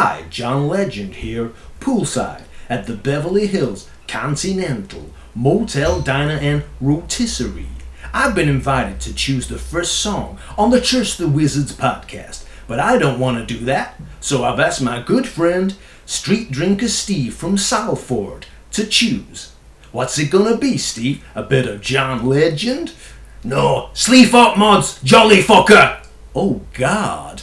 [0.00, 1.50] Hi, John Legend here,
[1.80, 7.66] poolside at the Beverly Hills Continental Motel, Diner, and Rotisserie.
[8.14, 12.46] I've been invited to choose the first song on the Church of the Wizards podcast,
[12.68, 15.74] but I don't want to do that, so I've asked my good friend,
[16.06, 19.50] Street Drinker Steve from Salford, to choose.
[19.90, 21.24] What's it gonna be, Steve?
[21.34, 22.92] A bit of John Legend?
[23.42, 26.06] No, Sleaford Mods, Jolly Fucker!
[26.36, 27.42] Oh, God.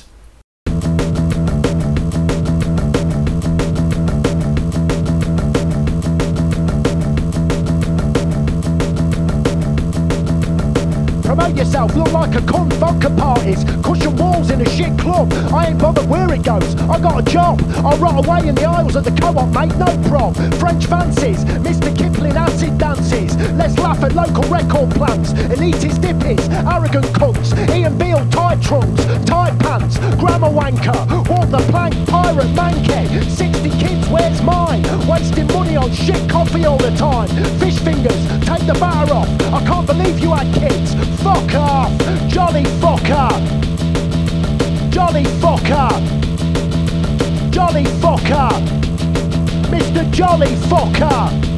[11.26, 15.34] Promote yourself, look like a cunt, vodka parties, cushion walls in a shit club.
[15.52, 17.60] I ain't bothered where it goes, I got a job.
[17.78, 20.36] I'll rot away in the aisles of the co-op, mate, no prob.
[20.60, 21.96] French fancies, Mr.
[21.98, 23.36] Kipling acid dances.
[23.54, 27.58] Let's laugh at local record plants, elitist dippies, arrogant cunts.
[27.76, 33.26] Ian Beale tight trunks, tight pants, grammar wanker, walk the plank, pirate manky.
[33.32, 34.84] 60 kids, where's mine?
[35.08, 37.30] Wasting money on shit coffee all the time.
[37.58, 39.30] Fish fingers, take the bar off.
[39.52, 40.94] I can't believe you had kids.
[41.26, 41.92] Fuck off,
[42.28, 43.32] jolly fucker.
[44.92, 45.90] Jolly fucker.
[47.50, 48.52] Jolly fucker.
[49.72, 50.08] Mr.
[50.12, 51.55] Jolly fucker.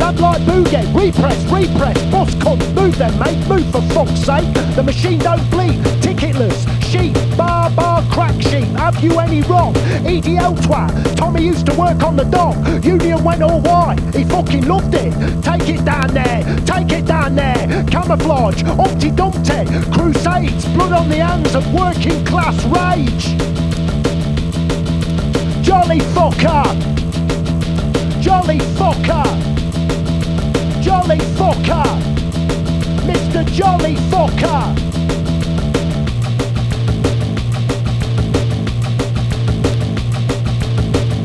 [0.00, 4.50] Lad like boogie, repress, repress, boss cunt, move them mate, move for fuck's sake.
[4.74, 9.74] The machine don't bleed, ticketless, sheep, bar bar crack sheep, have you any wrong?
[9.74, 14.66] EDL twat, Tommy used to work on the dock, Union went all white, he fucking
[14.66, 15.12] loved it.
[15.42, 21.16] Take it down there, take it down there, camouflage, Humpty Dumpty, crusades, blood on the
[21.16, 23.36] hands of working class rage.
[25.62, 26.64] Jolly fucker!
[28.22, 29.59] Jolly fucker!
[30.82, 31.84] Jolly fucker!
[33.04, 33.44] Mr.
[33.52, 34.74] Jolly fucker!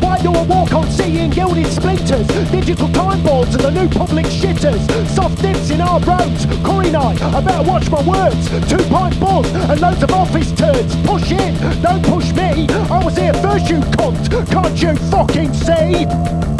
[0.01, 2.27] Why do I walk on seeing gilded splinters?
[2.51, 4.85] Digital time boards and the new public shitters.
[5.15, 6.45] Soft dips in our roads.
[6.65, 8.49] Curry night, I better watch my words.
[8.69, 10.95] Two pint buzz and loads of office turds.
[11.07, 12.67] Push in, don't push me.
[12.69, 14.29] I was here first, you cunt.
[14.51, 16.54] Can't you fucking see?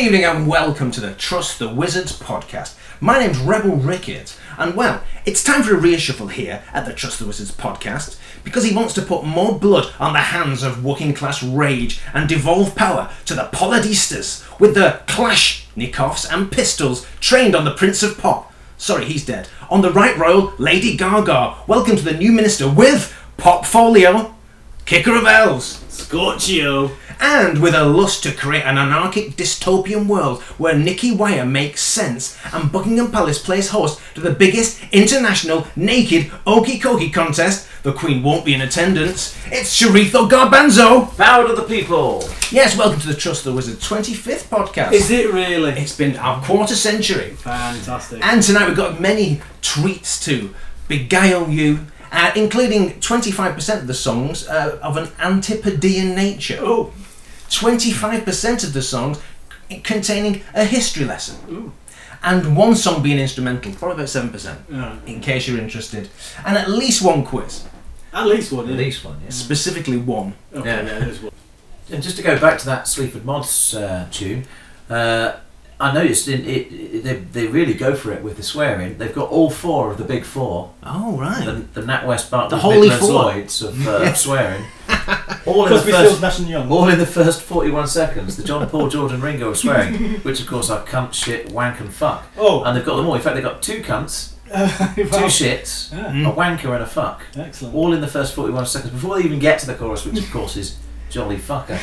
[0.00, 2.74] Good evening and welcome to the Trust the Wizards podcast.
[3.02, 7.18] My name's Rebel Ricketts, and well, it's time for a reshuffle here at the Trust
[7.18, 11.12] the Wizards podcast because he wants to put more blood on the hands of working
[11.12, 17.54] class rage and devolve power to the Polydistas with the Clash Nikovs and Pistols trained
[17.54, 18.54] on the Prince of Pop.
[18.78, 19.48] Sorry, he's dead.
[19.68, 21.56] On the Right Royal Lady Gaga.
[21.66, 24.32] Welcome to the new minister with Popfolio,
[24.86, 25.84] Kicker of Elves.
[25.90, 26.90] Scorchio.
[27.22, 32.38] And with a lust to create an anarchic dystopian world where Nicky Wire makes sense
[32.52, 38.22] and Buckingham Palace plays host to the biggest international naked okie kokie contest, the Queen
[38.22, 39.36] won't be in attendance.
[39.46, 41.14] It's Sharitho Garbanzo!
[41.18, 42.24] Power to the people.
[42.50, 44.92] Yes, welcome to the Trust the Wizard 25th podcast.
[44.92, 45.72] Is it really?
[45.72, 47.30] It's been our quarter century.
[47.36, 48.24] Fantastic.
[48.24, 50.54] And tonight we've got many treats to
[50.88, 51.80] beguile you,
[52.12, 56.58] uh, including 25% of the songs uh, of an antipodean nature.
[56.62, 56.92] oh,
[57.50, 59.18] 25% of the songs
[59.82, 61.72] containing a history lesson.
[62.22, 64.96] And one song being instrumental, probably about 7%, yeah.
[65.06, 66.08] in case you're interested.
[66.44, 67.64] And at least one quiz,
[68.12, 68.66] at least one.
[68.66, 68.76] At Yeah.
[68.78, 69.36] least one, yes.
[69.36, 70.34] specifically one.
[70.54, 70.82] Okay, Yeah.
[70.82, 71.32] yeah, there's one.
[71.90, 74.46] And just to go back to that Sleaford Mods uh, tune,
[74.88, 75.32] uh,
[75.80, 78.98] I noticed in, it, it, they, they really go for it with the swearing.
[78.98, 80.72] They've got all four of the big four.
[80.82, 81.44] Oh, right.
[81.44, 83.12] The, the Nat West Bartlett, The Holy Midlands Four.
[83.14, 84.64] Lloyds of uh, swearing.
[85.46, 86.70] all in the Because we still first, smashing young.
[86.70, 88.36] all in the first forty-one seconds.
[88.36, 91.80] The John Paul, George, and Ringo of swearing, which of course are cunt, shit, wank,
[91.80, 92.26] and fuck.
[92.36, 93.14] Oh, And they've got them all.
[93.14, 94.66] In fact, they've got two cunts, wow.
[94.94, 96.30] two shits, Yeah.
[96.30, 97.22] a wanker, and a fuck.
[97.36, 97.74] Excellent.
[97.74, 100.30] All in the first forty-one seconds before they even get to the chorus, which of
[100.30, 100.76] course is
[101.10, 101.78] jolly fucker.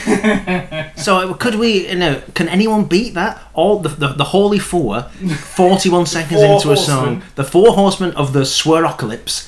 [0.98, 3.40] So uh, could we, you know, can anyone beat that?
[3.54, 7.24] All the, the, the Holy Four, 41 seconds Four into a song, horsemen.
[7.36, 9.48] the four horsemen of the Swerocalypse,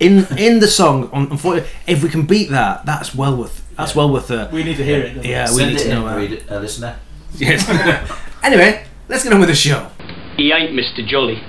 [0.00, 3.92] in in the song, on, on, if we can beat that, that's well worth, that's
[3.94, 3.98] Yeah.
[3.98, 5.14] well worth uh, We need to hear it.
[5.14, 5.30] don't we?
[5.30, 6.16] Yeah, we Send need it to know that.
[6.16, 6.96] read uh, listener.
[7.36, 7.68] Yes.
[8.42, 9.88] anyway, let's get on with the show.
[10.36, 11.06] He ain't Mr.
[11.06, 11.42] Jolly.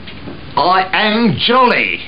[0.57, 2.01] I am jolly.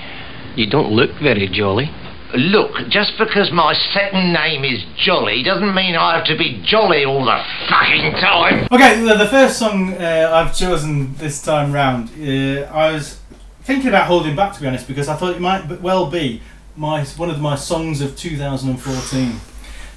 [0.55, 1.89] You don't look very jolly.
[2.33, 7.03] Look, just because my second name is Jolly doesn't mean I have to be jolly
[7.03, 8.67] all the fucking time.
[8.71, 13.19] Okay, the, the first song uh, I've chosen this time round, uh, I was
[13.63, 16.41] thinking about holding back to be honest because I thought it might well be
[16.75, 19.31] my one of my songs of 2014.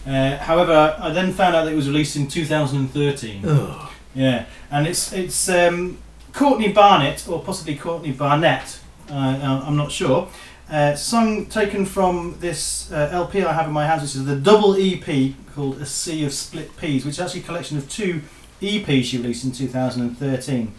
[0.06, 3.42] Uh, however, I then found out that it was released in 2013.
[3.46, 3.92] Oh.
[4.14, 5.98] Yeah, and it's it's um,
[6.32, 8.80] Courtney Barnett or possibly Courtney Barnett.
[9.08, 10.28] Uh, I'm not sure.
[10.70, 14.36] Uh, song taken from this uh, LP I have in my hands, which is the
[14.36, 18.22] double EP called "A Sea of Split Peas," which is actually a collection of two
[18.62, 20.72] EPs she released in 2013.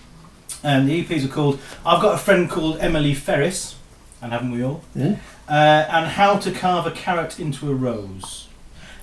[0.63, 3.75] And the EPs are called "I've Got a Friend Called Emily Ferris,"
[4.21, 4.81] and haven't we all?
[4.95, 5.17] Yeah.
[5.47, 5.51] Uh,
[5.91, 8.47] and "How to Carve a Carrot into a Rose."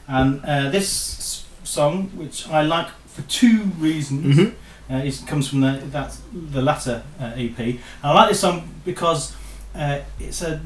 [0.08, 4.36] And uh, this song, which I like for two reasons.
[4.36, 4.54] Mhm.
[4.90, 7.56] Uh, it comes from the that the latter uh, EP.
[7.58, 9.32] And I like this song because
[9.74, 10.60] uh, it's a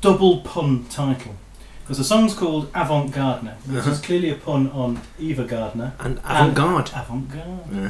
[0.00, 1.34] double pun title.
[1.82, 3.90] Because the song's called Avant Gardener, which Uh-huh.
[3.90, 5.92] is clearly a pun on Ava Gardner.
[5.98, 6.90] And avant-garde.
[6.94, 7.86] Avant Garde.
[7.86, 7.88] Uh-huh.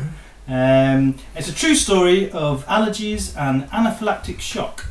[0.49, 4.87] Um, it's a true story of allergies and anaphylactic shock.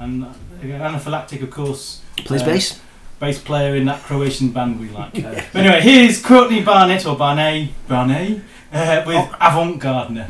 [0.00, 0.28] And uh,
[0.62, 2.80] anaphylactic, of course, Plays Uh, bass.
[3.20, 5.12] bass player in that Croatian band we like.
[5.52, 8.40] But anyway, here's Courtney Barnett or Barney Barney
[8.72, 10.26] uh, with Avant Gardener.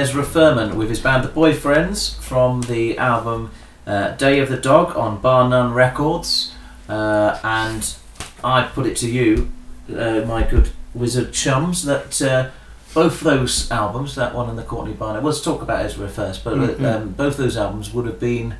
[0.00, 3.50] Ezra Furman with his band The Boyfriends from the album
[3.86, 6.54] uh, Day of the Dog on Bar None Records.
[6.88, 7.94] Uh, and
[8.42, 9.50] I put it to you,
[9.94, 12.48] uh, my good wizard chums, that uh,
[12.94, 16.54] both those albums, that one and the Courtney Barnett, let's talk about Ezra first, but
[16.54, 16.82] Mhm.
[16.82, 18.54] um, both those albums would have been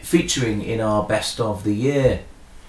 [0.00, 2.20] featuring in our Best of the Year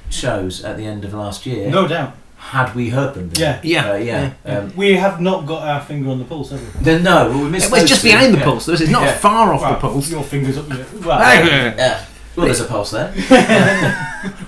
[0.10, 1.70] shows at the end of last year.
[1.70, 2.14] No doubt.
[2.40, 3.30] Had we heard them?
[3.30, 3.62] then.
[3.64, 3.86] Yeah.
[3.86, 3.92] Yeah.
[3.92, 4.34] Uh, yeah.
[4.60, 6.84] Um, We have not got our finger on the pulse, have we?
[6.84, 8.08] then no, well, we missed It was just two.
[8.10, 8.44] behind the Yeah.
[8.46, 8.68] pulse.
[8.70, 9.18] It's not Yeah.
[9.18, 10.10] far off Well, the pulse.
[10.10, 10.78] Your fingers up your.
[11.06, 11.46] Well, Hey,
[11.78, 12.00] Yeah.
[12.36, 13.14] Well, there's a pulse there.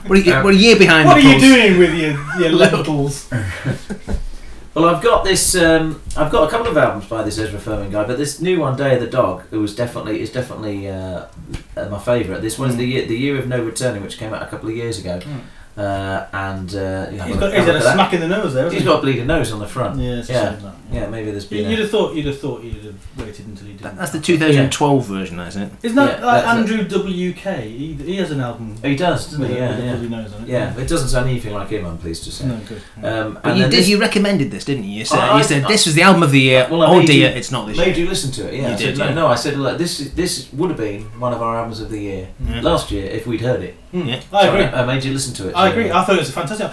[0.07, 2.51] We're a, year- we're a year behind what the are you doing with your, your
[2.51, 3.29] lentils?
[4.73, 5.53] Well, I've got this.
[5.55, 8.61] Um, I've got a couple of albums by this Ezra Furman guy, but this new
[8.61, 11.25] one, Day of the Dog, it was definitely is definitely uh,
[11.75, 12.41] uh, my favourite.
[12.41, 12.77] This one's Mm.
[12.77, 15.19] the year, the year of no returning, which came out a couple of years ago,
[15.81, 18.27] uh, and uh, yeah, He's have got, a- he's had a a smack in the
[18.27, 18.73] nose there, that.
[18.73, 18.87] hasn't He's he?
[18.87, 19.99] got a bleeding nose on the front.
[19.99, 20.75] Yeah, it's yeah, that.
[20.91, 21.09] yeah.
[21.09, 21.69] Maybe there's been.
[21.69, 23.81] You'd A, have thought you'd have thought you'd have waited until he did.
[23.81, 25.71] That's the 2012 version, isn't it?
[25.83, 26.83] Isn't that Yeah, like that's Andrew
[27.33, 27.63] WK?
[27.63, 28.75] He, he has an album.
[28.83, 29.55] he does, doesn't he?
[29.55, 29.91] Yeah, yeah.
[29.93, 30.49] bloody nose on it.
[30.49, 31.85] Yeah, it doesn't sound anything like him.
[31.85, 32.45] I'm pleased to say.
[32.45, 32.81] No, good.
[33.03, 33.71] Um, But and you did.
[33.71, 34.91] this- You recommended this, didn't you?
[34.99, 36.67] You said, I- you said I- this was the album of the year.
[36.69, 38.05] Well, oh dear, it's not this made year.
[38.05, 38.53] you listen to it.
[38.55, 41.55] Yeah, You I did, no, I said this this would have been one of our
[41.57, 42.27] albums of the year
[42.61, 43.75] last year if we'd heard it.
[43.91, 44.07] Hmm.
[44.07, 44.21] Yeah.
[44.33, 44.63] I So agree.
[44.65, 45.55] I, I made you listen to it.
[45.55, 45.91] I so- agree.
[45.91, 46.71] I thought it was a fantastic.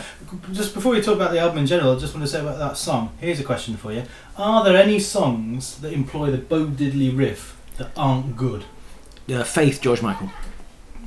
[0.52, 2.58] Just before we talk about the album in general, I just want to say about
[2.58, 3.12] that song.
[3.20, 4.04] Here's a question for you:
[4.36, 8.64] Are there any songs that employ the Bo Diddley riff that aren't good?
[9.28, 10.30] Uh, Faith, George Michael.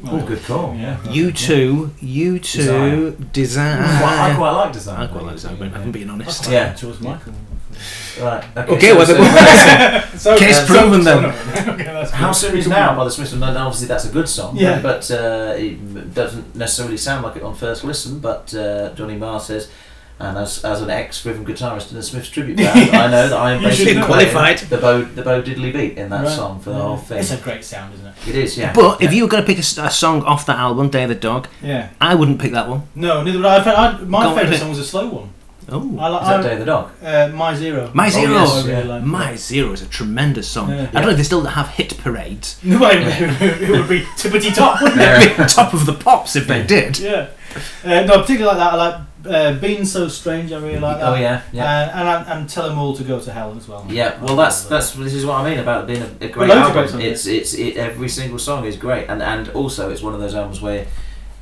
[0.07, 0.75] Oh, good call.
[0.75, 0.97] Yeah.
[1.03, 3.77] U2, you two, desire.
[3.77, 4.99] Quite- I quite like design.
[4.99, 6.41] I quite like that, but I'm being honest.
[6.41, 6.67] That's Yeah.
[6.69, 7.33] like George Michael.
[8.21, 8.43] Right.
[8.57, 8.73] Okay.
[8.75, 11.25] Okay, so- well, so- the- So, Case so- proven so- then.
[11.69, 12.35] okay, that's How good.
[12.35, 13.33] soon is now by the Smiths?
[13.33, 14.55] And obviously that's a good song.
[14.57, 14.81] Yeah.
[14.81, 18.19] But uh, it doesn't necessarily sound like it on first listen.
[18.19, 19.69] But uh, Johnny Marr says.
[20.19, 23.53] And as, as an ex-rhythm guitarist in the Smiths tribute band, I know that I
[23.53, 24.05] am You should basically know.
[24.05, 24.69] playing Qualified.
[24.69, 26.35] the Bo the Bo Diddley beat in that Right.
[26.35, 26.81] song for the Yeah.
[26.83, 27.17] whole thing.
[27.17, 28.13] It's a great sound, isn't it?
[28.27, 28.71] It is, yeah.
[28.71, 31.01] But if you were going to pick a, s- a song off that album, Day
[31.03, 31.89] of the Dog, Yeah.
[31.99, 32.83] I wouldn't pick that one.
[32.93, 33.63] No, neither would I.
[33.63, 34.59] I, I my Go on, favourite pick.
[34.59, 35.29] song was a slow one.
[35.69, 36.91] Oh, I like is that I- Day of the Dog?
[37.03, 37.91] uh, My Zero.
[37.93, 38.33] My Oh, Zero.
[38.33, 40.69] yes, I really like My Zero is a tremendous song.
[40.69, 40.81] Yeah.
[40.89, 42.57] I don't know if they still have hit parades.
[42.63, 45.23] No, it would be tippity top, wouldn't it?
[45.31, 46.99] It'd be top of the pops if they did.
[46.99, 47.27] Yeah.
[47.83, 48.73] Uh, no, particularly like that.
[48.73, 48.95] I like
[49.29, 50.51] uh, Been So Strange.
[50.51, 51.11] I really like that.
[51.11, 51.63] Oh yeah, yeah.
[51.65, 53.85] Uh, and I- and Tell 'Em All to Go to Hell as well.
[53.89, 56.47] Yeah, well, that's that's this is what I mean about it being a, a great
[56.49, 56.87] loads of great album.
[57.01, 60.21] songs, It's it's it, every single song is great, and and also it's one of
[60.21, 60.85] those albums where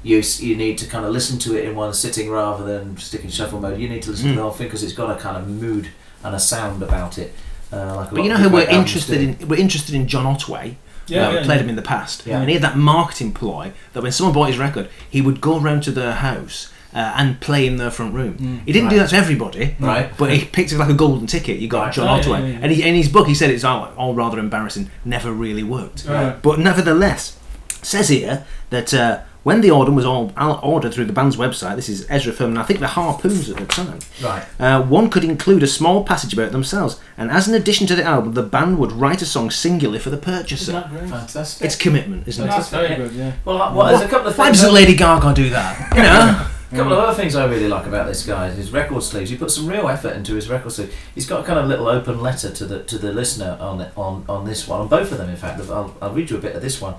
[0.03, 3.29] you you need to kind of listen to it in one sitting rather than sticking
[3.29, 3.79] shuffle mode.
[3.79, 4.35] You need to listen to Mm.
[4.37, 5.89] the whole thing because it's got a kind of mood
[6.23, 7.33] and a sound about it.
[7.71, 9.47] Uh, like a But you know who we're interested in?
[9.47, 10.77] We're interested in John Otway.
[11.07, 11.63] Yeah, yeah, played yeah.
[11.63, 12.39] him in the past, Yeah.
[12.39, 15.59] and he had that marketing ploy that when someone bought his record, he would go
[15.59, 18.35] round to their house uh, and play in their front room.
[18.37, 18.59] Mm.
[18.67, 20.15] He didn't do that to everybody, Right.
[20.17, 21.57] But he picked it like a golden ticket.
[21.57, 21.93] You got Right.
[21.93, 22.59] John Oh, yeah, Otway, yeah, yeah.
[22.61, 24.91] and he, in his book he said it's all, all rather embarrassing.
[25.03, 26.39] Never really worked, Right.
[26.43, 27.37] but nevertheless,
[27.81, 28.93] says here that.
[28.93, 32.33] Uh, when the order was all all ordered through the band's website, this is Ezra
[32.33, 34.43] Furman, I think the Harpoons at the time, Right.
[34.59, 38.03] uh, one could include a small passage about themselves, and as an addition to the
[38.03, 40.71] album, the band would write a song singularly for the Isn't purchaser.
[40.73, 41.09] that great?
[41.09, 41.65] Fantastic.
[41.65, 42.47] It's commitment, isn't it?
[42.47, 43.31] That's very good, yeah.
[43.45, 44.39] well, I- well, there's a couple of things.
[44.45, 45.93] Why doesn't Lady Gaga do that?
[45.95, 46.45] You know?
[46.71, 49.31] A couple of other things I really like about this guy is his record sleeves.
[49.31, 50.93] He put some real effort into his record sleeve.
[51.15, 54.23] He's got a kind of little open letter to the to the listener on on
[54.29, 55.29] on this one, on both of them.
[55.31, 56.93] In fact, I'll, I'll read you a bit of this one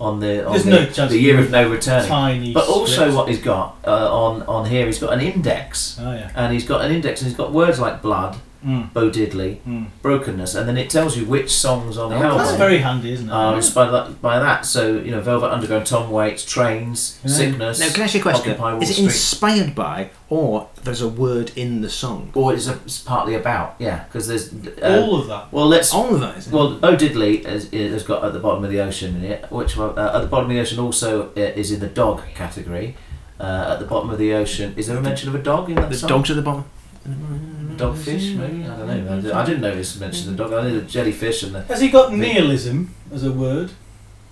[0.00, 2.08] on the on There's the, no chance the year of no returning.
[2.08, 2.52] Tiny.
[2.52, 6.30] But also, what he's got uh, on on here, he's got an index, Oh yeah.
[6.34, 8.92] and he's got an index, and he's got words like blood, Mm.
[8.92, 9.86] Bo Diddley, Mm.
[10.02, 13.12] brokenness, and then it tells you which songs on the Oh, album That's very handy,
[13.12, 13.32] isn't it?
[13.32, 14.64] are inspired by that, by that.
[14.66, 17.30] So you know, Velvet Underground, Tom Waits, Trains, Yeah.
[17.32, 17.80] Sickness.
[17.80, 18.50] Now, can I ask you a question?
[18.52, 19.04] Occupy Is it Street.
[19.06, 22.30] inspired by, or there's a word in the song?
[22.34, 24.52] Or it's, a, it's partly about, yeah, because there's.
[24.82, 25.52] Uh, All of that.
[25.52, 25.92] well, let's.
[25.92, 26.52] All of that, isn't?
[26.52, 29.76] Well, Bo Diddley has, has got at the bottom of the ocean in it, which
[29.76, 32.96] uh, at the bottom of the ocean also uh, is in the dog category.
[33.40, 35.74] Uh, at the bottom of the ocean, is there a mention of a dog in
[35.74, 36.08] that the song?
[36.08, 36.64] dogs at the bottom.
[37.06, 38.64] Dogfish, maybe?
[38.66, 39.16] I don't know.
[39.16, 40.52] I, di- I didn't know this mentioned the dog.
[40.52, 41.62] I knew the jellyfish and the.
[41.64, 43.70] Has he got nihilism as a word?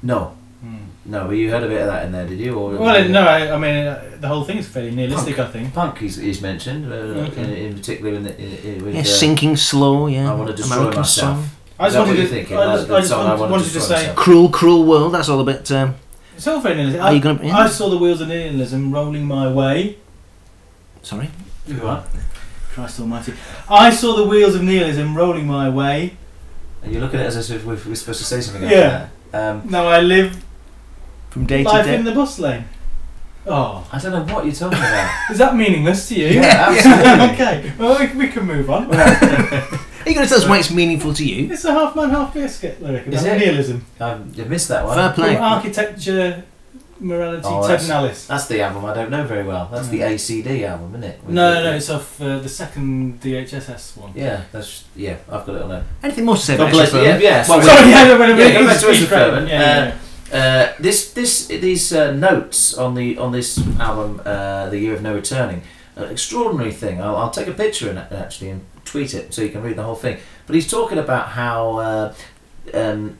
[0.02, 0.36] No.
[1.04, 2.54] No, but you heard a bit of that in there, did you?
[2.56, 5.36] Or, Well, no, I, I mean uh, the whole thing is fairly nihilistic.
[5.40, 5.74] I think.
[5.74, 6.94] Punk he's, he's mentioned, uh,
[7.26, 7.42] Okay.
[7.42, 8.40] in, in particular in the.
[8.40, 10.06] In, in, with, Yeah, uh, sinking slow.
[10.06, 10.30] Yeah.
[10.30, 11.38] I want to destroy American myself.
[11.38, 11.48] song.
[11.80, 12.34] I Is just that what wanted you're to.
[12.34, 12.56] thinking?
[12.56, 14.00] I just, the I just song, want- I wanna wanted to destroy say.
[14.02, 14.16] myself.
[14.16, 15.14] Cruel, cruel world.
[15.14, 15.72] That's all a bit.
[15.72, 15.96] Um,
[16.36, 17.02] It's all very nihilistic.
[17.02, 17.56] Are I, you gonna- yeah.
[17.58, 19.96] I saw the wheels of nihilism rolling my way.
[21.02, 21.30] sorry.
[21.66, 22.06] You What?
[22.72, 23.34] Christ Almighty!
[23.68, 26.16] I saw the wheels of nihilism rolling my way.
[26.82, 28.68] Are you looking at it as if we're, we're supposed to say something Yeah.
[28.68, 29.50] after that?
[29.50, 30.42] Um, Now I live
[31.30, 31.94] From day to life day.
[31.96, 32.64] in the bus lane.
[33.46, 35.10] Oh, I don't know what you're talking about.
[35.30, 36.28] is that meaningless to you?
[36.40, 37.34] Yeah, absolutely.
[37.34, 37.72] okay.
[37.78, 38.88] Well, we, we can move on.
[38.94, 41.52] Are you going to tell us why it's meaningful to you?
[41.52, 43.38] It's a half man, half biscuit lyric about Is it?
[43.38, 43.84] nihilism.
[44.00, 44.96] Um, you missed that one.
[44.96, 45.34] Fair play.
[45.34, 46.44] From architecture,
[47.02, 49.68] morality, Oh, Ted that's- and That's the album I don't know very well.
[49.72, 51.20] That's the ACD album, isn't it?
[51.24, 54.12] With No, the- no, no, it's off uh, the second DHSS one.
[54.14, 55.16] Yeah, that's yeah.
[55.30, 55.84] I've got it on there.
[56.02, 57.00] Anything more to say God about bless you.
[57.00, 57.48] Extra Yeah, yeah.
[57.48, 59.94] Well, so- Sorry, yeah, no, but Yeah, go back to it's Ezra Yeah, yeah,
[60.32, 65.02] Uh, this this these uh, notes on the on this album, uh, the year of
[65.02, 65.62] no returning,
[65.96, 67.02] an extraordinary thing.
[67.02, 69.82] I'll, I'll take a picture and actually and tweet it so you can read the
[69.82, 70.16] whole thing.
[70.46, 72.14] But he's talking about how uh,
[72.72, 73.18] um,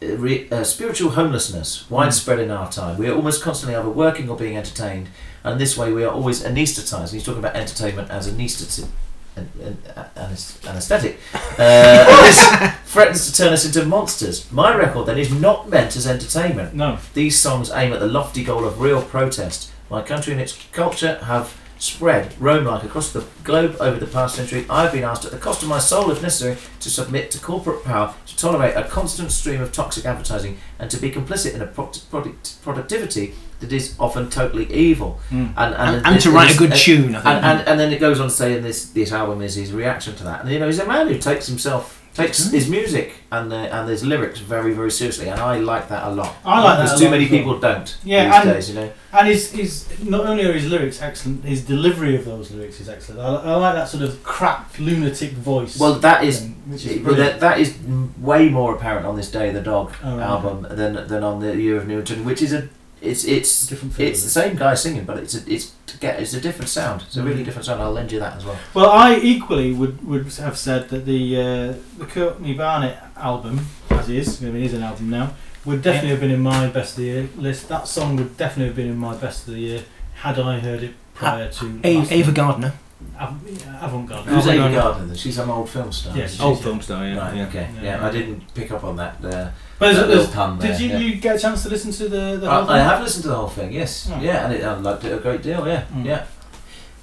[0.00, 2.98] re- uh, spiritual homelessness widespread in our time.
[2.98, 5.08] We are almost constantly either working or being entertained,
[5.44, 7.12] and this way we are always anaesthetized.
[7.12, 8.90] He's talking about entertainment as anaesthetic.
[9.36, 9.78] An, an,
[10.16, 11.18] an, anesthetic.
[11.58, 14.50] Uh, this threatens to turn us into monsters.
[14.50, 16.74] My record then is not meant as entertainment.
[16.74, 16.98] No.
[17.12, 19.70] These songs aim at the lofty goal of real protest.
[19.90, 21.54] My country and its culture have
[21.86, 24.66] spread, roam like across the globe over the past century.
[24.68, 27.84] I've been asked at the cost of my soul, if necessary, to submit to corporate
[27.84, 31.66] power, to tolerate a constant stream of toxic advertising, and to be complicit in a
[31.66, 35.18] product, product, productivity that is often totally evil.
[35.30, 35.54] Mm.
[35.56, 37.26] And, And, and to write a good and- tune, I think.
[37.26, 39.72] and, and, and then it goes on to say, and this this album is his
[39.72, 40.42] reaction to that.
[40.42, 43.88] And you know, he's a man who takes himself takes his music and uh, and
[43.88, 46.34] his lyrics very very seriously, and I like that a lot.
[46.44, 48.68] I like that because too lot many people don't Yeah, these and- days.
[48.70, 52.50] You know, And his, his not only are his lyrics excellent, his delivery of those
[52.50, 53.20] lyrics is excellent.
[53.20, 55.78] I, I like that sort of cracked lunatic voice.
[55.78, 56.36] well that is.
[56.66, 57.70] which is that, that is
[58.20, 61.56] way more apparent on this Day of the Dog Oh, album than than on the
[61.56, 62.68] Year of Newton, which is a
[63.02, 66.18] it's it's Different feel, it's the same guy singing, but it's a, it's to get
[66.20, 67.02] it's a different sound.
[67.02, 67.44] It's a really Mm.
[67.46, 67.82] different sound.
[67.82, 68.56] I'll lend you that as well.
[68.74, 74.08] Well, I equally would, would have said that the uh, the Courtney Barnett album, as
[74.08, 76.92] is, I mean, it is an album now, would definitely have been in my best
[76.92, 77.68] of the year list.
[77.68, 79.82] That song would definitely have been in my best of the year
[80.14, 82.32] had I heard it prior to A- Ava.
[82.32, 82.72] Gardner.
[83.18, 84.24] Avant-Garde.
[84.26, 84.96] Who's Ava Avant-Garde.
[84.96, 85.16] Gardner?
[85.16, 86.16] She's an old film star.
[86.16, 87.18] Yes, Old she's- film star, yeah.
[87.18, 87.36] Right.
[87.36, 87.46] yeah.
[87.48, 87.68] Okay.
[87.76, 88.06] Yeah, Yeah, yeah.
[88.06, 89.22] I didn't pick up on that.
[89.24, 90.72] Uh, But there's, that there's, there.
[90.72, 90.98] did you, yeah.
[90.98, 93.28] you get a chance to listen to the, the whole I, I have listened to
[93.28, 93.72] the whole thing.
[93.72, 94.10] Yes.
[94.12, 94.18] Oh.
[94.20, 95.66] Yeah, and it, I liked it a great deal.
[95.66, 95.84] Yeah.
[95.92, 96.04] Mm.
[96.06, 96.26] Yeah.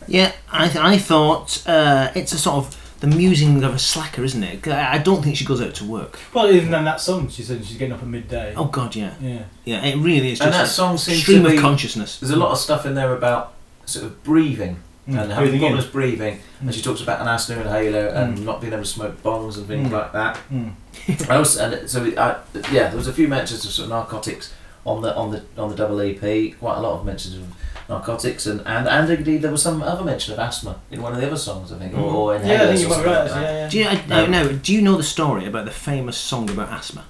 [0.08, 4.24] Yeah, I, th- I thought uh, it's a sort of the musing of a slacker,
[4.24, 4.62] isn't it?
[4.62, 6.20] 'Cause I I don't think she goes out to work.
[6.34, 8.54] Well, even in that song, she said she's getting up at midday.
[8.58, 9.44] Oh God, yeah, Yeah.
[9.66, 9.86] yeah.
[9.86, 11.56] It really is And just that song seems stream to be.
[11.58, 12.20] of consciousness.
[12.20, 13.54] There's a lot of stuff in there about
[13.86, 14.78] sort of breathing
[15.08, 15.20] Mm.
[15.22, 15.68] and having Breathing in.
[15.74, 16.36] problems breathing.
[16.38, 16.42] Mm.
[16.62, 18.44] And she talks about an asthma inhaler and Mm.
[18.46, 19.92] not being able to smoke bongs and things Mm.
[19.92, 20.38] like that.
[20.52, 20.72] Mm.
[21.30, 22.36] I also, and so it- I,
[22.72, 24.54] yeah, there was a few mentions of sort of narcotics
[24.86, 26.52] on the on the on the double EP.
[26.60, 27.44] Quite a lot of mentions of
[27.90, 31.20] narcotics and and and indeed there was some other mention of asthma in one of
[31.20, 33.32] the other songs, I think, or, or inhalers Yeah, I think you might right.
[33.32, 33.42] like.
[33.42, 33.70] Yeah, yeah.
[33.70, 36.70] Do you, I, Um, no, do you know the story about the famous song about
[36.70, 37.04] asthma?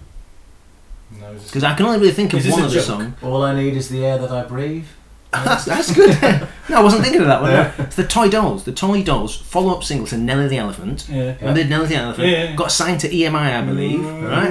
[1.21, 2.85] No, Because I can only really think of one a of the joke?
[2.85, 3.13] songs.
[3.21, 4.85] All I need is the air that I breathe.
[5.33, 6.21] That's, that's good.
[6.69, 7.51] no, I wasn't thinking of that one.
[7.51, 7.73] no.
[7.79, 8.63] It's the Toy Dolls.
[8.63, 11.07] The Toy Dolls follow-up single to Nelly the Elephant.
[11.09, 11.35] yeah.
[11.41, 12.27] Remember Nelly the Elephant?
[12.27, 12.55] Yeah, yeah.
[12.55, 14.03] Got signed to EMI, I believe.
[14.05, 14.49] Right?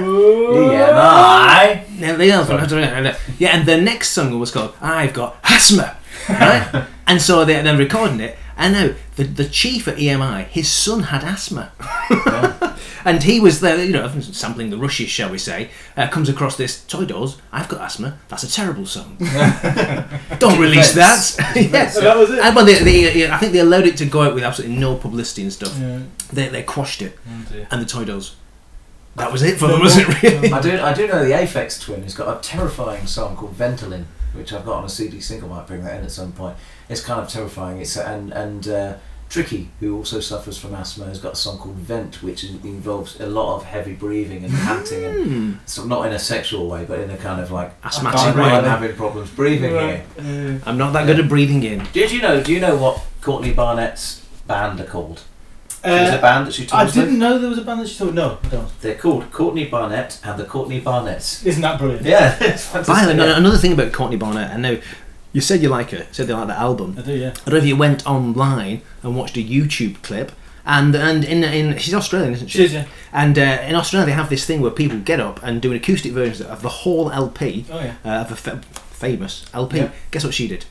[0.73, 1.85] Yeah, I.
[1.97, 3.17] Nelly the Elephant.
[3.39, 5.97] Yeah, and the next song was called "I've Got Asthma."
[6.29, 6.85] Right?
[7.07, 8.37] and so they're then recording it.
[8.55, 11.71] And now the the chief at EMI, his son had asthma.
[13.05, 16.55] And he was there, you know, sampling the rushes, shall we say, uh, comes across
[16.57, 17.41] this Toy Dolls.
[17.51, 18.17] I've got asthma.
[18.29, 19.17] That's a terrible song.
[20.39, 21.35] Don't release that.
[21.55, 21.95] yes.
[21.95, 22.39] So that was it.
[22.39, 24.95] And, well, they, they, I think they allowed it to go out with absolutely no
[24.95, 25.77] publicity and stuff.
[25.77, 26.01] Yeah.
[26.31, 27.17] They, they quashed it.
[27.27, 27.65] Oh.
[27.71, 28.35] And the Toy Dolls.
[29.15, 30.51] That was it for them, was it really?
[30.51, 30.79] I do.
[30.79, 34.65] I do know the Aphex Twin has got a terrifying song called Ventolin, which I've
[34.65, 35.49] got on a CD single.
[35.49, 36.57] Might bring that in at some point.
[36.89, 37.79] It's kind of terrifying.
[37.79, 38.95] It's and and uh,
[39.33, 43.25] Tricky, who also suffers from asthma, has got a song called Vent, which involves a
[43.25, 45.51] lot of heavy breathing and panting, and Hmm.
[45.65, 48.43] so not in a sexual way, but in a kind of like Asthmatic I'm, way.
[48.51, 50.03] I'm having problems breathing Right.
[50.21, 50.23] here.
[50.51, 50.57] Yeah.
[50.67, 51.81] I'm not that good at breathing in.
[51.93, 52.43] Did you know?
[52.43, 55.21] Do you know what Courtney Barnett's band are called?
[55.83, 57.97] There's a Uh, band that she I didn't know there was a band that she
[57.97, 58.13] told.
[58.13, 58.69] No, I don't.
[58.81, 61.43] They're called Courtney Barnett and the Courtney Barnetts.
[61.45, 62.05] Isn't that brilliant?
[62.05, 62.85] Yeah, it's fantastic.
[62.87, 64.77] By the way, another thing about Courtney Barnett, I know
[65.33, 66.07] You said you like it.
[66.15, 66.95] Said you like the album.
[66.97, 67.29] I do, yeah.
[67.29, 70.31] I don't know if you went online and watched a YouTube clip.
[70.65, 72.59] And and in in she's Australian, isn't she?
[72.59, 72.85] She is, yeah.
[73.11, 75.77] And uh, in Australia, they have this thing where people get up and do an
[75.77, 77.95] acoustic version of the whole LP Oh, yeah.
[78.05, 79.77] uh, of a fa- famous LP.
[79.77, 79.91] Yeah.
[80.11, 80.65] Guess what she did?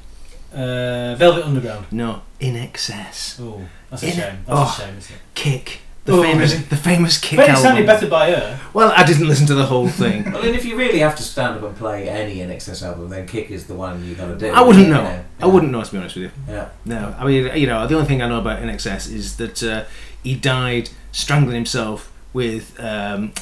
[0.54, 1.86] Uh, Velvet Underground.
[1.90, 3.38] No, INXS.
[3.40, 4.38] Oh, that's a In- shame.
[4.46, 4.76] That's oh.
[4.78, 5.22] a shame, isn't it?
[5.34, 5.80] Kick.
[6.04, 6.64] The Oh, famous, really?
[6.64, 7.62] the famous Kick But it album.
[7.62, 8.58] sounded better by her.
[8.74, 10.24] Well, I didn't listen to the whole thing.
[10.32, 13.26] Well, then if you really have to stand up and play any INXS album, then
[13.28, 14.48] Kick is the one you got to do.
[14.50, 15.24] I wouldn't you know.
[15.40, 16.30] I wouldn't know to be honest with you.
[16.48, 16.68] Yeah.
[16.84, 19.84] No, I mean, you know, the only thing I know about INXS is that uh,
[20.24, 23.32] he died strangling himself with um,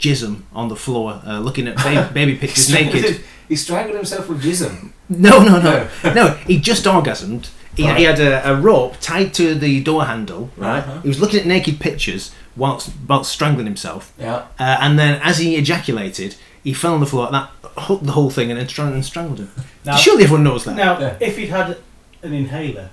[0.00, 3.20] jism on the floor, uh, looking at baby, baby pictures naked.
[3.48, 4.92] He strangled himself with jism.
[5.08, 6.28] No, no, no, no.
[6.46, 7.50] He just orgasmed.
[7.76, 7.98] He, Right.
[7.98, 10.78] he had a, a rope tied to the door handle, right?
[10.78, 11.00] Uh-huh.
[11.02, 14.12] He was looking at naked pictures whilst, whilst strangling himself.
[14.18, 14.46] Yeah.
[14.58, 18.12] Uh, and then as he ejaculated, he fell on the floor, and that hooked the
[18.12, 19.50] whole thing and then strang- and strangled him.
[19.84, 20.74] Now- Surely everyone knows that.
[20.76, 21.14] Now, Yeah.
[21.20, 21.76] if he'd had
[22.22, 22.88] an inhaler,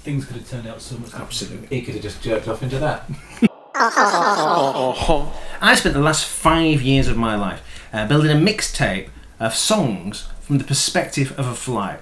[0.00, 1.68] things could have turned out so much different.
[1.70, 3.08] He could have just jerked off into that.
[5.60, 7.62] I spent the last five years of my life
[7.92, 9.08] uh, building a mixtape
[9.40, 11.98] of songs from the perspective of a fly.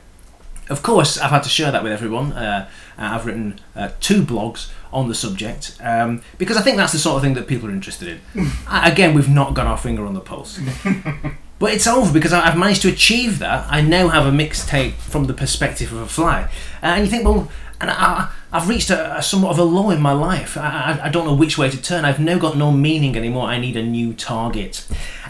[0.69, 2.33] Of course, I've had to share that with everyone.
[2.33, 6.93] Uh, uh, I've written uh, two blogs on the subject um, because I think that's
[6.93, 8.51] the sort of thing that people are interested in.
[8.71, 10.61] Again, we've not got our finger on the pulse.
[11.59, 13.67] But it's over because I've managed to achieve that.
[13.71, 16.51] I now have a mixtape from the perspective of a fly.
[16.83, 17.51] Uh, and you think, well,
[17.81, 20.59] and I, I've reached a, a somewhat of a low in my life.
[20.59, 22.05] I, I, I don't know which way to turn.
[22.05, 23.49] I've now got no meaning anymore.
[23.49, 24.87] I need a new target.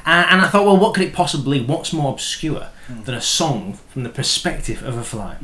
[0.07, 3.75] Uh, and I thought, well, what could it possibly, what's more obscure than a song
[3.89, 5.37] from the perspective of a fly?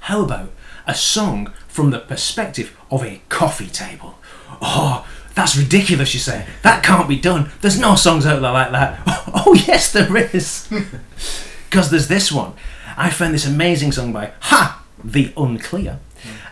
[0.00, 0.52] How about
[0.86, 4.18] a song from the perspective of a coffee table?
[4.62, 6.46] Oh, that's ridiculous, you say.
[6.62, 7.50] That can't be done.
[7.60, 9.00] There's no songs out there like that.
[9.46, 10.68] Oh, yes, there is.
[11.68, 12.54] Because there's this one.
[12.96, 14.82] I found this amazing song by Ha!
[15.04, 15.98] The Unclear.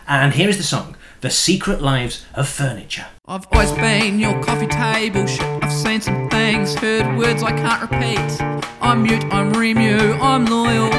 [0.07, 0.95] And here is the song
[1.27, 3.05] The Secret Lives of Furniture.
[3.27, 5.41] I've always been your coffee table shit.
[5.61, 8.41] I've seen some things, heard words I can't repeat.
[8.79, 10.89] I'm mute, I'm remu, I'm loyal.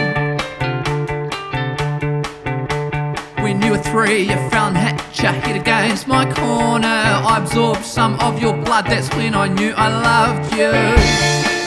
[3.43, 6.88] When you were three, you found hatch, you hit against my corner.
[6.88, 11.58] I absorbed some of your blood, that's when I knew I loved you.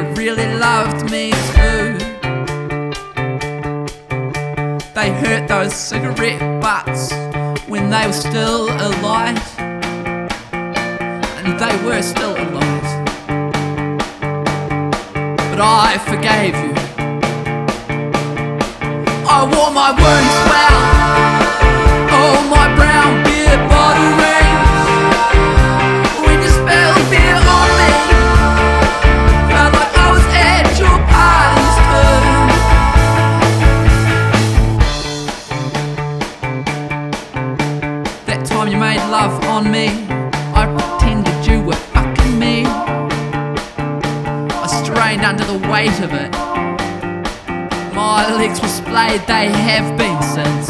[0.00, 1.98] You really loved me too.
[4.94, 7.12] They hurt those cigarette butts
[7.68, 9.58] when they were still alive,
[11.38, 12.88] And they were still alive.
[15.50, 16.74] But I forgave you.
[19.28, 20.99] I wore my wounds well.
[45.70, 46.32] Weight of it.
[47.94, 50.68] My legs were splayed, they have been since.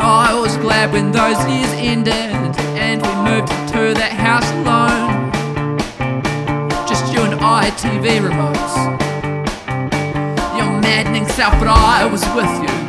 [0.00, 5.30] I was glad when those years ended and we moved to that house alone.
[6.88, 8.74] Just you and I, TV remotes.
[10.56, 12.79] Your maddening self, but I was with you.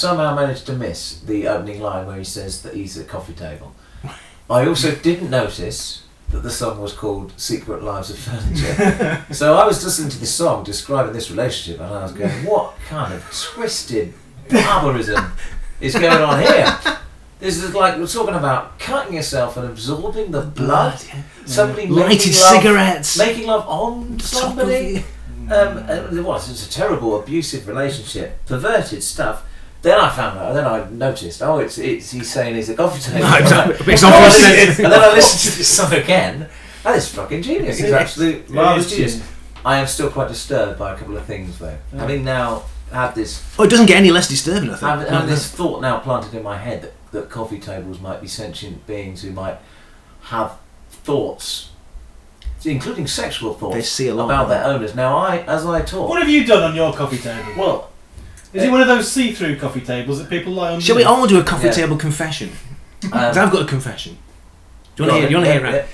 [0.00, 3.34] Somehow managed to miss the opening line where he says that he's at a coffee
[3.34, 3.74] table.
[4.48, 9.24] I also didn't notice that the song was called Secret Lives of Furniture.
[9.32, 12.74] so I was listening to this song describing this relationship and I was going, what
[12.88, 14.14] kind of twisted
[14.48, 15.32] barbarism
[15.80, 16.98] is going on here?
[17.40, 21.00] This is like we're talking about cutting yourself and absorbing the blood.
[21.46, 23.18] Somebody Lighted love, cigarettes.
[23.18, 25.04] making love on somebody.
[25.50, 26.50] Um, it was.
[26.50, 29.44] It's a terrible, abusive relationship, perverted stuff.
[29.82, 30.52] Then I found out.
[30.52, 31.42] Then I noticed.
[31.42, 33.26] Oh, it's it's he's saying he's a coffee table.
[33.30, 33.74] No, exactly.
[33.92, 36.48] It's and, obvious then, and then I listened to this song again.
[36.82, 37.78] That is fucking genius.
[37.78, 37.92] It's It is.
[37.92, 39.12] absolute marvelous genius.
[39.14, 39.30] genius.
[39.64, 41.76] I am still quite disturbed by a couple of things though.
[41.96, 42.62] Having now
[42.92, 44.80] had this, Oh, it doesn't get any less disturbing, I think.
[44.90, 45.34] having, having no.
[45.34, 49.22] this thought now planted in my head that, that coffee tables might be sentient beings
[49.22, 49.58] who might
[50.22, 50.56] have
[50.90, 51.70] thoughts,
[52.64, 54.94] including sexual thoughts, They see a lot about their owners.
[54.94, 57.52] Now, I, as I talk, What have you done on your coffee table?
[57.56, 57.89] well,
[58.52, 60.80] Is it one of those see-through coffee tables that people lie on?
[60.80, 61.72] Shall we all do a coffee Yeah.
[61.72, 62.50] table confession?
[63.04, 64.18] um, 'Cause I've got a confession.
[64.96, 65.28] Do you want to hear?
[65.28, 65.88] Do you want to hear it?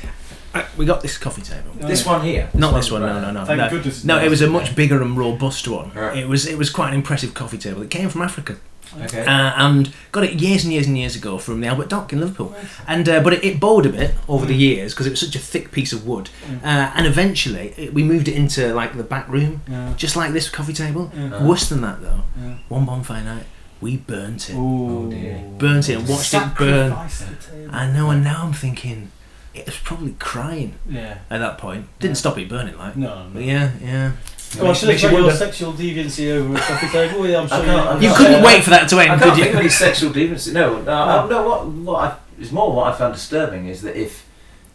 [0.54, 1.70] Right, we got this coffee table.
[1.80, 2.48] This one here.
[2.54, 3.44] Not this one, no, no, no.
[3.44, 3.68] Thank no.
[3.68, 4.24] goodness it's No, not.
[4.24, 5.90] it was a much bigger and robust one.
[5.94, 6.16] Right.
[6.16, 7.82] It was it was quite an impressive coffee table.
[7.82, 8.56] It came from Africa,
[9.02, 9.20] Okay.
[9.26, 12.20] uh, and got it years and years and years ago from the Albert Dock in
[12.20, 12.54] Liverpool.
[12.86, 14.58] And uh, but it, it bowed a bit over the Mm.
[14.58, 16.30] years because it was such a thick piece of wood.
[16.64, 19.92] Uh, and eventually it, we moved it into like the back room, Yeah.
[19.96, 21.10] just like this coffee table.
[21.14, 21.42] Yeah.
[21.44, 22.54] Worse than that though, Yeah.
[22.68, 23.44] one bonfire night
[23.78, 25.10] we burnt it, Ooh.
[25.10, 25.38] dear.
[25.58, 26.90] burnt it and watched it burn.
[26.90, 27.18] Sacrifice
[27.50, 27.68] the.
[27.70, 29.10] I know, and now I'm thinking
[29.52, 31.18] it was probably crying Yeah.
[31.28, 31.86] at that point.
[31.98, 32.96] Didn't stop it burning, like.
[32.96, 33.46] No, But no.
[33.46, 34.12] yeah, yeah.
[34.54, 37.26] Go on, Makes- tell makes you about your sexual deviancy over a coffee table.
[37.26, 39.00] Yeah, I'm sure I can't- I You can't- couldn't uh, wait for that to I
[39.04, 39.60] end, can't could think of you?
[39.60, 40.52] any sexual deviancy.
[40.52, 41.48] No, no, uh, no.
[41.48, 44.24] What, what I, it's more what I found disturbing is that if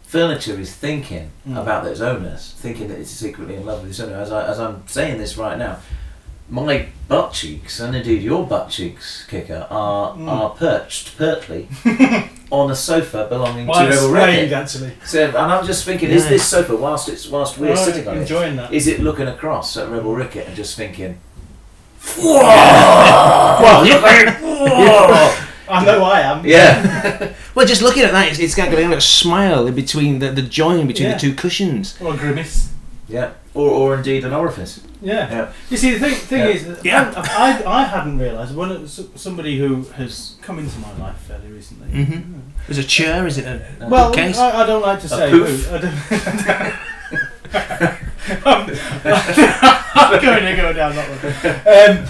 [0.05, 1.61] furniture is thinking Mm.
[1.61, 4.59] about its owners, thinking that it's secretly in love with its owner, as, I, as
[4.59, 5.77] I'm saying this right now,
[6.51, 10.27] my butt cheeks, and indeed your butt cheeks, Kicker, are, Mm.
[10.29, 11.67] are perched, pertly,
[12.51, 14.51] on a sofa belonging to Mine Rebel swayed Racket.
[14.51, 14.91] actually.
[15.05, 18.17] So, and I'm just thinking, is this sofa, whilst it's whilst we're Right, sitting on
[18.17, 18.73] it, enjoying that.
[18.73, 21.17] is it looking across at Rebel Ricket and just thinking,
[22.17, 25.47] well, look at it.
[25.71, 26.45] I know I am.
[26.45, 30.29] yeah, Well, just looking at that, it's, it's got a little smile in between the,
[30.31, 31.13] the join between Yeah.
[31.13, 31.97] the two cushions.
[32.01, 32.69] Or a grimace.
[33.07, 34.81] yeah, or, or indeed an orifice.
[35.01, 35.29] Yeah.
[35.31, 35.53] Yeah.
[35.69, 36.47] You see, the thing, thing Yeah.
[36.47, 37.13] is, Yeah.
[37.17, 41.17] I, I, I hadn't realised when it was somebody who has come into my life
[41.19, 41.87] fairly recently.
[41.89, 42.39] Mm-hmm.
[42.71, 43.25] Is it a chair?
[43.27, 44.37] Is it a Well, case?
[44.37, 45.65] I, I don't like to say poof?
[45.65, 45.75] who.
[45.75, 45.93] I don't,
[48.45, 48.69] I'm,
[49.95, 51.97] I'm going to go down that one.
[51.99, 52.07] Um,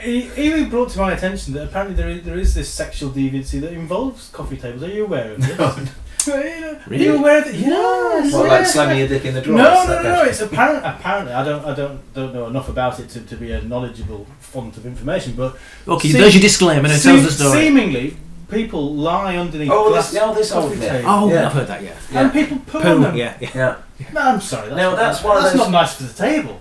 [0.00, 3.60] he, he brought to my attention that apparently there is, there is this sexual deviancy
[3.62, 4.82] that involves coffee tables.
[4.82, 5.90] Are you aware of this?
[6.34, 7.06] Are you Really?
[7.08, 7.54] aware of that?
[7.54, 8.32] Yes.
[8.32, 10.22] What, like slamming your dick in the No, no, no, no.
[10.24, 10.84] It's apparent.
[10.84, 14.26] Apparently, I don't, I don't, don't know enough about it to, to be a knowledgeable
[14.40, 15.34] font of information.
[15.34, 16.84] But okay, see- there's your disclaimer.
[16.84, 17.60] And it seem- tells the story.
[17.66, 18.16] Seemingly,
[18.50, 20.88] people lie underneath Oh, glass this, oh, this old coffee thing.
[20.88, 21.04] tables.
[21.08, 21.46] oh, Yeah.
[21.46, 21.82] I've heard that.
[21.82, 21.94] Yeah.
[22.12, 22.20] Yeah.
[22.22, 23.16] and people poo, on them.
[23.16, 23.36] Yeah.
[23.40, 23.76] yeah.
[23.98, 24.06] Yeah.
[24.12, 24.68] No, I'm sorry.
[24.68, 26.60] That's No, not, that's one of that's those- not nice for the table.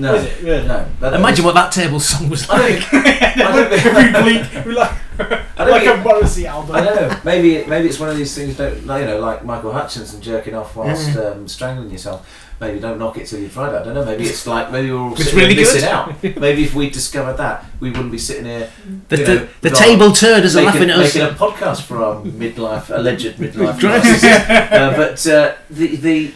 [0.00, 0.66] No, Is it really?
[0.66, 0.86] no.
[0.98, 2.84] But Imagine what that table song was I don't like.
[2.84, 3.06] think.
[3.22, 3.86] I don't think.
[3.86, 6.74] Every bleak, we like, don't like a think- Morrissey album.
[6.76, 7.20] I don't know.
[7.24, 8.56] Maybe maybe it's one of these things.
[8.56, 12.46] Don't like, you know, like Michael Hutchence jerking off whilst um, strangling yourself.
[12.60, 13.80] Maybe don't knock it till you tried it.
[13.80, 14.04] I don't know.
[14.04, 15.88] Maybe it's like maybe we're all It's sitting really here missing good.
[15.88, 16.22] out.
[16.40, 18.70] Maybe if we discovered that, we wouldn't be sitting here.
[19.08, 21.14] The, you the, know, the got- table turds are making, laughing at us.
[21.14, 24.22] making a podcast for our midlife alleged midlife crisis.
[24.24, 26.32] uh, but uh, the the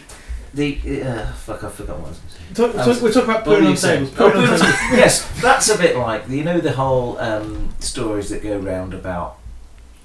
[0.55, 2.34] the uh, fuck I forgot what I was going to say.
[2.55, 4.05] Talk, talk, we're talking about What were pooing you on saying?
[4.07, 4.19] tables.
[4.19, 4.61] Oh, Pooing on tables.
[4.61, 4.91] tables.
[4.91, 9.37] yes, that's a bit like you know the whole um, stories that go round about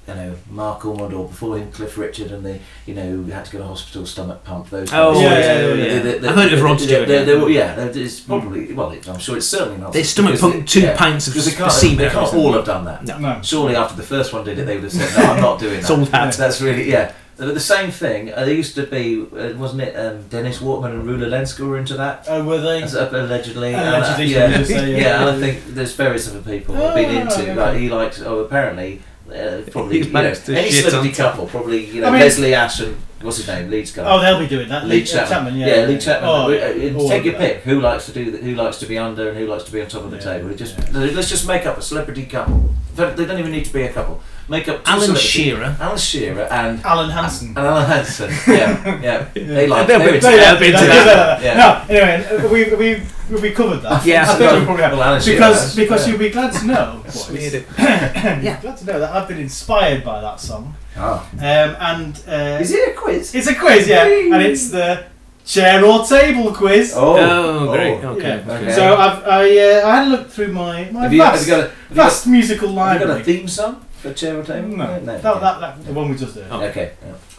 [0.08, 3.44] you know Marc Almond or before him Cliff Richard and the you know who had
[3.44, 4.92] to go to hospital stomach pump those.
[4.92, 5.98] Oh, yeah, yeah, yeah, yeah.
[6.02, 7.14] The- the- I've heard of Rod the- Stewart, the-
[7.50, 7.76] yeah.
[7.76, 8.90] Yeah, it's probably well.
[8.90, 9.92] It, I'm sure it's certainly not.
[9.92, 12.64] They stomach pumped two yeah, pints of because they can't, semen they can't all have
[12.64, 13.04] done that.
[13.04, 13.18] No.
[13.18, 13.40] No.
[13.42, 15.74] Surely after the first one did it, they would have said, "No, I'm not doing
[15.74, 16.34] that." It's all that.
[16.34, 17.12] That's really yeah.
[17.40, 18.32] But the same thing.
[18.32, 19.94] Uh, there used to be, uh, wasn't it?
[19.96, 22.26] Um, Dennis Waterman and Rula Lenska were into that.
[22.28, 22.82] Oh, were they?
[22.82, 25.20] As, uh, allegedly, and, uh, Allegedly, yeah, shall just say, yeah, yeah.
[25.28, 27.42] and I think there's various other people who've been Oh, into.
[27.42, 27.54] okay.
[27.54, 28.20] Like he likes.
[28.20, 29.00] Oh, apparently,
[29.34, 31.30] uh, probably He's you know, managed to any shit celebrity on top.
[31.32, 34.04] couple, probably you know I mean- Leslie Ash and what's his name, Leeds guy.
[34.06, 34.84] Oh, they'll be doing that.
[34.86, 35.56] Lee Lee Chapman.
[35.56, 35.66] yeah.
[35.66, 36.28] yeah, Lee Chapman.
[36.30, 37.38] Oh, Uh, uh, All take of your that.
[37.38, 37.62] pick.
[37.62, 38.30] Who likes to do?
[38.32, 38.42] that?
[38.42, 40.22] Who likes to be under and who likes to be on top of the Yeah,
[40.38, 40.50] table?
[40.54, 40.84] Just yeah.
[40.92, 42.56] let's just make up a celebrity couple.
[42.90, 44.20] In fact, They don't even need to be a couple.
[44.50, 45.30] Make up two Alan celebrities.
[45.30, 45.76] Shearer.
[45.78, 47.48] Alan Shearer and Alan Hansen.
[47.50, 48.30] and Alan Hansen.
[48.48, 49.28] Yeah, yeah.
[49.32, 49.86] They like.
[49.86, 50.58] They'll they're be into into that.
[50.58, 50.60] that.
[50.60, 51.42] been to no, that.
[51.42, 51.54] Yeah.
[51.88, 54.04] no, anyway, we we we we covered that.
[54.04, 56.10] Yeah, I think go- we probably have well, Alan Shearer because has, because yeah.
[56.10, 57.04] you'll be glad to know.
[57.08, 57.66] Smeared boys, it.
[57.78, 58.60] yeah.
[58.60, 60.74] glad to know that I've been inspired by that song.
[60.96, 61.28] Ah.
[61.34, 63.32] Um, and uh, Is it a quiz?
[63.32, 64.32] It's a quiz, yeah, Whee!
[64.32, 65.04] and it's the
[65.46, 66.92] chair or table quiz.
[66.96, 68.04] Oh, Oh, great.
[68.04, 68.42] Okay.
[68.44, 68.52] Yeah.
[68.52, 68.72] okay.
[68.72, 71.46] So I've, I, uh, I had a look through my, my Have you, have vast,
[71.46, 73.20] you got a, have you vast musical got, have you got library.
[73.20, 74.68] a theme song for chair or table?
[74.76, 75.18] no, no.
[75.18, 76.50] that, that, that, the one we just heard.
[76.50, 76.92] Okay.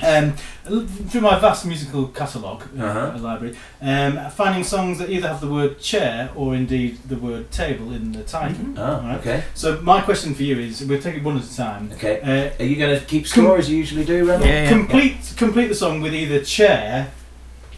[0.04, 0.34] Um,
[1.10, 3.18] through my vast musical catalogue uh, Uh-huh.
[3.20, 7.92] library, um, finding songs that either have the word chair or indeed the word table
[7.94, 8.66] in the title.
[8.78, 9.20] Oh, Right.
[9.20, 9.44] okay.
[9.54, 11.90] So my question for you is, we'll take it one at a time.
[11.94, 12.22] Okay.
[12.22, 14.46] Uh, Are you going to keep score as you usually do, Rebel?
[14.46, 14.70] Yeah, yeah.
[14.70, 17.12] complete complete the song with either chair,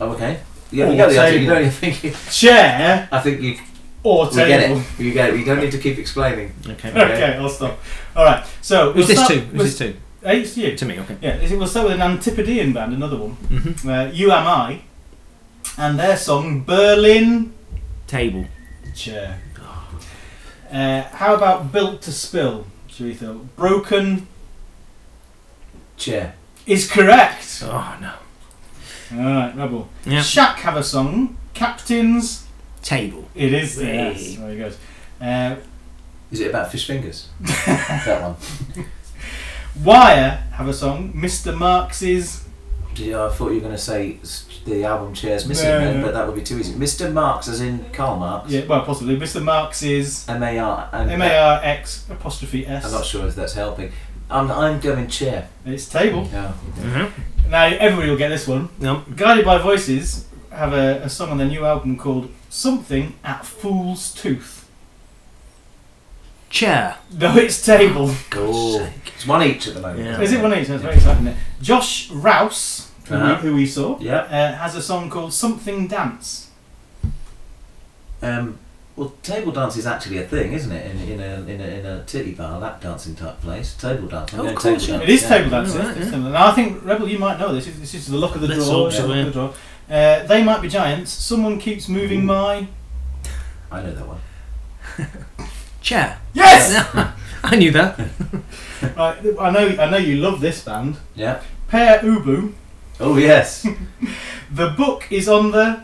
[0.02, 0.40] Oh, okay.
[0.72, 1.38] Yeah, Or you got the answer.
[1.38, 1.62] You table.
[1.62, 2.16] don't think.
[2.32, 3.58] Chair I think you.
[4.04, 5.00] Or We get it.
[5.00, 5.40] You get it.
[5.40, 6.54] You don't need to keep explaining.
[6.68, 6.90] Okay.
[6.90, 7.80] Okay, I'll stop.
[8.16, 8.46] All right.
[8.62, 9.40] So Who's we'll this start to?
[9.40, 9.98] with- Who's this to?
[10.28, 10.76] Hey, it's you.
[10.76, 11.00] To me.
[11.00, 11.18] Okay.
[11.22, 13.36] Yeah, we'll start with an Antipodean band, another one.
[13.48, 13.90] Mm-hmm.
[13.90, 14.82] Uh, you Am I,
[15.78, 17.54] and their song Berlin
[18.08, 18.46] Table.
[18.96, 19.40] Chair.
[20.72, 23.46] Uh, how about Built to Spill, Sharitha?
[23.56, 24.28] Broken
[25.98, 26.36] Chair.
[26.66, 27.62] is correct.
[27.66, 28.14] Oh no.
[29.16, 29.88] Alright, Rebel.
[30.06, 30.22] Yeah.
[30.22, 31.38] Shack have a song.
[31.54, 32.43] Captains.
[32.84, 33.28] Table.
[33.34, 33.80] It is.
[33.80, 33.96] Hey.
[34.12, 34.36] Yes.
[34.36, 34.78] There he goes.
[35.20, 35.56] Uh,
[36.32, 37.30] Is it about fish fingers?
[37.42, 38.86] that one.
[39.84, 41.14] Wire have a song.
[41.14, 41.58] Mr.
[41.58, 42.44] Marx's.
[42.94, 44.20] Did you, I thought you were going to say
[44.66, 46.06] the album Chair's missing, No, then, no.
[46.06, 46.74] but that would be too easy.
[46.76, 47.12] Mr.
[47.12, 48.52] Marx, as in Karl Marx.
[48.52, 49.18] Yeah, well, possibly.
[49.18, 49.42] Mr.
[49.44, 50.30] Marx's.
[50.30, 50.90] M A R.
[50.94, 52.86] and- M A R X apostrophe S.
[52.86, 53.92] I'm not sure if that's helping.
[54.30, 55.50] I'm, I'm going chair.
[55.66, 56.24] It's table.
[56.26, 56.54] No.
[56.76, 57.50] Mm-hmm.
[57.50, 58.70] Now everybody will get this one.
[58.80, 59.04] No.
[59.16, 64.14] Guided by Voices have a, a song on their new album called Something at Fool's
[64.14, 64.70] Tooth.
[66.52, 66.98] Chair.
[67.18, 68.14] No, it's table.
[68.34, 68.88] Oh.
[69.08, 70.06] It's one each at the moment.
[70.06, 70.22] Yeah.
[70.22, 70.68] Is it one each?
[70.68, 71.26] That's very exciting.
[71.26, 71.64] isn't it?
[71.64, 73.40] Josh Rouse, who, Uh-huh.
[73.42, 74.18] we, who we saw, Yeah.
[74.20, 76.52] uh, has a song called Something Dance.
[78.22, 78.60] Um,
[78.96, 80.92] well, table dance is actually a thing, isn't it?
[80.96, 83.74] In, in, a, in, a, in a titty bar, lap dancing type place.
[83.76, 84.32] Table dance.
[84.32, 85.06] I'm Of going course, table yeah.
[85.08, 85.10] dance.
[85.10, 85.28] It is yeah.
[85.30, 85.76] table dance.
[85.76, 86.04] Oh, right, yeah.
[86.12, 86.32] similar.
[86.34, 87.66] Now I think Rebel, you might know this.
[87.66, 88.84] This is the luck of the Let's draw.
[88.84, 89.24] hope so, luck of yeah.
[89.26, 89.54] the draw.
[89.94, 91.12] Uh, they might be giants.
[91.12, 92.66] Someone keeps moving my.
[93.72, 94.20] I know that one.
[95.82, 96.18] Chair.
[96.34, 96.84] Yes.
[97.44, 98.00] I knew that.
[98.98, 99.68] right, I know.
[99.80, 100.98] I know you love this band.
[101.14, 101.44] Yeah.
[101.68, 102.54] Pere Ubu.
[103.00, 103.68] Oh, yes.
[104.52, 105.84] The book is on the.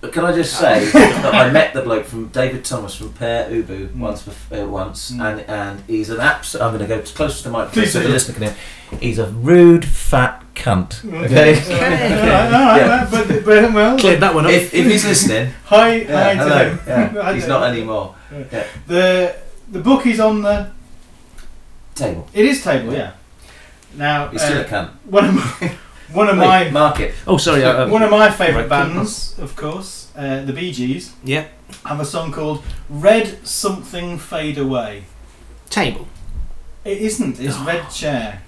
[0.00, 3.50] But Can I just say that I met the bloke from David Thomas from Pere
[3.50, 5.20] Ubu once, bef- uh, once, Mm.
[5.20, 6.54] and and he's an abs.
[6.54, 8.56] I'm going to go close to the microphone Please so the listener can hear.
[9.00, 11.04] He's a rude fat cunt.
[11.04, 11.54] Okay.
[11.54, 13.08] all right, all right, Yeah.
[13.10, 13.98] but, but well.
[13.98, 14.52] Cleared that one up.
[14.52, 16.68] if, if he's listening, Hi, yeah, hi to hello.
[16.70, 16.80] him.
[17.16, 17.74] Yeah, he's to not him.
[17.76, 18.14] anymore.
[18.86, 19.34] The
[19.72, 20.70] the book is on the.
[21.96, 22.28] Table.
[22.32, 23.10] It is table, yeah.
[23.96, 24.90] Now, He's still uh, a cunt.
[25.06, 25.72] one of my,
[26.12, 27.14] one of Wait, my mark it.
[27.26, 27.64] oh, sorry.
[27.64, 31.46] Uh, uh, one of my favourite right, bands, of course, uh, the Bee Gees, yeah.
[31.84, 35.04] have a song called "Red Something Fade Away."
[35.70, 36.08] Table.
[36.84, 37.38] It isn't.
[37.40, 38.42] It's Red Chair.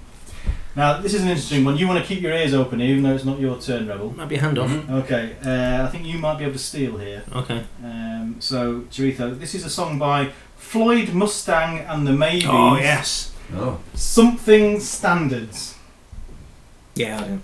[0.76, 1.76] Now, this is an interesting one.
[1.76, 4.14] You want to keep your ears open, even though it's not your turn, Rebel.
[4.16, 4.70] Might be a hand off.
[4.70, 4.90] Mhm.
[5.02, 7.24] Okay, uh, I think you might be able to steal here.
[7.34, 7.64] Okay.
[7.84, 12.46] Um, so, Charitha, this is a song by Floyd Mustang and the Maybes.
[12.48, 13.32] Oh yes.
[13.54, 15.74] Oh, Something Standards.
[16.94, 17.38] Yeah.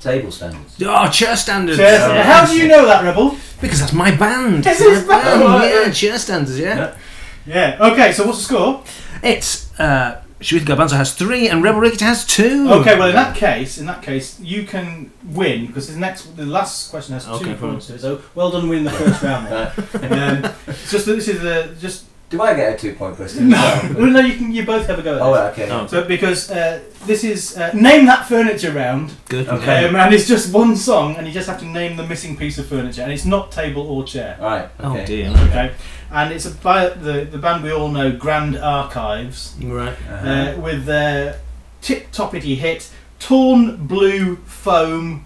[0.00, 0.76] Table standards.
[0.84, 1.78] Oh, chair standards.
[1.78, 2.22] Chair- Yeah.
[2.22, 3.36] How do you know that, Rebel?
[3.60, 4.66] Because that's my band.
[4.66, 5.42] It's My his band.
[5.64, 6.58] Yeah, chair standards.
[6.58, 6.76] Yeah.
[6.76, 7.76] Yeah.
[7.78, 7.88] Yeah.
[7.92, 8.84] Okay, so what's the score?
[9.22, 12.68] It's uh, Shwith Garbanzo has three and Rebel Ricket has two.
[12.70, 16.44] Okay, well in that case, in that case, you can win because the next, the
[16.44, 17.56] last question has two Okay, fine.
[17.70, 18.00] points to it.
[18.00, 19.46] So well done winning the first round.
[19.46, 20.44] Then.
[20.44, 23.48] um, it's just that this is the just Do I get a two point question?
[23.50, 23.56] no,
[23.96, 24.18] well, no.
[24.20, 25.14] You can you both have a go.
[25.14, 25.52] At Oh, this.
[25.58, 25.70] okay.
[25.70, 25.86] Oh.
[25.86, 29.48] So because uh, this is uh, name that furniture round, Good.
[29.48, 29.86] Okay.
[29.86, 32.58] um, and it's just one song, and you just have to name the missing piece
[32.58, 34.36] of furniture, and it's not table or chair.
[34.40, 34.68] Right.
[34.80, 35.04] Oh Okay.
[35.04, 35.30] dear.
[35.30, 35.72] Okay,
[36.10, 39.92] and it's by the the band we all know, Grand Archives, Right.
[40.10, 40.28] Uh-huh.
[40.28, 41.38] uh, with their
[41.80, 45.24] tip toppity hit, Torn Blue Foam.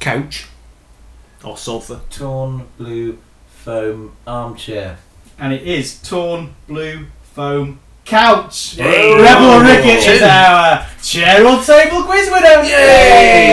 [0.00, 0.46] Couch.
[1.42, 2.00] Or sofa.
[2.08, 4.96] Torn blue foam armchair.
[5.38, 8.76] And it is torn blue foam couch.
[8.76, 9.14] Hey.
[9.20, 10.10] Rebel Ricket Two.
[10.12, 12.62] is our uh, chair or table quiz winner.
[12.64, 13.52] Yay!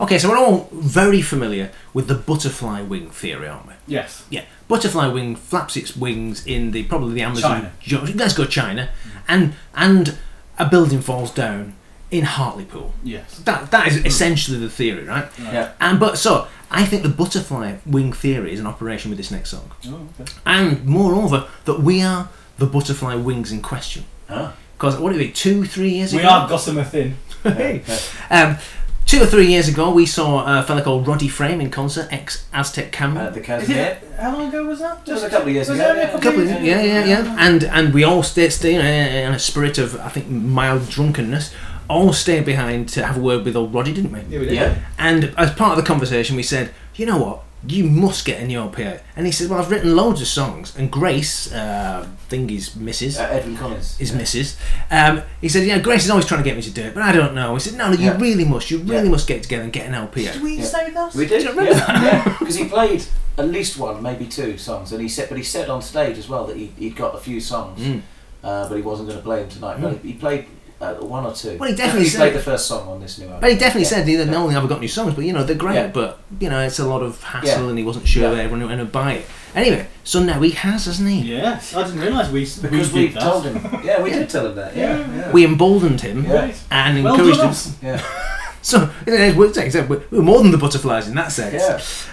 [0.00, 3.72] Okay, so we're all very familiar with the butterfly wing theory, aren't we?
[3.88, 4.24] Yes.
[4.30, 7.50] Yeah, butterfly wing flaps its wings in the probably the Amazon.
[7.50, 7.72] China.
[7.80, 8.90] ju- Let's go China,
[9.26, 10.16] and and
[10.58, 11.74] a building falls down
[12.10, 12.92] in Hartlepool.
[13.02, 13.38] Yes.
[13.40, 15.28] That that is essentially the theory, right?
[15.38, 15.72] Yeah.
[15.80, 19.50] And but so I think the butterfly wing theory is in operation with this next
[19.50, 20.30] song, Oh, okay.
[20.44, 22.28] and moreover that we are
[22.58, 24.04] the butterfly wings in question.
[24.26, 26.28] Because what did it be two, three years We ago?
[26.28, 27.16] We are Gossamer Thin.
[27.44, 27.82] Hey.
[28.30, 28.58] um,
[29.06, 32.46] two or three years ago, we saw a fella called Roddy Frame in concert, ex
[32.52, 33.26] Aztec Camera.
[33.26, 35.04] At the Is how long ago was that?
[35.06, 36.12] Just a couple of years was ago, yeah.
[36.12, 39.32] a a couple of, years yeah, yeah, yeah, and and we all stayed, stayed in
[39.32, 41.54] a spirit of I think mild drunkenness
[41.88, 44.20] all stayed behind to have a word with old Roddy, didn't we?
[44.28, 44.54] Yeah, we did.
[44.54, 44.78] Yeah.
[44.98, 47.42] And as part of the conversation, we said, you know what?
[47.66, 48.98] You must get in your PA.
[49.16, 50.76] And he said, well, I've written loads of songs.
[50.76, 53.18] And Grace, uh, think he's Mrs.
[53.18, 53.96] Uh, Edwyn Collins.
[54.00, 54.20] is Yeah.
[54.20, 54.56] Mrs.
[54.92, 57.02] Um, he said, yeah, Grace is always trying to get me to do it, but
[57.02, 57.54] I don't know.
[57.54, 58.18] He said, no, no, you Yeah.
[58.20, 58.70] really must.
[58.70, 59.10] You really Yeah.
[59.10, 60.24] must get together and get an LP.
[60.26, 60.64] Did we Yeah.
[60.64, 61.14] say that?
[61.14, 63.04] We did, you remember yeah, because he played
[63.36, 66.28] at least one, maybe two songs, and he said, but he said on stage as
[66.28, 68.02] well that he he'd got a few songs, Mm.
[68.44, 69.80] uh, but he wasn't going to play them tonight.
[69.80, 70.46] But he played
[70.80, 71.56] uh, one or two.
[71.58, 73.40] Well, he definitely played said- the first song on this new album.
[73.40, 73.88] But he definitely Yeah.
[73.88, 74.36] said he not Yeah.
[74.36, 75.74] only have I got new songs, but you know they're great.
[75.74, 75.86] Yeah.
[75.88, 77.68] But you know it's a lot of hassle, Yeah.
[77.70, 78.30] and he wasn't sure Yeah.
[78.36, 79.26] that everyone would buy it.
[79.56, 81.20] Anyway, so now he has, hasn't he?
[81.36, 83.22] Yes, I didn't realise we because we we that.
[83.22, 83.56] told him.
[83.84, 84.76] Yeah, we did tell him that.
[84.76, 85.32] Yeah, yeah.
[85.32, 86.50] We emboldened him Yeah.
[86.70, 87.74] and Well encouraged done him.
[87.82, 88.02] yeah.
[88.60, 91.30] So you know, we're, like I said, we're we're more than the butterflies in that
[91.32, 91.54] sense.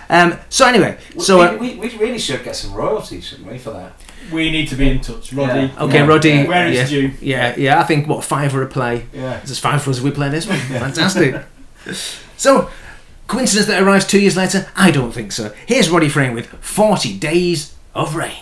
[0.10, 0.22] Yeah.
[0.24, 3.52] Um, so anyway, So so uh, we, we, we really should get some royalties, shouldn't
[3.52, 3.94] we, for that?
[4.32, 5.68] We need to be in touch, Roddy.
[5.68, 5.84] Yeah.
[5.84, 6.06] okay, Yeah.
[6.06, 6.44] Roddy.
[6.46, 7.12] Where it's yeah, due.
[7.22, 7.80] Yeah, yeah.
[7.80, 9.06] I think what five for a play.
[9.14, 9.38] Yeah.
[9.42, 10.58] It's as fine for us we play this one.
[10.60, 11.44] Fantastic.
[12.38, 12.70] So,
[13.28, 14.68] coincidence that arrives two years later?
[14.76, 15.54] I don't think so.
[15.66, 18.34] Here's Roddy Frame with 40 Days of Rain.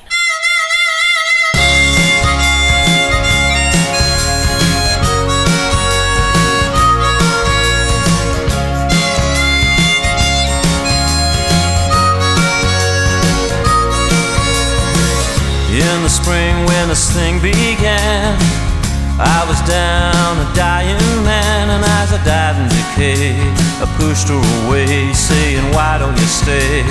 [16.66, 18.38] When this thing began,
[19.20, 23.38] I was down a dying man, and as I died in decay,
[23.82, 26.84] I pushed her away, saying, Why don't you stay?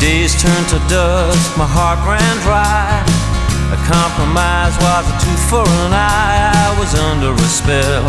[0.00, 3.02] Days turned to dust, my heart ran dry.
[3.74, 6.48] A compromise was a tooth for an eye.
[6.54, 8.06] I was under a spell.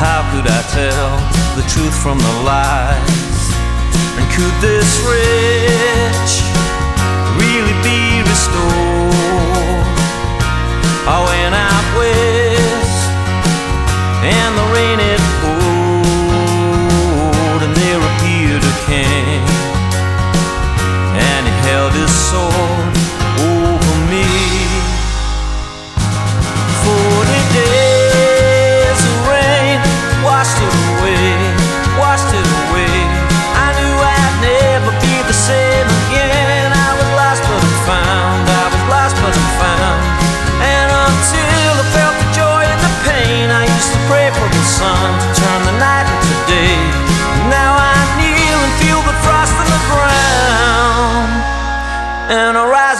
[0.00, 1.12] How could I tell
[1.54, 3.38] the truth from the lies?
[4.18, 6.32] And could this rich
[7.38, 8.05] really be
[8.56, 9.86] restored?
[11.08, 13.08] I went out west,
[14.24, 14.98] and the rain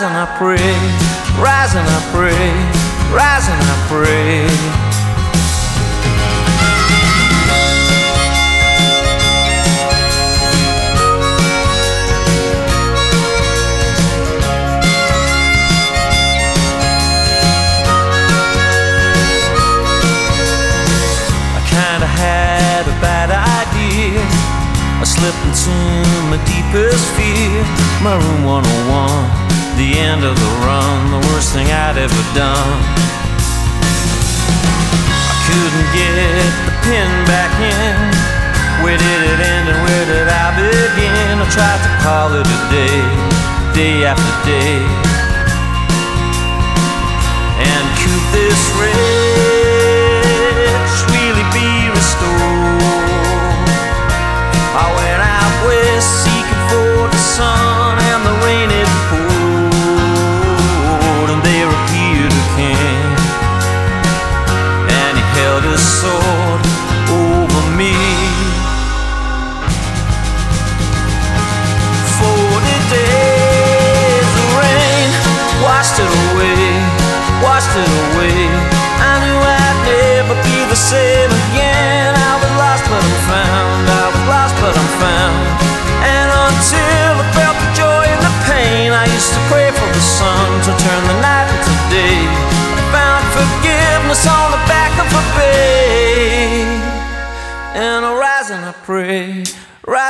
[0.07, 0.73] and I pray,
[1.43, 2.47] rise and I pray,
[3.13, 4.47] rise and I pray.
[25.07, 25.71] Slipped into
[26.29, 27.65] my deepest fear.
[28.03, 29.46] My room 101,
[29.77, 32.81] the end of the run, the worst thing I'd ever done.
[35.29, 36.17] I couldn't get
[36.65, 37.97] the pin back in.
[38.81, 41.45] Where did it end and where did I begin?
[41.45, 43.01] I tried to call it a day,
[43.77, 44.81] day after day.
[47.61, 49.26] And could this rich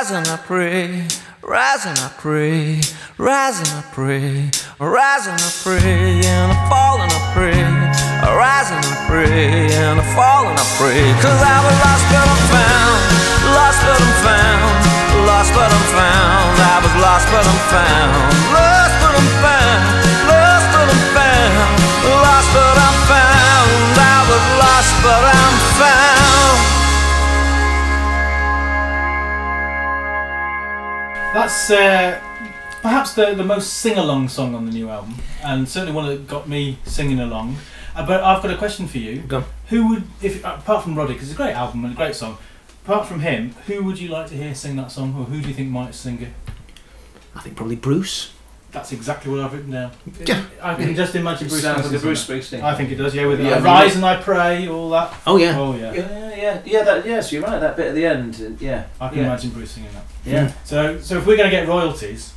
[0.06, 1.02] rise and I pray,
[1.42, 2.78] rise and I pray,
[3.18, 8.30] rise and I pray, rise and I pray, and I fall and I pray, I
[8.38, 11.10] rise and I pray, and I fall and I pray.
[11.18, 13.02] Cause I was lost but I'm found,
[13.50, 14.78] lost but I'm found,
[15.26, 18.14] lost but I'm found, I was lost but I'm found,
[18.54, 19.82] lost but I'm found,
[20.30, 21.66] lost but I'm found,
[22.14, 22.35] lost
[31.36, 32.18] That's uh,
[32.80, 36.26] perhaps the, the most sing along song on the new album, and certainly one that
[36.26, 37.58] got me singing along.
[37.94, 39.18] Uh, but I've got a question for you.
[39.20, 39.44] Go.
[39.68, 42.38] Who would, if apart from Roddy, because it's a great album and a great song,
[42.86, 45.48] apart from him, who would you like to hear sing that song, or who do
[45.48, 46.32] you think might sing it?
[47.34, 48.32] I think probably Bruce.
[48.76, 49.90] That's exactly what I've written down.
[50.26, 50.44] Yeah.
[50.62, 51.62] I can just imagine Bruce.
[51.62, 52.62] Sounds like a Springsteen Bruce sing Springsteen.
[52.62, 53.14] I think it does.
[53.14, 55.14] Yeah, with Yeah, I I mean, rise and I pray, all that.
[55.26, 55.58] Oh yeah.
[55.58, 55.94] Oh yeah.
[55.94, 56.82] Yeah, yeah, yeah.
[56.84, 57.58] That, yes, you're right.
[57.58, 58.34] That bit at the end.
[58.38, 59.24] uh, Yeah, I can yeah.
[59.24, 60.04] imagine Bruce singing that.
[60.30, 60.52] Yeah.
[60.64, 62.34] So, so if we're going to get royalties,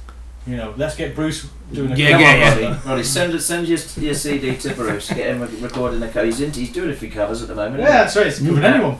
[0.47, 2.69] you know, let's get Bruce doing a Yeah, cover yeah, of yeah.
[2.69, 2.85] that.
[2.85, 5.09] Roddy, send send your, your CD to Bruce.
[5.09, 6.25] Get him re- recording a cover.
[6.25, 7.81] He's, in, he's doing a few covers at the moment.
[7.83, 8.27] Yeah, that's right.
[8.27, 8.75] It's good with Yeah.
[8.75, 8.97] anyone.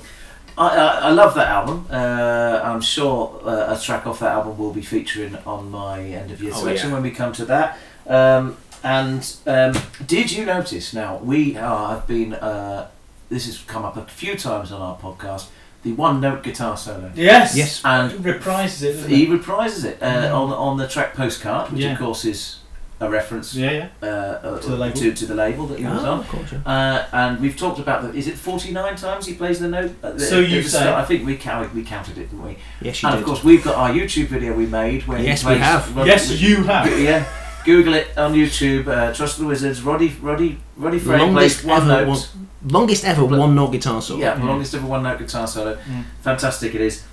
[0.60, 1.88] I, I, I love that album.
[1.90, 6.32] Uh, I'm sure uh, a track off that album will be featuring on my end
[6.32, 6.94] of year Oh, selection yeah.
[6.96, 7.78] when we come to that.
[8.06, 9.74] Um, and um,
[10.06, 10.94] did you notice?
[10.94, 12.34] Now we are, have been.
[12.34, 12.90] Uh,
[13.30, 15.48] this has come up a few times on our podcast.
[15.84, 17.12] The one note guitar solo.
[17.16, 17.56] Yes.
[17.56, 17.82] Yes.
[17.86, 19.10] And reprises it.
[19.10, 19.30] he it?
[19.30, 20.34] reprises it uh, Mhm.
[20.36, 21.94] on on the track postcard, which Yeah.
[21.94, 22.59] of course is
[23.02, 23.88] a reference Yeah, yeah.
[24.04, 24.98] uh, uh, To the label.
[25.00, 26.20] to, to the label that he was Oh, on.
[26.20, 26.60] of course, yeah.
[26.66, 28.14] Uh, and we've talked about the.
[28.18, 29.92] Is it forty nine times he plays the note?
[30.04, 30.80] At the, So you say.
[30.80, 30.96] start?
[31.04, 31.74] I think we counted.
[31.74, 32.58] We counted it, didn't we?
[32.82, 33.22] Yes, you and did.
[33.22, 35.96] of course, we've got our YouTube video we made where Yes, he we have.
[35.96, 36.88] Roddy- Yes, you have.
[37.00, 37.26] Yeah,
[37.66, 38.88] Google it on YouTube.
[38.88, 39.82] Uh, Trust the Wizards.
[39.82, 42.08] Roddy, Roddy, Roddy Frey Longest plays one note.
[42.08, 42.20] one,
[42.68, 44.20] longest ever one note guitar solo.
[44.20, 44.46] Yeah, Mm.
[44.46, 45.76] longest ever one note guitar solo.
[45.76, 46.04] Mm.
[46.22, 47.04] Fantastic it is.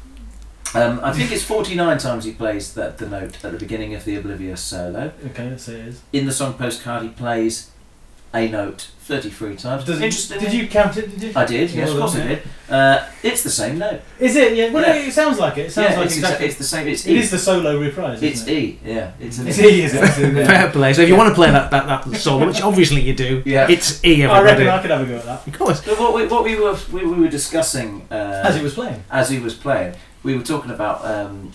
[0.77, 4.05] Um, I think it's 49 times he plays that the note at the beginning of
[4.05, 5.13] the Oblivious solo.
[5.27, 6.03] Okay, let's it is.
[6.13, 7.71] In the song postcard, he plays
[8.35, 9.85] a note 33 times.
[9.85, 10.41] Does, Interesting.
[10.41, 11.11] did you count it?
[11.11, 11.33] Did you?
[11.37, 12.43] I did, yes, of Well course I did.
[12.69, 14.01] Uh, it's the same note.
[14.19, 14.57] Is it?
[14.57, 14.73] Yeah.
[14.73, 15.07] Well, Yeah.
[15.07, 15.67] it sounds like it.
[15.67, 16.47] It sounds yeah, like it's, exactly.
[16.47, 16.89] it's the same.
[16.89, 17.19] It's it E.
[17.19, 18.21] is the solo reprise.
[18.23, 18.59] it's isn't it?
[18.59, 18.79] E.
[18.85, 20.35] Yeah, it's an It's E, is it?
[20.35, 20.47] Yeah.
[20.47, 20.93] Fair play.
[20.93, 23.69] So if you want to play that, that, that solo, which obviously you do, Yeah.
[23.71, 24.25] it's E.
[24.25, 24.65] I Everybody.
[24.65, 25.85] reckon I could have a go at that Of course.
[25.85, 29.03] So what we, what we were we, we were discussing uh, as it was playing.
[29.11, 29.95] as he was playing,
[30.27, 31.53] we were talking about um,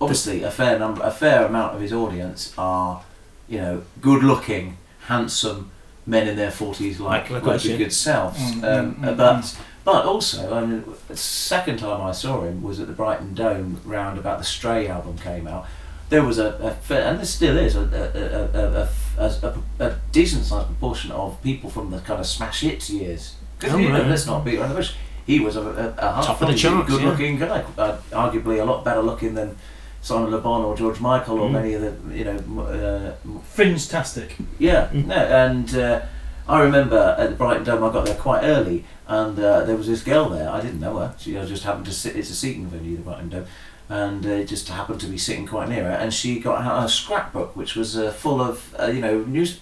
[0.00, 3.02] obviously a fair number, a fair amount of his audience are,
[3.46, 5.70] you know, good-looking, handsome
[6.06, 8.38] men in their forties, like Like like us, good selves.
[8.40, 12.62] Mm, um, mm, mm, but but also, I mean, the second time I saw him
[12.62, 15.66] was at the Brighton Dome round about the Stray album came out.
[16.08, 19.86] There was a, a fair, and there still is a, a, a, a, a, a,
[19.86, 23.34] a decent sized proportion of people from the kind of smash hits years.
[23.58, 24.08] Because Oh, you know, right.
[24.08, 24.94] let's not beat around the bush.
[25.26, 25.88] He was a, a,
[26.20, 27.08] a Top of the charts, good yeah.
[27.10, 29.56] looking guy, uh, arguably a lot better looking than
[30.00, 31.52] Simon Le Bon or George Michael or Mm.
[31.52, 34.36] many of the you know uh, Fringe-tastic.
[34.58, 35.06] yeah, Mm.
[35.06, 36.00] no, and uh,
[36.48, 39.88] I remember at the Brighton Dome, I got there quite early, and uh, there was
[39.88, 40.48] this girl there.
[40.48, 41.14] I didn't know her.
[41.18, 42.14] She I just happened to sit.
[42.14, 43.46] It's a seating venue, the Brighton Dome,
[43.88, 45.90] and uh, just happened to be sitting quite near her.
[45.90, 49.58] And she got out a scrapbook, which was uh, full of uh, you know news,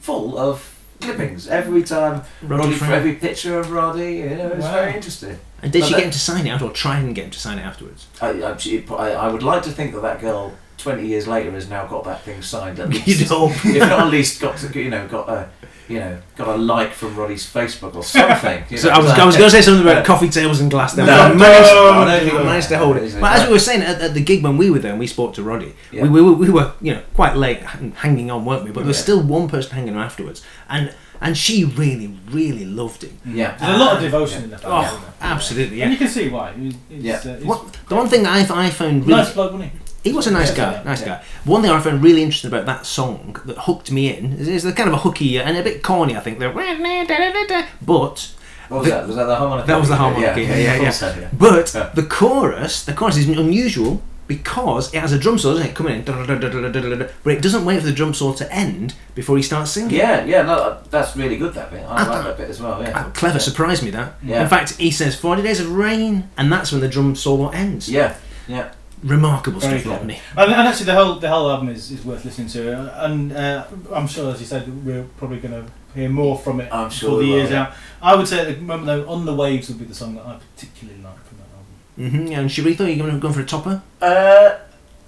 [0.00, 0.71] full of
[1.02, 1.48] clippings.
[1.48, 4.72] Every time Roddy Roddy, for every picture of Roddy, you know, it was Wow.
[4.74, 5.38] very interesting.
[5.62, 7.24] And did But she that- get him to sign it out, or try and get
[7.26, 8.06] him to sign it afterwards?
[8.20, 10.52] I, I, she- I, I would like to think that that girl.
[10.78, 13.06] 20 years later has now got that thing signed at least.
[13.06, 13.52] You'd hope.
[13.64, 15.48] if not at least got to you know got a
[15.92, 18.64] you know got a like from Roddy's Facebook or something.
[18.70, 18.94] you So know.
[18.94, 20.94] I was, I was going to say something about coffee tables and glass.
[20.94, 23.20] There, No, but I managed, no, I don't think I managed to hold it?
[23.20, 25.06] But as we were saying at, at the gig when we were there, and we
[25.06, 25.74] spoke to Roddy.
[25.92, 26.02] Yeah.
[26.04, 28.70] We, we, were, we were you know quite late hanging on, weren't we?
[28.70, 29.02] But there was Yeah.
[29.02, 33.16] still one person hanging on afterwards, and and she really really loved him.
[33.24, 33.56] yeah.
[33.56, 34.60] There's a lot of devotion in that.
[34.64, 35.10] Oh, isn't there?
[35.20, 36.52] absolutely, And you can see why.
[36.52, 37.16] He's, he's, Yeah.
[37.24, 39.78] uh, he's What, the one thing that I, I found really nice bloke, wasn't he?
[40.02, 41.06] He was a nice Yeah, guy, nice yeah.
[41.18, 41.24] guy.
[41.44, 44.62] One thing I found really interesting about that song that hooked me in is, is
[44.64, 46.38] the kind of a hooky and a bit corny, I think.
[46.38, 48.32] They're but
[48.68, 49.06] What was that?
[49.06, 49.66] Was that the harmonica?
[49.68, 50.90] That was the harmonica, yeah, yeah, yeah.
[50.90, 51.28] so, yeah.
[51.32, 51.90] but Yeah.
[51.94, 55.74] the chorus, the chorus is unusual because it has a drum solo, doesn't it?
[55.76, 59.72] Coming in, but it doesn't wait for the drum solo to end before he starts
[59.72, 59.90] singing.
[59.90, 61.52] Yeah, yeah, no, that's really good.
[61.54, 62.80] That bit, I Ah, like that bit as well.
[62.82, 64.14] Yeah, Ah, clever, surprised me that.
[64.22, 64.42] Yeah.
[64.42, 67.88] In fact, he says 40 days of rain, and that's when the drum solo ends.
[67.90, 68.14] Yeah,
[68.48, 68.70] yeah.
[69.02, 69.82] Remarkable Very.
[69.82, 70.20] Rodney.
[70.36, 73.66] And, and actually, the whole the whole album is, is worth listening to, and uh,
[73.92, 77.10] I'm sure, as you said, we're probably going to hear more from it I'm sure
[77.10, 77.72] for the years out.
[78.00, 80.24] I would say at the moment though, "On the Waves" would be the song that
[80.24, 82.26] I particularly like from that album.
[82.26, 82.32] Mm-hmm.
[82.40, 83.82] And Sharita, are you going, going for a topper?
[84.00, 84.58] Uh,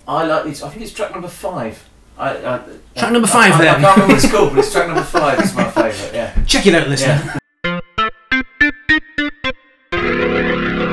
[0.08, 0.46] I like.
[0.46, 1.88] It's, I think it's track number five.
[2.18, 2.62] I, I,
[2.96, 3.68] Track number five, I, I, then.
[3.68, 5.38] I can't remember what it's called, but it's track number five.
[5.38, 6.14] It's my favourite.
[6.14, 6.44] Yeah.
[6.44, 7.38] Check it out, listener.
[9.92, 10.80] Yeah.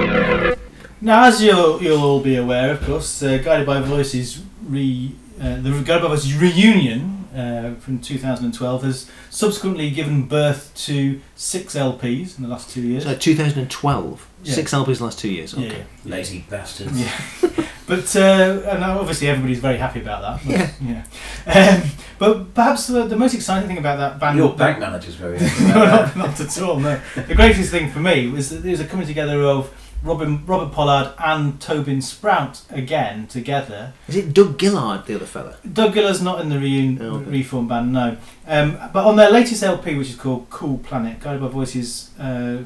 [1.02, 5.56] Now, as you'll you'll all be aware, of course, uh, Guided by Voices re uh,
[5.62, 12.38] the Guided by Voices reunion uh, from 2012 has subsequently given birth to six LPs
[12.38, 13.04] in the last two years.
[13.04, 14.28] So 2012.
[14.44, 14.54] Yeah.
[14.54, 15.54] Six LPs in the last two years.
[15.54, 15.84] Yeah, Okay.
[16.06, 17.00] Lazy bastards.
[17.00, 17.12] Yeah.
[17.88, 20.46] But uh, and obviously everybody's very happy about that.
[20.80, 21.04] Yeah.
[21.46, 21.82] yeah.
[21.82, 21.90] Um,
[22.20, 25.38] but perhaps the, the most exciting thing about that band, Your bank manager's very.
[25.62, 26.80] no, not, not at all.
[26.80, 29.70] No, the greatest thing for me was that there's a coming together of
[30.04, 33.94] Robin Robert Pollard and Tobin Sprout again together.
[34.08, 35.58] Is it Doug Gillard, the other fella?
[35.72, 37.30] Doug Gillard's not in the reun- Oh, okay.
[37.30, 38.18] reform band, no.
[38.48, 42.60] Um, but on their latest LP, which is called Cool Planet, guided by voices, uh,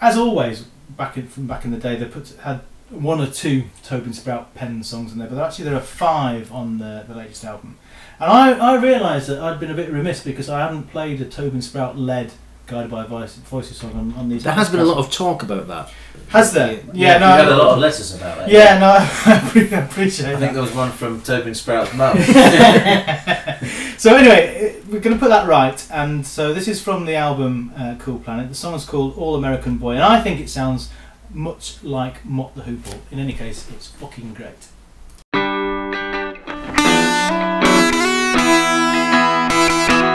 [0.00, 0.62] as always,
[0.96, 2.60] back in, from back in the day, they put had
[2.90, 6.78] one or two Tobin Sprout pen songs in there, but actually there are five on
[6.78, 7.76] the, the latest album.
[8.18, 11.26] And I, I realised that I'd been a bit remiss because I hadn't played a
[11.26, 12.32] Tobin Sprout led
[12.68, 14.44] guided by voice, voices song on, on these.
[14.44, 15.90] There has been a lot of talk about that.
[16.28, 16.74] Has there?
[16.74, 17.26] Yeah, Yeah, you no.
[17.26, 18.48] had a lot of letters about that.
[18.50, 20.38] Yeah, no, I appre- appreciate I that.
[20.40, 22.18] think there was one from Tobin Sprout's mum.
[23.98, 27.72] so anyway, we're going to put that right, and so this is from the album
[27.76, 28.48] uh, Cool Planet.
[28.50, 30.90] The song is called All American Boy, and I think it sounds
[31.32, 32.98] much like Mott the Hoople.
[33.10, 34.68] In any case, it's fucking great.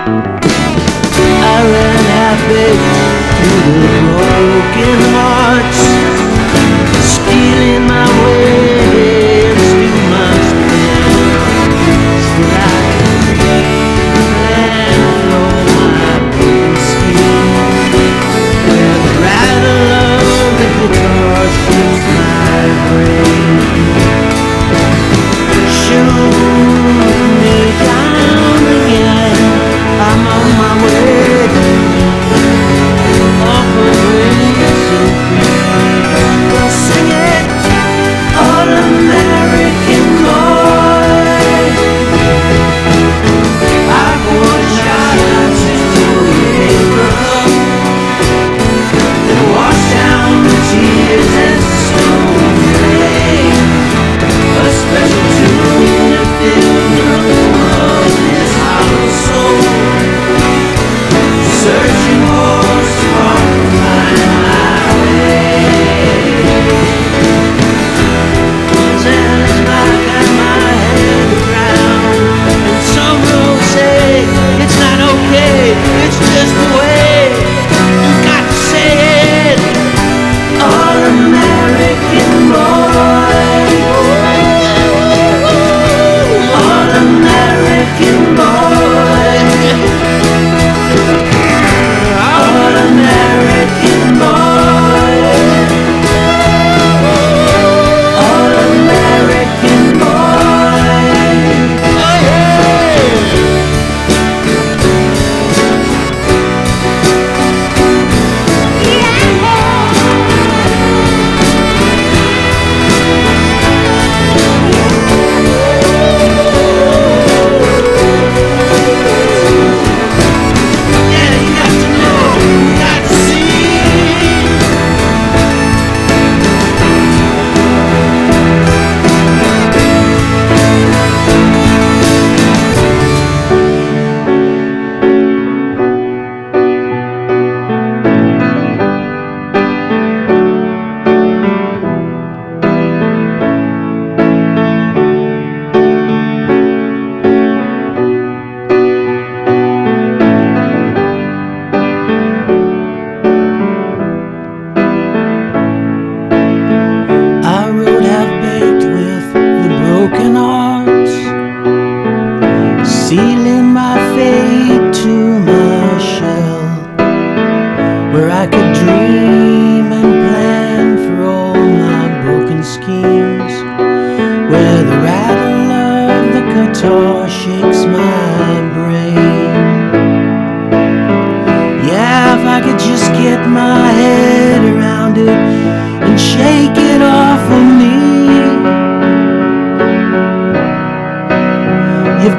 [0.05, 0.52] I
[2.35, 2.73] happy
[3.37, 5.81] through the broken hearts,
[7.13, 8.72] stealing my way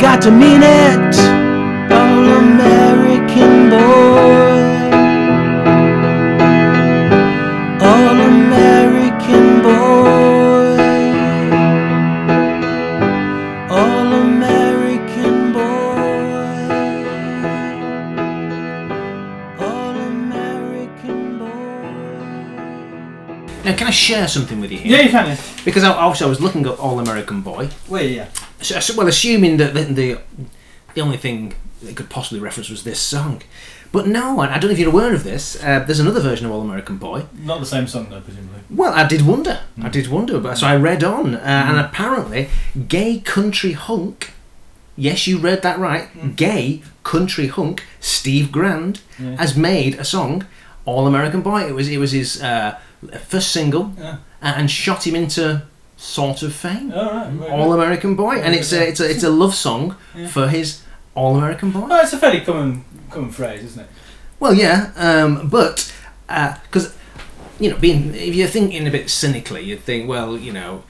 [0.05, 1.17] got to mean it,
[1.91, 3.77] all American boy.
[7.81, 10.77] All American boy.
[13.71, 15.61] All American boy.
[19.59, 21.55] All American boy.
[23.65, 24.99] Now, can I share something with you here?
[24.99, 25.39] Yeah, you can.
[25.65, 27.71] Because I, also I was looking at All American Boy.
[27.89, 28.29] Well, yeah.
[28.97, 30.19] Well, assuming that the, the
[30.95, 33.43] the only thing they could possibly reference was this song,
[33.93, 35.62] but no, I I don't know if you're aware of this.
[35.62, 37.25] Uh, there's another version of All American Boy.
[37.35, 38.61] Not the same song though, presumably.
[38.71, 39.61] Well, I did wonder.
[39.83, 41.39] I did wonder, but so I read on, uh,
[41.69, 42.49] and apparently,
[42.89, 44.33] gay country hunk.
[44.97, 46.37] Yes, you read that right.
[46.37, 49.37] Gay country hunk Steve Grand Yeah.
[49.37, 50.47] has made a song,
[50.85, 51.67] All American Boy.
[51.69, 52.79] It was it was his uh,
[53.27, 54.19] first single, Yeah.
[54.41, 55.62] and shot him into
[56.05, 56.93] sort of fame.
[56.93, 57.31] All right.
[57.31, 57.73] very All.
[57.73, 60.29] American Boy, and it's a it's a it's a love song Yeah.
[60.29, 60.83] for his
[61.15, 61.89] All American Boy.
[61.91, 63.89] Oh, it's a fairly common common phrase, isn't it?
[64.39, 65.93] Well, yeah, um, but
[66.27, 66.95] because
[67.59, 70.85] you know, being if you're thinking a bit cynically, you'd think, well, you know,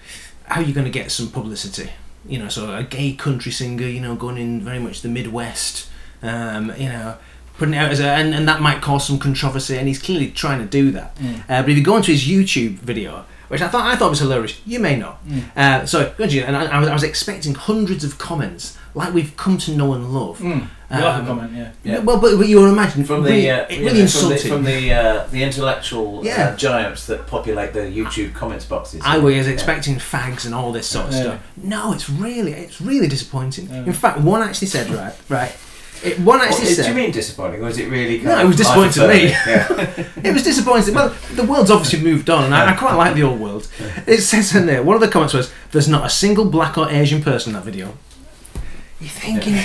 [0.46, 1.90] how are you going to get some publicity?
[2.26, 5.88] You know, so a gay country singer, you know, going in very much the Midwest,
[6.22, 7.18] um, you know,
[7.58, 10.30] putting it out as a, and, and that might cause some controversy, and he's clearly
[10.30, 11.14] trying to do that.
[11.16, 11.40] Mm.
[11.48, 14.18] Uh, but if you go into his YouTube video, which I thought I thought was
[14.20, 15.16] hilarious, you may not.
[15.26, 15.42] Mm.
[15.56, 18.76] Uh, so, go into it, and I, I was- I was expecting hundreds of comments
[18.94, 20.38] like we've come to know and love.
[20.38, 20.68] Mm.
[20.90, 21.70] You like a Um, comment, yeah.
[21.82, 21.98] Yeah.
[22.00, 24.28] Well, but, but you would imagine from really, the, uh, it you really know, from
[24.28, 26.50] the from the uh, the intellectual Yeah.
[26.50, 29.00] uh, giants that populate the YouTube comments boxes.
[29.04, 29.52] I was Yeah.
[29.54, 31.20] expecting fags and all this sort of Yeah.
[31.22, 31.40] stuff.
[31.56, 33.68] No, it's really, it's really disappointing.
[33.70, 33.84] Yeah.
[33.90, 35.52] In fact, one actually said, right, right.
[36.02, 38.16] It, one What, actually do you mean disappointing, or is it really?
[38.18, 39.28] Kind No, of it was disappointing to me.
[39.28, 40.04] Yeah.
[40.24, 40.94] it was disappointing.
[40.94, 43.68] Well, the world's obviously moved on, and I, I quite like the old world.
[44.06, 46.90] It says in there, one of the comments was, "There's not a single black or
[46.90, 47.96] Asian person in that video."
[49.00, 49.58] You're thinking,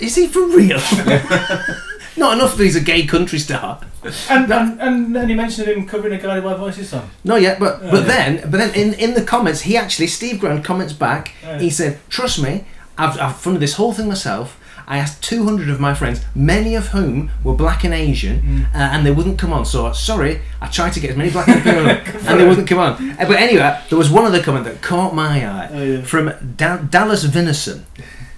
[0.00, 0.78] is he for real?
[2.16, 3.80] not enough that he's a gay country star.
[4.28, 7.10] And, and, and then he mentioned him covering a Guided by Voices song.
[7.24, 7.90] Not yet, but Yeah.
[7.90, 11.34] but then but then in, in the comments he actually Steve Grand comments back.
[11.42, 11.58] Yeah.
[11.58, 12.64] He said, "Trust me,
[12.96, 14.58] I've I've funded this whole thing myself.
[14.90, 18.64] I asked 200 of my friends, many of whom were black and Asian, Mm.
[18.74, 19.66] uh, and they wouldn't come on.
[19.66, 21.86] So sorry, I tried to get as many black and people,
[22.26, 22.92] and they wouldn't come on.
[23.20, 26.02] Uh, but anyway, there was one other comment that caught my eye Oh, yeah.
[26.02, 27.84] from da- Dallas Vinison.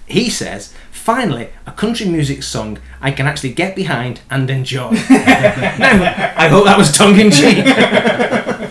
[0.07, 6.33] He says, "Finally, a country music song I can actually get behind and enjoy." now,
[6.35, 7.63] I hope that was tongue in cheek.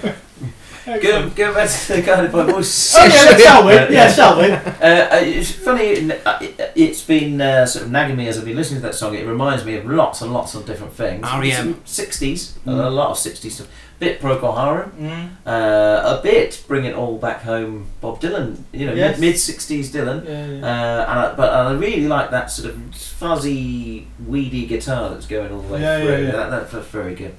[0.98, 2.94] Go, go back to the guided by voice.
[2.96, 3.72] Oh yeah, shall we?
[3.94, 4.50] Yeah, shall we?
[4.80, 6.10] Uh, uh, it's funny.
[6.12, 8.94] uh, it- It's been uh, sort of nagging me as I've been listening to that
[8.94, 9.14] song.
[9.14, 11.24] It reminds me of lots and lots of different things.
[11.26, 11.80] R.E.M..
[11.84, 12.84] Sixties, Mm.
[12.86, 13.68] a lot of sixties stuff.
[13.68, 15.28] A bit Procol Harum, Mm.
[15.46, 17.86] uh, a bit Bring It All Back Home.
[18.00, 19.18] Bob Dylan, you know, Yes.
[19.18, 20.24] mid sixties Dylan.
[20.24, 20.64] Yeah, yeah.
[20.64, 25.52] Uh, and I, but I really like that sort of fuzzy, weedy guitar that's going
[25.52, 26.24] all the way Yeah, yeah, through.
[26.24, 26.30] yeah.
[26.32, 27.34] That, that- that's very good.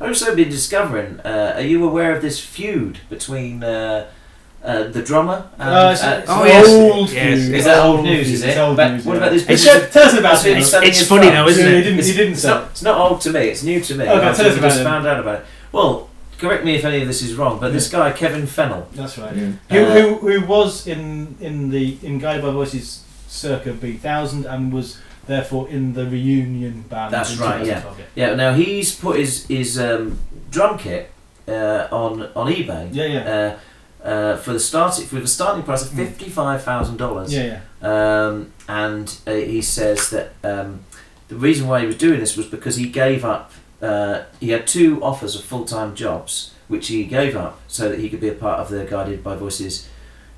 [0.00, 1.20] I've also been discovering.
[1.24, 4.06] Uh, are you aware of this feud between uh,
[4.62, 5.48] uh, the drummer?
[5.58, 6.68] And, Uh, it's, uh, it's oh, an yes.
[6.68, 7.38] old Yes.
[7.40, 7.54] feud.
[7.54, 8.26] is that old Old news?
[8.26, 8.34] feud.
[8.34, 8.60] Is It's it?
[8.60, 9.18] old But news, what yeah.
[9.18, 9.42] about this?
[9.42, 10.48] It's- business- tell us about this it.
[10.48, 11.36] business selling It's his funny drums?
[11.36, 11.76] though, isn't it?
[11.76, 12.48] he didn't- It's, he didn't it's say.
[12.48, 12.62] not.
[12.72, 13.40] It's not old to me.
[13.48, 14.04] It's new to me.
[14.04, 14.84] Okay, I've tell us just about it.
[14.84, 15.44] found out about it.
[15.72, 18.86] Well, correct me if any of this is wrong, but this guy Kevin Fennell.
[18.94, 19.34] That's right.
[19.34, 19.50] Yeah.
[19.70, 24.44] Who, Uh, who, who was in in the in Guided by Voices circa Bee Thousand
[24.46, 27.12] and was therefore in the reunion band.
[27.12, 28.34] That's right, 2012, Yeah.
[28.34, 30.18] Now he's put his his um,
[30.50, 31.10] drum kit
[31.48, 32.88] uh, on on eBay.
[32.92, 33.20] Yeah, yeah.
[33.34, 33.58] Uh,
[34.08, 35.96] uh, for the start for the starting price of Mm.
[36.06, 37.34] fifty five thousand dollars.
[37.34, 38.26] Yeah, yeah.
[38.26, 40.80] Um, and uh, he says that um,
[41.28, 43.50] the reason why he was doing this was because he gave up.
[43.82, 47.98] Uh, he had two offers of full time jobs, which he gave up so that
[47.98, 49.88] he could be a part of the Guided by Voices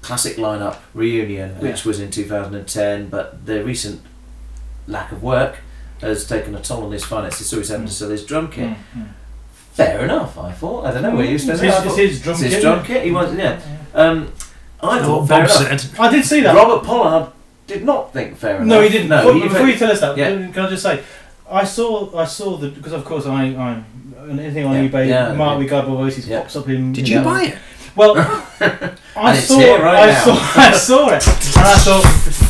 [0.02, 3.08] classic lineup reunion, which was in 2010.
[3.08, 4.00] But the recent
[4.88, 5.58] lack of work
[6.00, 8.68] has taken a toll on his finances, so he's having to sell his drum kit.
[8.70, 9.08] Mm, mm.
[9.72, 10.86] Fair enough, I thought.
[10.86, 11.60] I don't know where you It's stand.
[11.60, 12.62] his, I it's thought- his drum it's his kit.
[12.62, 13.02] drum isn't kit.
[13.04, 13.12] He it?
[13.12, 13.60] wants, yeah.
[13.94, 14.32] Um,
[14.82, 15.80] I thought what fair Bob enough.
[15.80, 16.00] said.
[16.00, 16.54] I did see that.
[16.54, 17.32] Robert Pollard
[17.66, 18.66] did not think fair enough.
[18.66, 19.08] No, he didn't.
[19.08, 20.30] No, before, before you tell us that, Yeah.
[20.52, 21.02] can I just say,
[21.50, 23.82] I saw I saw the because of course I I
[24.30, 25.58] anything on Yeah, eBay yeah, Mark yeah.
[25.58, 26.40] with Guided by Voices Yeah.
[26.40, 26.92] pops up in.
[26.92, 27.58] Did in you that- buy it?
[27.96, 28.14] Well,
[29.16, 30.24] I saw here right I now.
[30.24, 32.02] saw I saw it and I thought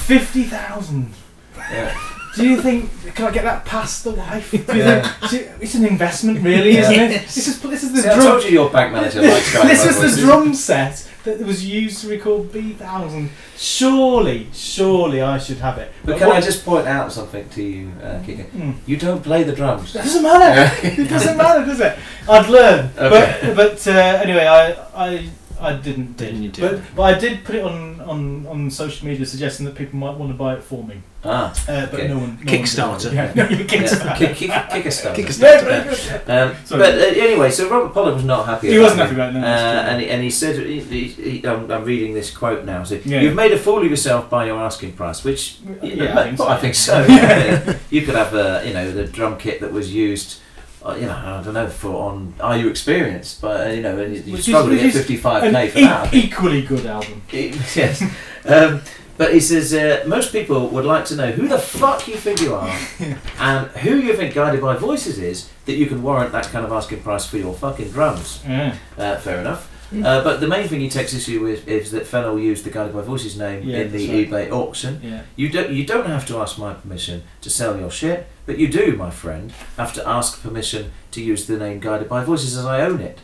[0.07, 1.13] fifty thousand.
[1.57, 1.95] Yeah.
[2.39, 4.51] Do you think can I get that past the wife?
[4.51, 5.01] Do you Yeah.
[5.03, 7.23] think do you- it's an investment, really, isn't it?
[7.27, 8.27] This is this is the See, I drum.
[8.27, 9.53] told you your bank manager likes
[9.85, 13.31] this the drum set that was used to record Bee Thousand.
[13.57, 15.93] Surely, surely I should have it.
[16.05, 18.47] But can I just point out something to you, uh, Kika?
[18.51, 18.75] Mm.
[18.87, 19.95] You don't play the drums.
[19.95, 20.87] It doesn't matter.
[21.03, 21.99] it doesn't matter, does it?
[22.29, 22.91] I'd learn.
[22.97, 23.53] Okay.
[23.55, 24.73] But but uh, anyway, I
[25.07, 25.29] I
[25.61, 26.17] I didn't.
[26.17, 26.83] Didn't you do But it?
[26.97, 30.31] but I did put it on, on, on social media suggesting that people might want
[30.31, 30.97] to buy it for me.
[31.25, 32.09] Ah, Uh, but Okay.
[32.09, 32.39] no one.
[32.45, 33.07] No Kickstarter.
[33.07, 33.65] One, yeah, no, you yeah.
[33.65, 34.17] Kickstarter.
[34.17, 35.15] Kick, kick, kick a stone.
[35.17, 35.65] Kick a Yeah, stone.
[35.65, 36.31] very good.
[36.31, 36.81] Um, Sorry.
[36.83, 38.69] but uh, anyway, so Robert Pollard was not happy.
[38.69, 39.03] He about wasn't it.
[39.05, 39.91] happy about it, no, uh, true.
[39.91, 42.85] and he, and he said, he, he, he, I'm, I'm reading this quote now.
[42.85, 43.21] So Yeah.
[43.21, 46.25] you've made a fool of yourself by your asking price, which you know, Yeah, I
[46.25, 46.49] think so.
[46.49, 47.75] I think so.
[47.91, 50.39] you could have a, you know, the drum kit that was used.
[50.85, 52.35] Uh, you know, I don't know for on.
[52.41, 53.41] Are you experienced?
[53.41, 55.83] But uh, you know, and you, you Which is- struggle to get 55k for e-
[55.83, 56.15] that.
[56.15, 57.23] Equally good album.
[57.33, 58.03] yes.
[58.45, 58.83] Um,
[59.17, 62.41] but he says uh, most people would like to know who the fuck you think
[62.41, 62.69] you are
[63.41, 66.71] and who you think Guided by Voices is that you can warrant that kind of
[66.71, 68.41] asking price for your fucking drums.
[68.47, 68.77] Yeah.
[68.97, 69.69] Uh, fair enough.
[69.91, 72.93] Uh, but the main thing he takes issue with is that Fennell used the Guided
[72.95, 74.49] by Voices name Yeah, in the that's right.
[74.49, 75.01] eBay auction.
[75.03, 75.23] Yeah.
[75.37, 78.69] You don't you don't have to ask my permission to sell your shit, but you
[78.69, 82.67] do, my friend, have to ask permission to use the name Guided by Voices as
[82.67, 83.19] I own it.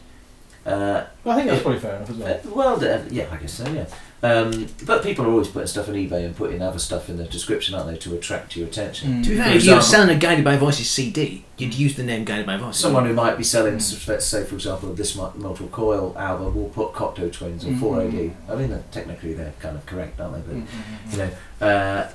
[0.65, 2.33] Uh, Well, I think that's probably fair enough as well.
[2.33, 3.65] uh, well, uh, yeah, I guess so.
[3.71, 3.85] Yeah,
[4.25, 7.25] um, but people are always putting stuff on eBay and putting other stuff in the
[7.25, 9.23] description, aren't they, to attract your attention?
[9.23, 11.75] To be For fair, if you were example, selling a Guided by Voices CD, you'd
[11.75, 12.81] use the name Guided by Voices.
[12.81, 16.55] Someone who might be selling, s- let's say, for example, this Mo- Mortal Coil album
[16.55, 18.33] will put Cocteau Twins or 4AD.
[18.49, 20.55] I mean, technically they're kind of correct, aren't they?
[21.11, 21.19] But you
[21.61, 22.07] know,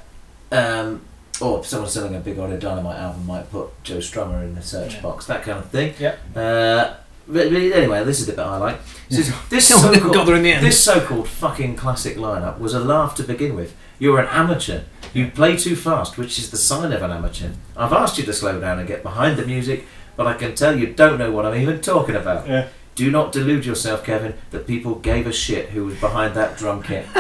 [0.51, 1.01] uh, um,
[1.41, 4.95] or someone selling a Big Audio Dynamite album might put Joe Strummer in the search
[4.95, 5.01] Yeah.
[5.01, 5.93] box, that kind of thing.
[5.99, 6.15] Yeah.
[6.35, 6.95] Uh,
[7.29, 8.79] but, but anyway, this is the bit I like.
[9.09, 10.65] This, this so-called, in the end.
[10.65, 13.75] this so-called fucking classic lineup was a laugh to begin with.
[13.99, 14.81] You're an amateur.
[15.13, 17.51] You play too fast, which is the sign of an amateur.
[17.77, 20.77] I've asked you to slow down and get behind the music, but I can tell
[20.77, 22.47] you don't know what I'm even talking about.
[22.47, 22.69] Yeah.
[22.95, 26.83] Do not delude yourself, Kevin, that people gave a shit who was behind that drum
[26.83, 27.05] kit.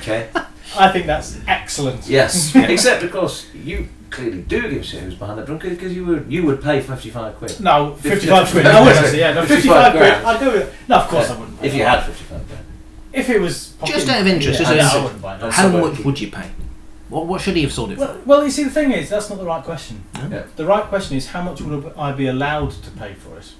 [0.00, 0.30] Okay?
[0.78, 2.08] I think that's excellent.
[2.08, 2.54] Yes.
[2.54, 6.04] Except, of course, you clearly do give a shit who's behind that drum because you
[6.06, 7.60] would you would pay 55 quid.
[7.60, 8.66] No, 55 quid.
[8.66, 9.32] I would actually, yeah.
[9.32, 10.02] No, 55 quid.
[10.02, 10.74] I'd go with it.
[10.88, 11.34] No, of course Yeah.
[11.36, 11.64] I wouldn't.
[11.64, 12.64] If you had 55 grand.
[13.12, 13.74] If it was.
[13.84, 15.52] Just out of interest, yeah, just yeah, I wouldn't buy that.
[15.52, 16.50] How Somewhere- much would you pay?
[17.08, 18.02] What, what should he have sold it for?
[18.04, 20.04] Well, well, you see, the thing is, that's not the right question.
[20.30, 20.44] Yeah.
[20.54, 23.52] The right question is, how much would I be allowed to pay for it?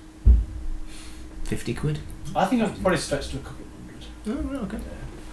[1.45, 1.99] 50 quid?
[2.37, 3.65] I think I've probably stretched to a couple
[4.27, 4.61] of hundred.
[4.61, 4.79] Oh, okay.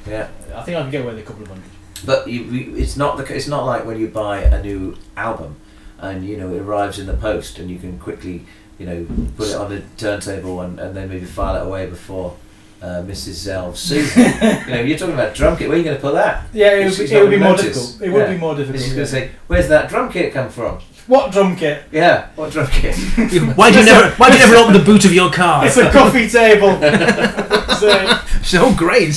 [0.08, 0.30] Yeah.
[0.56, 1.70] I think I can get away with a couple of hundred.
[2.06, 5.56] But you, you, it's not the it's not like when you buy a new album,
[6.00, 8.46] and you know it arrives in the post, and you can quickly
[8.78, 9.06] you know
[9.38, 12.38] put it on the turntable and, and then maybe file it away before
[12.82, 13.48] uh, Mrs.
[13.48, 14.68] Zelf sees it.
[14.68, 15.68] you know, you're talking about drum kit.
[15.68, 16.48] Where are you going to put that?
[16.54, 17.66] Yeah, it would, be, it would be more notice.
[17.66, 18.02] difficult.
[18.02, 18.34] It would Yeah.
[18.34, 18.84] be more difficult.
[18.84, 18.96] she's yeah.
[18.96, 21.84] going to say, "Where's that drum kit come from?" What drum kit?
[21.92, 22.96] Yeah, what drum kit?
[23.56, 25.66] Why do you never Why do you never open the boot of your car?
[25.66, 26.78] It's a coffee table.
[27.78, 29.14] so, so great.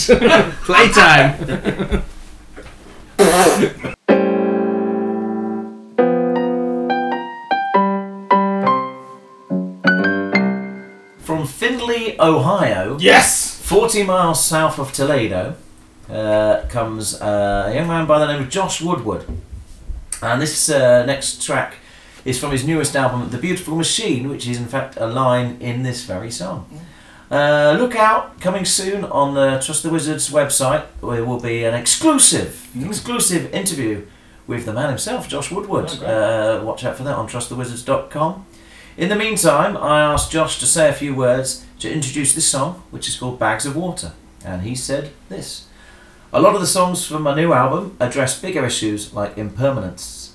[0.64, 2.04] Playtime.
[11.20, 12.96] From Findlay, Ohio.
[12.98, 13.60] yes.
[13.60, 15.54] 40 miles south of Toledo
[16.08, 19.26] uh, comes uh, a young man by the name of Josh Woodward.
[20.22, 21.74] And this uh, next track
[22.24, 25.82] is from his newest album, The Beautiful Machine, which is in fact a line in
[25.82, 26.66] this very song.
[27.30, 31.74] Uh, look out, coming soon on the Trust the Wizards website, there will be an
[31.74, 34.04] exclusive, exclusive interview
[34.48, 35.90] with the man himself, Josh Woodward.
[36.02, 38.46] Oh, uh, watch out for that on trustthewizards.com.
[38.96, 42.82] In the meantime, I asked Josh to say a few words to introduce this song,
[42.90, 44.12] which is called Bags of Water.
[44.44, 45.68] And he said this
[46.32, 50.34] A lot of the songs from my new album address bigger issues like impermanence.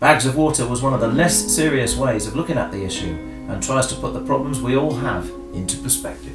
[0.00, 3.14] Bags of Water was one of the less serious ways of looking at the issue
[3.48, 6.32] and tries to put the problems we all have into perspective.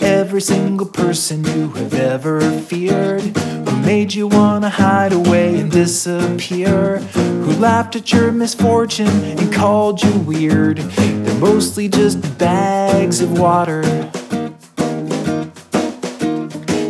[0.00, 6.98] Every single person you have ever feared, who made you wanna hide away and disappear,
[6.98, 13.82] who laughed at your misfortune and called you weird, they're mostly just bags of water.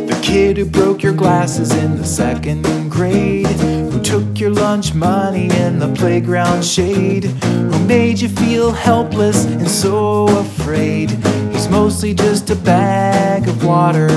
[0.07, 3.42] The kid who broke your glasses in the second grade,
[4.23, 10.25] took your lunch money in the playground shade, who made you feel helpless and so
[10.39, 11.09] afraid.
[11.51, 14.09] He's mostly just a bag of water.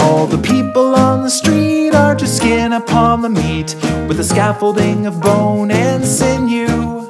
[0.00, 3.76] All the people on the street are just skin upon the meat
[4.08, 7.08] with a scaffolding of bone and sinew.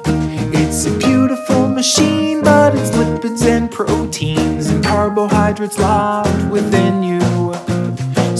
[0.53, 7.10] It's a beautiful machine, but it's lipids and proteins and carbohydrates locked within you.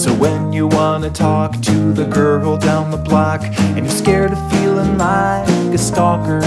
[0.02, 4.52] So when you wanna talk to the girl down the block and you're scared of
[4.52, 6.42] feeling like a stalker,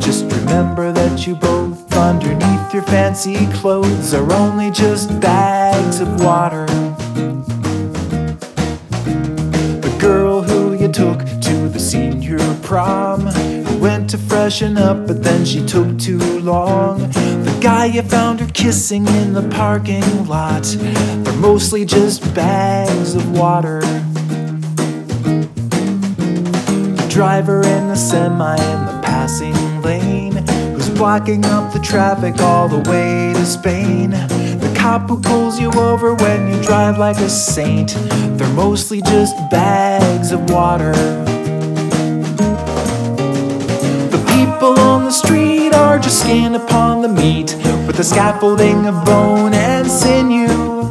[0.00, 6.64] just remember that you both underneath your fancy clothes are only just bags of water.
[9.84, 13.28] The girl who you took to the senior prom,
[13.84, 16.98] went to freshen up, but then she took too long.
[17.10, 23.38] The guy you found her kissing in the parking lot, they're mostly just bags of
[23.38, 23.80] water.
[27.00, 30.32] The driver in the semi in the passing lane,
[30.72, 34.12] who's blocking up the traffic all the way to Spain.
[34.12, 37.90] The cop who pulls you over when you drive like a saint,
[38.38, 41.33] they're mostly just bags of water.
[44.64, 47.54] People on the street are just skin upon the meat
[47.86, 50.90] with a scaffolding of bone and sinew.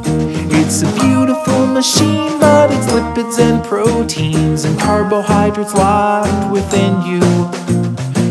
[0.60, 7.22] It's a beautiful machine, but it's lipids and proteins and carbohydrates locked within you.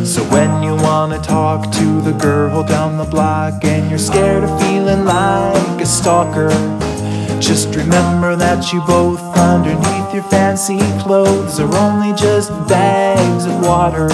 [0.05, 4.61] So when you wanna talk to the girl down the block and you're scared of
[4.61, 6.51] feeling like a stalker,
[7.41, 14.09] Just remember that you both, underneath your fancy clothes, are only just bags of water.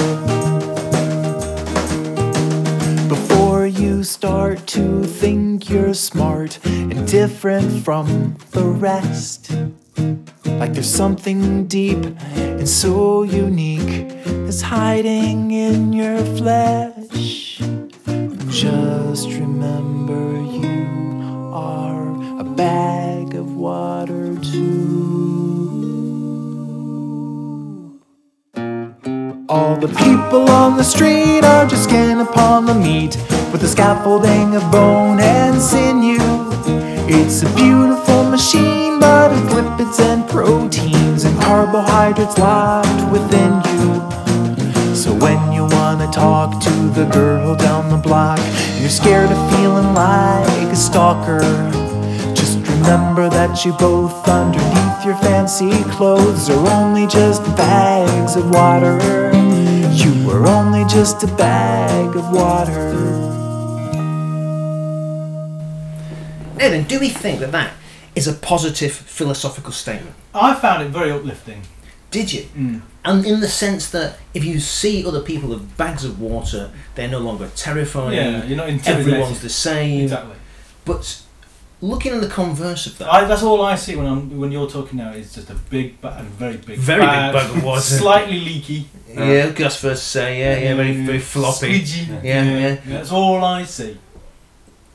[3.08, 9.50] Before you start to think you're smart and different from the rest.
[10.44, 12.04] Like there's something deep
[12.34, 17.58] and so unique that's hiding in your flesh.
[18.50, 24.88] Just remember you are a bag of water too.
[29.48, 33.16] All the people on the street are just skin upon the meat
[33.50, 36.20] with a scaffolding of bone and sinew.
[37.08, 43.90] It's a beautiful machine, but with lipids and proteins and carbohydrates locked within you.
[44.94, 49.40] So when you wanna talk to the girl down the block, and you're scared of
[49.56, 51.40] feeling like a stalker,
[52.34, 58.96] just remember that you both, underneath your fancy clothes, are only just bags of water.
[59.90, 62.94] You are only just a bag of water.
[66.56, 67.74] Now then, do we think that that
[68.14, 70.16] is a positive philosophical statement?
[70.34, 71.62] I found it very uplifting.
[72.10, 72.42] Did you?
[72.56, 72.80] Mm.
[73.04, 77.08] And in the sense that if you see other people with bags of water, they're
[77.08, 78.14] no longer terrifying.
[78.14, 79.12] Yeah, you're not intimidated.
[79.12, 80.04] Everyone's the same.
[80.04, 80.36] Exactly.
[80.86, 81.22] But
[81.80, 84.68] looking at the converse of that, I, that's all I see when I'm when you're
[84.68, 87.80] talking now is just a big, ba- a very big, Very big bag of water.
[88.02, 88.88] slightly leaky.
[89.08, 91.80] yeah, uh, Gus first say, yeah, yeah, very, very floppy.
[91.80, 92.24] Squidgy.
[92.24, 92.76] Yeah, yeah.
[92.86, 93.98] That's all I see.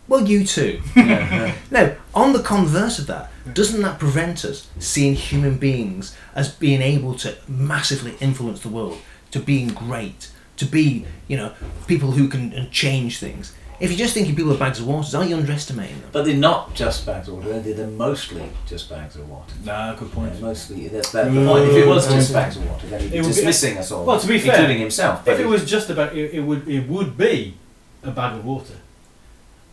[0.08, 0.82] Well, you too.
[1.72, 6.82] No, on the converse of that, doesn't that prevent us seeing human beings as being
[6.82, 9.00] able to massively influence the world,
[9.32, 11.54] to being great, to be, you know,
[11.88, 13.54] people who can change things?
[13.80, 16.10] If you're just thinking people are bags of water, aren't you underestimating them?
[16.12, 17.60] But they're not just bags of water.
[17.60, 19.54] They're, they're mostly just bags of water.
[19.64, 20.34] Nah, good point.
[20.36, 20.88] Yeah, mostly.
[20.88, 21.48] That's that, the mm.
[21.48, 21.66] point.
[21.66, 22.34] If it was just mm.
[22.34, 24.40] bags of water, then he'd be It would be- dismissing us all, Well, to be
[24.40, 25.26] fair, including himself.
[25.26, 27.56] But If it was just about, it, it would it would be
[28.04, 28.76] a bag of water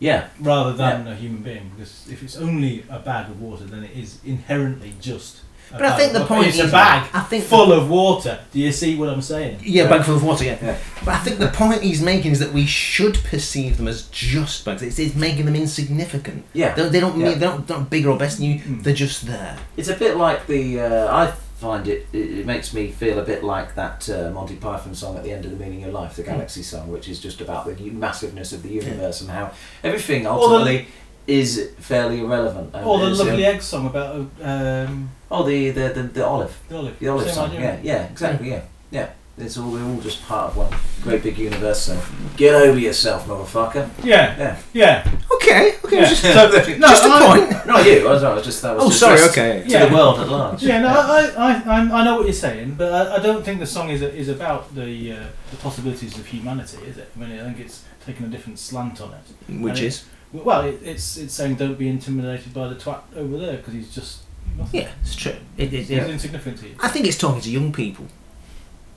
[0.01, 1.69] yeah, rather than a human being.
[1.75, 5.41] Because if it's only a bag of water, then it is inherently just.
[5.73, 8.39] A But I think the point it's is- a bag I think full of water.
[8.51, 9.59] Do you see what I'm saying?
[9.63, 10.57] Yeah, bag full of water, yeah.
[10.61, 10.77] Yeah.
[11.05, 14.65] But I think the point he's making is that we should perceive them as just
[14.65, 14.81] bags.
[14.83, 16.43] It's, it's making them insignificant.
[16.53, 16.73] Yeah.
[16.75, 17.29] They, they don't Yeah.
[17.29, 18.61] mean they're not, they're not bigger or better than you.
[18.81, 19.57] They're just there.
[19.77, 20.79] it's a bit like the.
[20.81, 22.39] Uh, I find it, it.
[22.39, 25.45] It makes me feel a bit like that uh, Monty Python song at the end
[25.45, 28.63] of the Meaning of Life, the Galaxy song, which is just about the massiveness of
[28.63, 29.51] the universe and how
[29.83, 30.87] everything Or the- ultimately
[31.27, 32.71] is fairly irrelevant.
[32.73, 36.25] And Or the there's, lovely um, egg song about um, Oh, the the, the the
[36.25, 36.57] olive.
[36.69, 36.99] the olive.
[36.99, 37.59] The olive Same song, idea.
[37.61, 38.61] yeah, yeah, exactly, yeah,
[38.91, 39.09] yeah.
[39.37, 41.83] It's all we're all just part of one great big universe.
[41.83, 41.99] So
[42.35, 43.89] get over yourself, motherfucker.
[44.03, 45.11] Yeah, Yeah, yeah.
[45.35, 45.95] Okay, okay.
[46.01, 46.09] yeah.
[46.09, 47.65] Just, So, no, just a I- point.
[47.65, 48.07] not you.
[48.07, 49.63] I was, I was just that was Oh, just sorry, addressed okay.
[49.63, 49.85] To Yeah.
[49.87, 50.61] the world at large.
[50.61, 53.59] Yeah, no, I, I, I, I know what you're saying, but I, I don't think
[53.61, 57.09] the song is is about the uh, the possibilities of humanity, is it?
[57.15, 59.25] I mean, I think it's taken a different slant on it.
[59.61, 60.03] Which And it- is?
[60.33, 63.93] Well, it, it's it's saying don't be intimidated by the twat over there because he's
[63.93, 64.21] just
[64.57, 64.81] nothing.
[64.81, 65.33] Yeah, it's true.
[65.57, 66.75] It, it, He's it- insignificant to you.
[66.79, 68.05] I think it's talking to young people.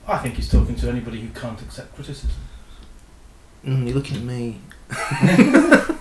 [0.07, 2.29] I think he's talking to anybody who can't accept criticism.
[3.65, 4.59] Mm, you're looking at me.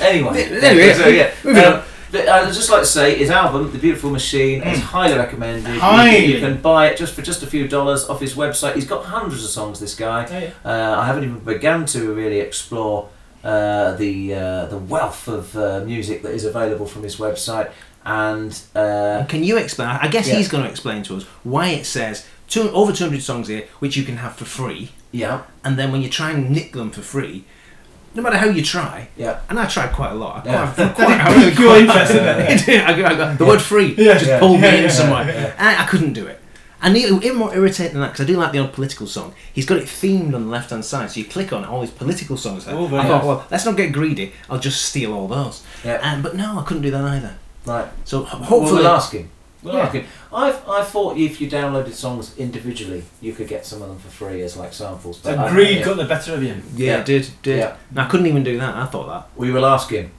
[0.00, 1.32] Anyway, Anyway, so yeah.
[1.44, 1.82] Um,
[2.14, 5.72] I'd just like to say his album, The Beautiful Machine, is highly recommended.
[5.74, 6.26] You- Highly.
[6.26, 8.74] You, can buy it just for just a few dollars off his website.
[8.76, 9.80] He's got hundreds of songs.
[9.80, 10.26] This guy.
[10.30, 10.50] Oh, yeah.
[10.64, 13.08] Uh, I haven't even begun to really explore
[13.44, 17.70] uh, the uh, the wealth of uh, music that is available from his website.
[18.04, 19.88] And uh, Can you explain?
[19.88, 20.36] I guess Yeah.
[20.36, 23.96] he's going to explain to us why it says two, over 200 songs here, which
[23.96, 24.90] you can have for free.
[25.12, 27.44] yeah, And then when you try and nick them for free,
[28.14, 30.46] no matter how you try, yeah, and I tried quite a lot.
[30.46, 30.72] I Yeah.
[30.74, 32.24] quite, quite, I really quite, interest in
[32.74, 32.84] it.
[32.88, 34.14] I got, I got, the word free Yeah.
[34.14, 34.40] just Yeah.
[34.40, 35.54] pulled me Yeah, in yeah, somewhere.
[35.58, 36.41] I, I couldn't do it.
[36.82, 39.34] And even even more irritating than that, because I do like the odd political song,
[39.52, 41.10] he's got it themed on the left hand side.
[41.10, 42.74] So you click on it, all these political songs there.
[42.74, 44.32] Oh, I thought, well, let's not get greedy.
[44.50, 45.62] I'll just steal all those.
[45.84, 46.00] yeah.
[46.02, 47.36] And, but no, I couldn't do that either.
[47.64, 47.88] Right.
[48.04, 48.82] So hopefully.
[48.82, 49.28] we'll ask him.
[49.62, 49.80] We'll Yeah.
[49.82, 50.06] ask him.
[50.32, 54.08] I've I thought if you downloaded songs individually, you could get some of them for
[54.08, 55.20] free as like samples.
[55.22, 55.84] So I- greed yeah.
[55.84, 56.54] got the better of you.
[56.74, 56.98] yeah, Yeah.
[57.00, 57.58] it did, did.
[57.58, 57.76] Yeah.
[57.96, 58.74] I couldn't even do that.
[58.74, 59.28] I thought that.
[59.36, 60.10] We will ask him.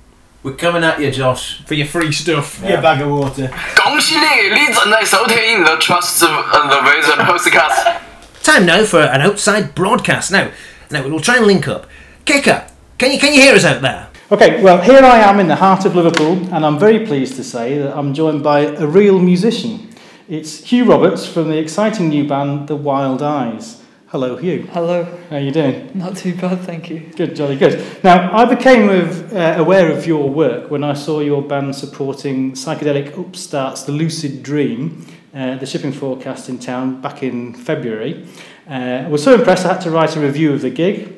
[0.42, 1.62] We're coming at you, Josh.
[1.66, 2.60] For your free stuff.
[2.62, 3.50] You bag of water.
[3.74, 7.96] 感谢你，你正在收听 The Trust and the Vision Podcast。
[8.42, 10.30] Time now for an outside broadcast.
[10.30, 10.48] Now,
[10.90, 11.86] now we'll try and link up.
[12.24, 12.62] Kicker,
[12.98, 14.06] can you can you hear us out there?
[14.30, 17.42] Okay, well, here I am in the heart of Liverpool, and I'm very pleased to
[17.42, 19.88] say that I'm joined by a real musician.
[20.28, 23.81] It's Hugh Roberts from the exciting new band The Wild Eyes.
[24.13, 24.67] Hello, Hugh.
[24.71, 25.05] Hello.
[25.31, 25.89] How are you doing?
[25.95, 26.99] Not too bad, thank you.
[27.15, 27.83] Good, jolly good.
[28.03, 32.51] Now, I became of, uh, aware of your work when I saw your band supporting
[32.51, 35.03] psychedelic upstarts The Lucid Dream,
[35.33, 38.27] uh, the shipping forecast in town back in February.
[38.69, 41.11] Uh, I was so impressed I had to write a review of the gig.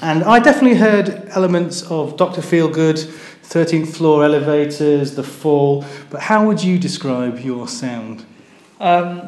[0.00, 2.40] And I definitely heard elements of Dr.
[2.40, 3.04] Feelgood,
[3.42, 5.84] 13th floor elevators, The Fall.
[6.08, 8.24] But how would you describe your sound?
[8.78, 9.22] Um,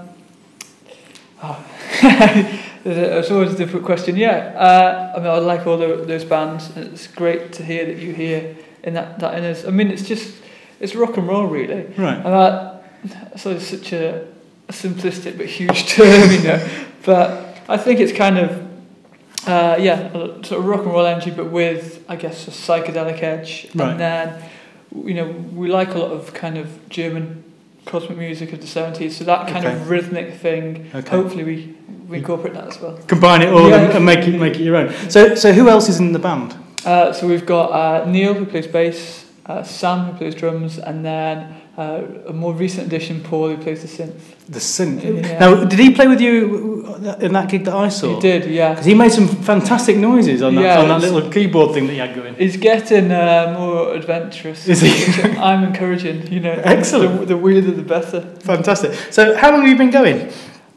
[1.43, 1.67] oh,
[2.97, 4.17] it's always a difficult question.
[4.17, 6.75] Yeah, uh, I mean, I like all the, those bands.
[6.77, 9.65] and It's great to hear that you hear in that that in us.
[9.65, 10.35] I mean, it's just
[10.81, 11.85] it's rock and roll, really.
[11.97, 12.17] Right.
[12.17, 14.27] And that so it's such a,
[14.69, 16.69] a simplistic but huge term, you know.
[17.05, 18.51] But I think it's kind of
[19.47, 20.13] uh, yeah,
[20.43, 23.69] sort of rock and roll energy, but with I guess a psychedelic edge.
[23.75, 23.91] Right.
[23.91, 24.43] And then
[24.95, 27.45] you know we like a lot of kind of German
[27.85, 29.13] cosmic music of the 70s.
[29.13, 29.75] So that kind okay.
[29.75, 31.11] of rhythmic thing, okay.
[31.11, 31.77] hopefully we,
[32.09, 32.99] we incorporate that as well.
[33.07, 34.93] Combine it all yeah, and, and, make, it, make it your own.
[35.11, 36.57] So, so who else is in the band?
[36.85, 41.05] Uh, so we've got uh, Neil who plays bass, uh, Sam who plays drums, and
[41.05, 44.21] then uh, a more recent addition, Paul who plays the synth.
[44.49, 45.03] The synth.
[45.03, 45.39] Yeah.
[45.39, 48.17] Now, did he play with you in that gig that I saw?
[48.17, 48.71] He did, yeah.
[48.71, 51.95] Because he made some fantastic noises on that, Yeah, on that little keyboard thing that
[51.95, 52.35] you had going.
[52.35, 54.69] He's getting uh, more adventurous.
[54.69, 55.23] Is he?
[55.39, 56.31] I'm encouraging.
[56.31, 57.21] You know, Excellent.
[57.21, 58.21] The, the weirder the better.
[58.41, 58.93] Fantastic.
[59.11, 60.31] So, how long have you been going?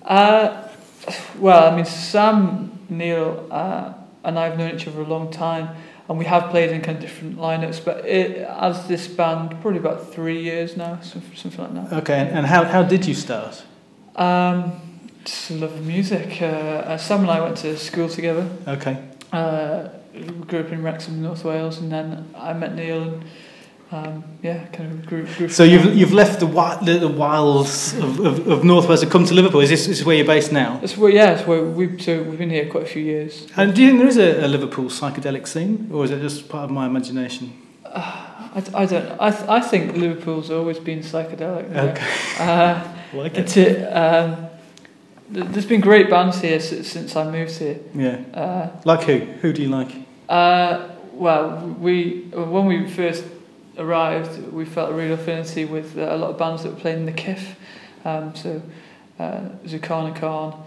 [0.04, 0.70] Uh,
[1.38, 3.92] well, I mean, Sam, Neil, uh,
[4.24, 5.68] and I've known each other a long time,
[6.14, 7.84] and we have played in kind of different lineups.
[7.84, 11.98] But it, as this band, probably about three years now, something, something like that.
[12.04, 13.64] Okay, and, how, how did you start?
[14.16, 14.80] Um,
[15.26, 16.40] just a love of music.
[16.40, 18.48] Uh, uh, Sam and I went to school together.
[18.68, 19.04] Okay.
[19.32, 23.24] Uh, we grew up in Wrexham, North Wales, and then I met Neil, and
[23.94, 25.26] um, yeah, kind of grew.
[25.38, 29.10] grew So you've you've left the wi- the, the wilds of, of, of Northwest to
[29.10, 29.62] come to Liverpool.
[29.62, 30.78] Is this, this is where you're based now?
[30.82, 33.48] That's where, yeah, that's where we so we've been here quite a few years.
[33.56, 36.50] And do you think there is a, a Liverpool psychedelic scene, or is it just
[36.50, 37.54] part of my imagination?
[37.86, 39.08] I, I don't.
[39.22, 41.68] I th- I think Liverpool's always been psychedelic.
[41.70, 41.90] you know.
[41.90, 42.08] Okay.
[42.40, 43.68] Uh, Like it's a,
[44.02, 44.48] um,
[45.30, 47.78] there's been great bands here since, since I moved here.
[47.94, 48.18] Yeah.
[48.34, 49.20] Uh, Like who?
[49.42, 49.92] Who do you like?
[50.28, 53.24] Uh, well, we when we first
[53.78, 57.00] arrived, we felt a real affinity with uh, a lot of bands that were playing
[57.00, 57.56] in the KIF.
[58.06, 58.62] Um, so,
[59.20, 60.64] uh, Zucana Khan,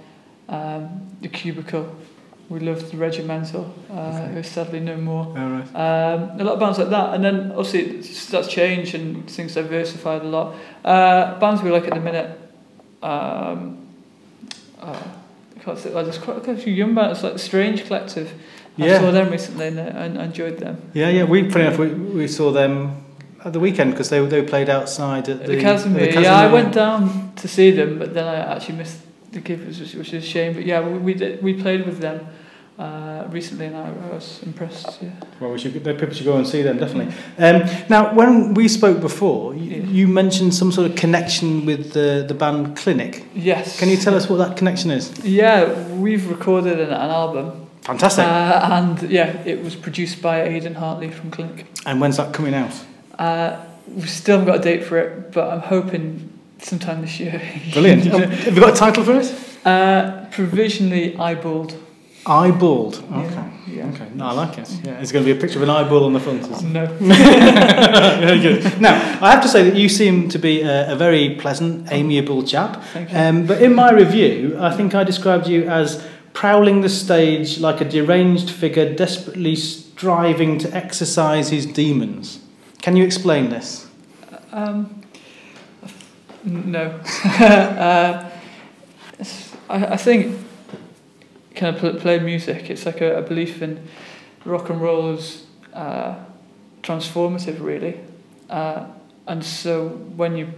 [0.49, 1.95] um, The Cubicle.
[2.49, 5.27] We loved The Regimental, uh, who sadly no more.
[5.27, 5.75] All right.
[5.75, 8.01] Um, a lot of bands like that, and then obviously
[8.31, 10.55] that's changed and things diversified a lot.
[10.85, 12.39] Uh, bands we like at the minute.
[13.03, 13.89] Um,
[14.81, 15.03] uh,
[15.57, 18.33] I can't say, well, there's quite a few young bands like Strange Collective.
[18.79, 19.01] I Yeah.
[19.01, 19.81] saw them recently and
[20.19, 20.77] I, enjoyed them.
[20.95, 21.25] Yeah, yeah.
[21.25, 23.05] We funny enough, we, we saw them
[23.45, 26.75] at the weekend because they they played outside at the, The, Kazimier, yeah, I went
[26.75, 28.99] down to see them, but then I actually missed
[29.33, 30.53] the gig, which, which is a shame.
[30.55, 32.21] But yeah, we we, did, we played with them
[32.79, 34.99] uh, recently, and I, I was impressed.
[35.03, 35.11] Yeah.
[35.41, 37.15] Well, we should, people should go and see them, definitely.
[37.39, 42.25] Um, now, when we spoke before, you, you mentioned some sort of connection with the,
[42.29, 43.25] the band Clinic.
[43.35, 43.79] Yes.
[43.79, 45.11] Can you tell us what that connection is?
[45.25, 47.66] Yeah, we've recorded an, an album.
[47.87, 48.25] Fantastic.
[48.25, 51.67] Uh, and yeah, it was produced by Aidan Hartley from Clinic.
[51.87, 52.75] And when's that coming out?
[53.17, 53.65] Uh,
[53.95, 57.41] we still haven't got a date for it, but I'm hoping sometime this year.
[57.73, 58.13] Brilliant.
[58.13, 59.33] Um, have you got a title for it?
[59.65, 61.81] Uh, provisionally eyeballed.
[62.25, 63.05] Eyeballed.
[63.05, 63.35] Okay.
[63.69, 63.93] Yeah, yeah.
[63.93, 64.09] Okay.
[64.15, 64.69] No, I like it.
[64.83, 66.43] Yeah, it's going to be a picture of an eyeball on the front.
[66.65, 66.87] No.
[66.99, 68.81] very good.
[68.81, 72.43] Now, I have to say that you seem to be a, a very pleasant, amiable
[72.43, 72.83] chap.
[72.93, 73.17] Thank you.
[73.19, 76.05] Um, but in my review, I think I described you as
[76.37, 82.41] prowling the stage like a deranged figure desperately striving to exercise his demons.
[82.83, 83.87] Can you explain this?
[84.53, 85.03] Um,
[86.45, 86.89] no.
[87.41, 88.31] uh,
[89.71, 90.37] I, I think
[91.55, 92.69] kind of pl- play music.
[92.69, 93.89] It's like a, a belief in
[94.45, 96.17] rock and roll is uh,
[96.83, 97.99] transformative, really.
[98.51, 98.85] Uh,
[99.27, 100.53] and so when you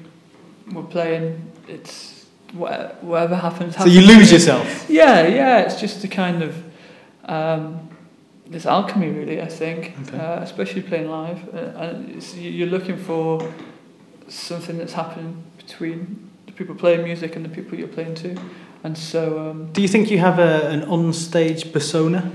[0.72, 2.17] were playing, it's
[2.52, 3.76] whatever happens.
[3.76, 4.66] So you lose yourself?
[4.90, 5.58] Yeah, yeah.
[5.60, 6.56] It's just a kind of
[7.24, 7.88] um,
[8.46, 9.42] this alchemy, really.
[9.42, 10.18] I think, Okay.
[10.18, 13.52] uh, especially playing live, uh, and you're looking for
[14.28, 18.34] something that's happening between the people playing music and the people you're playing to,
[18.84, 22.30] and so um, Do you think you have a, an on-stage persona?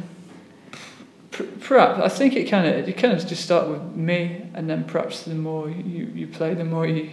[1.62, 4.84] perhaps I think it kind of you kind of just start with me, and then
[4.84, 7.10] perhaps the more you, you play, the more you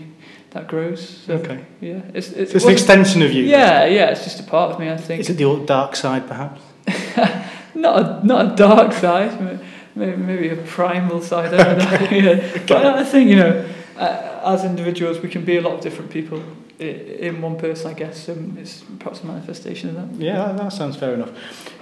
[0.51, 1.09] that grows.
[1.27, 1.65] So, Okay.
[1.81, 4.11] Yeah, it's So it it's an extension of you, Yeah, yeah.
[4.11, 4.91] It's just a part of me.
[4.91, 5.21] I think.
[5.21, 6.61] Is it the old dark side, perhaps?
[7.75, 9.61] not a, not a dark side,
[9.95, 11.55] maybe, maybe a primal side.
[11.55, 12.09] I don't know.
[12.17, 12.63] yeah.
[12.67, 16.11] But I think you know, uh, as individuals, we can be a lot of different
[16.11, 16.43] people,
[16.81, 18.29] in one person, I guess.
[18.29, 20.25] Um, it's perhaps a manifestation of that.
[20.25, 21.31] Yeah, that, sounds fair enough.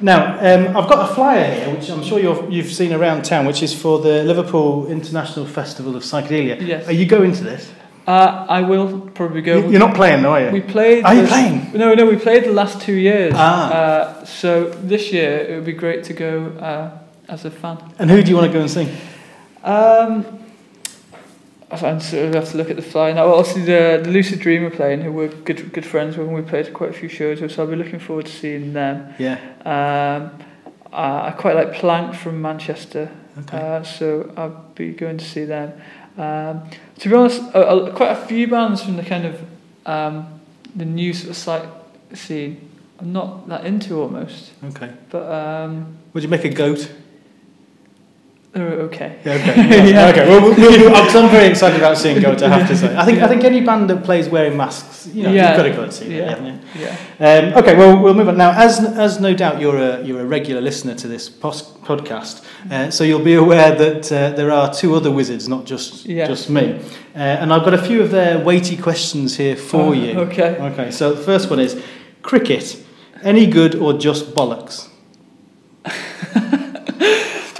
[0.00, 3.46] Now, um, I've got a flyer here, which I'm sure you're, you've seen around town,
[3.46, 6.60] which is for the Liverpool International Festival of Psychedelia.
[6.60, 6.88] Yes.
[6.88, 7.72] Are you going to this?
[8.08, 9.58] Uh, I will probably go.
[9.58, 10.50] You- You're not playing, are you?
[10.50, 11.04] We played.
[11.04, 11.56] Are you the- playing?
[11.74, 13.34] No, no, we played the last two years.
[13.36, 13.70] Ah.
[13.70, 16.90] Uh, so this year it would be great to go uh,
[17.28, 17.76] as a fan.
[17.98, 18.88] And who do you want to go and see?
[19.62, 20.24] Um,
[21.70, 23.26] I sort of have to look at the flyer now.
[23.26, 26.34] Well, obviously, the, the Lucid Dream are playing, who we're good good friends with, and
[26.34, 29.12] we played quite a few shows with, so I'll be looking forward to seeing them.
[29.18, 29.36] Yeah.
[29.66, 30.30] Um,
[30.90, 33.10] I, I quite like Plank from Manchester,
[33.40, 33.58] Okay.
[33.58, 35.72] uh, so I'll be going to see them.
[36.18, 36.68] Um,
[36.98, 39.40] to be honest, a, a, quite a few bands from the kind of
[39.86, 40.40] um,
[40.74, 41.68] the new sort of site
[42.14, 42.68] scene,
[42.98, 44.52] I'm not that into almost.
[44.64, 44.92] Okay.
[45.10, 46.90] But um, would you make a goat?
[48.58, 49.18] They're okay.
[49.24, 49.90] Yeah, okay.
[49.92, 50.08] Yeah.
[50.08, 50.28] Okay.
[50.28, 52.42] Well, we'll, we'll, I'm, very excited about seeing Goat.
[52.42, 52.94] I have to say.
[52.96, 55.48] I think I think any band that plays wearing masks, you know, Yeah.
[55.48, 56.24] you've got to go and see Yeah.
[56.24, 56.86] that, haven't you?
[57.20, 57.52] Yeah.
[57.54, 57.76] Um, okay.
[57.76, 58.50] Well, we'll move on now.
[58.50, 62.90] As as no doubt you're a you're a regular listener to this pos- podcast, uh,
[62.90, 66.80] so you'll be aware that uh, there are two other wizards, not just just me.
[67.14, 70.18] Uh, and I've got a few of their weighty questions here for Oh, you.
[70.20, 70.56] okay.
[70.72, 70.90] Okay.
[70.90, 71.80] So the first one is
[72.22, 72.76] cricket.
[73.22, 74.88] Any good or just bollocks?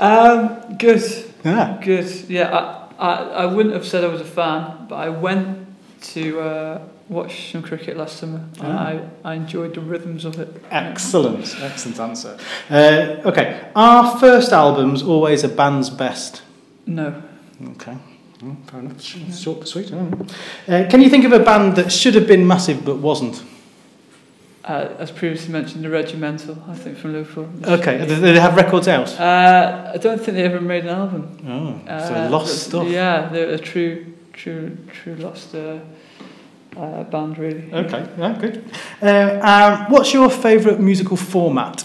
[0.00, 1.02] Um, good.
[1.44, 1.78] Yeah.
[1.84, 2.06] Good.
[2.28, 2.50] Yeah,
[2.98, 5.66] I, I, I wouldn't have said I was a fan, but I went
[6.14, 8.86] to uh, watch some cricket last summer and Ah.
[8.88, 10.48] I, I enjoyed the rhythms of it.
[10.70, 12.38] Excellent, excellent answer.
[12.70, 16.42] Uh, okay, are first albums always a band's best?
[16.86, 17.22] No.
[17.70, 17.96] Okay,
[18.40, 19.02] Mm, fair enough.
[19.02, 19.92] Short but sweet.
[19.92, 23.42] Uh, can you think of a band that should have been massive but wasn't?
[24.68, 27.48] Uh, as previously mentioned, the Regimental, I think, from Liverpool.
[27.64, 29.18] Okay, did they have records out?
[29.18, 31.38] Uh, I don't think they ever made an album.
[31.48, 32.86] Oh, so Uh, lost stuff.
[32.86, 34.04] Yeah, they're a true,
[34.34, 35.78] true, true lost uh,
[36.76, 37.72] uh, band, really.
[37.72, 38.62] Okay, yeah, good.
[39.00, 41.82] Uh, um, what's your favourite musical format?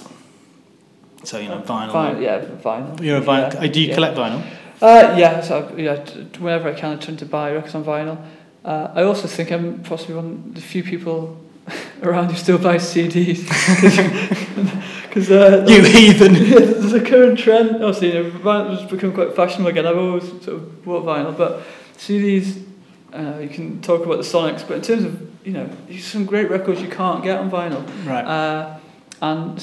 [1.23, 1.91] So, you know, vinyl.
[1.91, 3.01] Vinyl, yeah, vinyl.
[3.01, 3.53] You're a vinyl.
[3.53, 3.95] Yeah, do you yeah.
[3.95, 4.41] collect vinyl?
[4.81, 6.03] Uh, yeah, so yeah,
[6.37, 8.17] whenever I can, I tend to buy records on vinyl.
[8.65, 11.39] Uh, I also think I'm possibly one of the few people
[12.01, 13.47] around who still buys CDs.
[15.03, 16.33] Because uh, you heathen.
[16.33, 17.83] there's a current trend.
[17.83, 19.85] Obviously, you know, has become quite fashionable again.
[19.85, 21.63] I've always sort of bought vinyl, but
[21.97, 22.61] CDs.
[23.11, 25.69] Uh, you can talk about the Sonics, but in terms of you know,
[25.99, 27.85] some great records you can't get on vinyl.
[28.07, 28.25] Right.
[28.25, 28.79] Uh,
[29.21, 29.59] and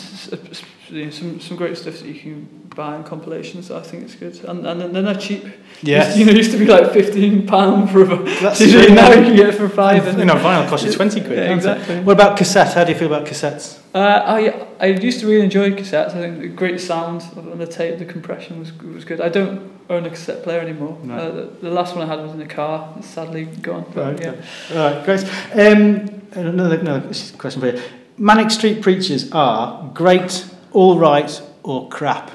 [0.91, 3.71] s- s- you know, some some great stuff that you can buy in compilations.
[3.71, 5.45] I think it's good, and and they're not cheap.
[5.83, 6.17] Yes.
[6.17, 8.73] you know, it used to be like fifteen pound for a That's CD.
[8.87, 8.95] true.
[8.95, 10.07] Now you can get it for five.
[10.19, 11.39] You know, vinyl costs you 20 quid.
[11.39, 12.01] Yeah, exactly.
[12.01, 12.75] What about cassette?
[12.75, 13.79] How do you feel about cassettes?
[13.95, 16.09] Uh, I I used to really enjoy cassettes.
[16.15, 19.21] I think the great sound on the tape, the compression was was good.
[19.21, 20.97] I don't own a cassette player anymore.
[21.03, 21.15] No.
[21.15, 22.95] Uh, the, the last one I had was in the car.
[22.99, 23.85] It's sadly gone.
[23.95, 24.79] But, Right, yeah.
[24.79, 25.25] All right, great.
[25.55, 27.09] Um, another, another
[27.39, 27.83] question for you.
[28.17, 32.31] Manic Street Preachers are great, all right, or crap?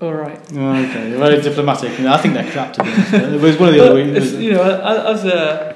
[0.00, 0.38] All right.
[0.52, 1.98] Okay, very diplomatic.
[1.98, 3.12] You know, I think they're crap to be honest.
[3.34, 4.32] It was one of the other weeks.
[4.32, 5.74] you know, as a,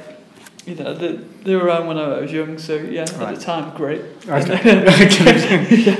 [0.67, 3.75] you know, they, they were around when I was young, so yeah, at the time,
[3.75, 4.03] great.
[4.29, 4.61] Okay.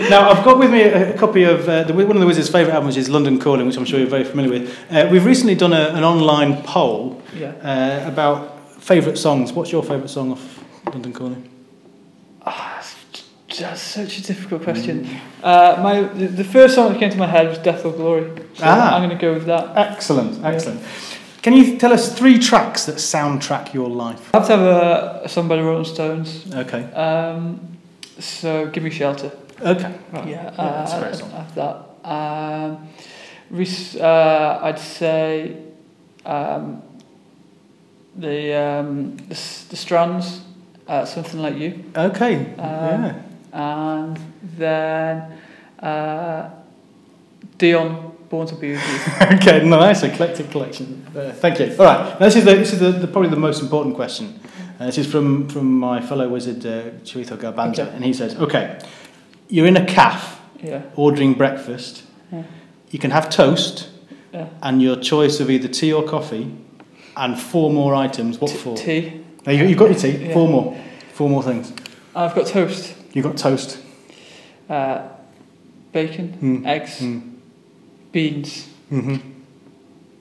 [0.11, 2.51] now I've got with me a, a copy of uh, the, one of the Wizards'
[2.51, 4.79] favourite albums is London Calling, which I'm sure you're very familiar with.
[4.91, 7.53] Uh, we've recently done a, an online poll Yeah.
[7.63, 9.51] uh, about favourite songs.
[9.55, 11.49] What's your favourite song of London Calling?
[13.61, 15.07] That's such a difficult question.
[15.43, 18.31] Uh, my the, the first song that came to my head was Death or Glory.
[18.55, 18.97] So Ah.
[18.97, 19.77] I'm going to go with that.
[19.77, 20.81] Excellent, excellent.
[21.43, 24.35] Can you tell us three tracks that soundtrack your life?
[24.35, 26.45] I have to have a, a song by the Rolling Stones.
[26.55, 26.83] Okay.
[26.93, 27.79] Um,
[28.19, 29.31] so Give Me Shelter.
[29.63, 29.95] Okay.
[30.13, 30.29] Right.
[30.29, 31.33] Yeah, Yeah, that's a uh, great song.
[31.33, 31.77] I that.
[32.05, 32.89] Um,
[33.51, 35.57] rec- uh, I'd say
[36.27, 36.83] um,
[38.17, 39.35] the, um, the
[39.71, 40.41] the Strands,
[40.89, 41.85] uh, something like you.
[41.97, 42.37] Okay.
[42.57, 43.23] Um, yeah.
[43.53, 44.19] and
[44.57, 45.39] then
[45.79, 46.51] uh,
[47.59, 48.81] Dion Born to Beauty.
[49.23, 51.07] okay, nice eclectic collection.
[51.15, 51.75] Uh, thank you.
[51.79, 54.39] All right, now this is the, this is the, the probably the most important question.
[54.79, 57.95] Uh, this is from from my fellow wizard uh, Chirito Garbanzo, okay.
[57.95, 58.79] and he says, "Okay,
[59.49, 60.83] you're in a calf, yeah.
[60.97, 62.05] ordering breakfast.
[62.33, 62.45] Yeah.
[62.91, 63.89] You can have toast,
[64.33, 64.49] yeah.
[64.63, 66.57] and your choice of either tea or coffee,
[67.17, 68.41] and four more items.
[68.41, 68.77] What T- for?
[68.77, 69.25] Tea.
[69.45, 70.33] Now you, you've got your tea.
[70.33, 70.77] Four more.
[71.13, 71.73] Four more things.
[72.15, 73.79] I've got toast, You've got toast.
[74.69, 75.03] uh,
[75.93, 76.67] bacon, Mm.
[76.67, 77.23] eggs, Mm.
[78.13, 79.17] beans, hmm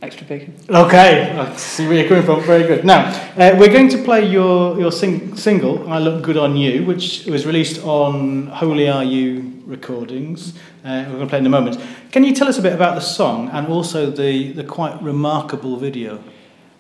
[0.02, 0.54] extra bacon.
[0.70, 2.42] Okay, I see where you're coming from.
[2.44, 2.86] Very good.
[2.86, 6.86] Now, uh, we're going to play your, your sing- single, I Look Good on You,
[6.86, 10.54] which was released on Holy Are You recordings.
[10.86, 11.82] Uh, we're going to play in a moment.
[12.14, 15.76] Can you tell us a bit about the song and also the, the quite remarkable
[15.76, 16.24] video?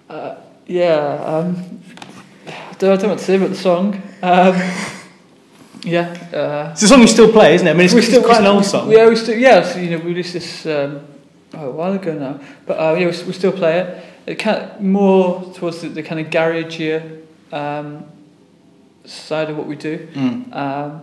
[0.10, 1.81] Uh, yeah, um,
[2.77, 4.02] don't, I don't know what to say about the song.
[4.23, 4.56] Um,
[5.84, 6.14] yeah.
[6.34, 7.72] Uh, It's a song you still play, isn't it?
[7.72, 8.91] I mean, it's, we it's still- quite an old song.
[8.91, 9.64] Yeah, we still yeah.
[9.64, 11.01] So, you know, we released this um,
[11.53, 14.03] oh, a while ago now, but uh, yeah, we, we still play it.
[14.26, 18.03] It kind of more towards the, the kind of garagey um,
[19.06, 20.07] side of what we do.
[20.14, 20.56] Mm.
[20.56, 21.01] Um,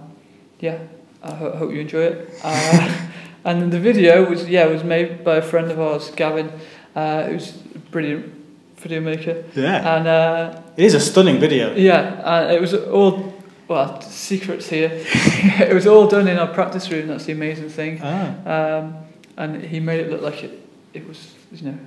[0.60, 0.78] yeah,
[1.22, 2.30] I ho- hope you enjoy it.
[2.44, 3.08] Uh,
[3.44, 6.50] and the video was yeah was made by a friend of ours, Gavin,
[6.94, 8.32] uh, who's a brilliant
[8.76, 9.42] video maker.
[9.54, 9.96] Yeah.
[9.96, 11.74] And uh, It is a stunning video.
[11.74, 13.32] yeah, uh, it was all
[13.68, 14.90] well, secrets here.
[14.92, 17.08] it was all done in our practice room.
[17.08, 18.00] That's the amazing thing.
[18.02, 18.78] Ah.
[18.78, 18.96] Um,
[19.36, 21.78] and he made it look like it, it was, you know,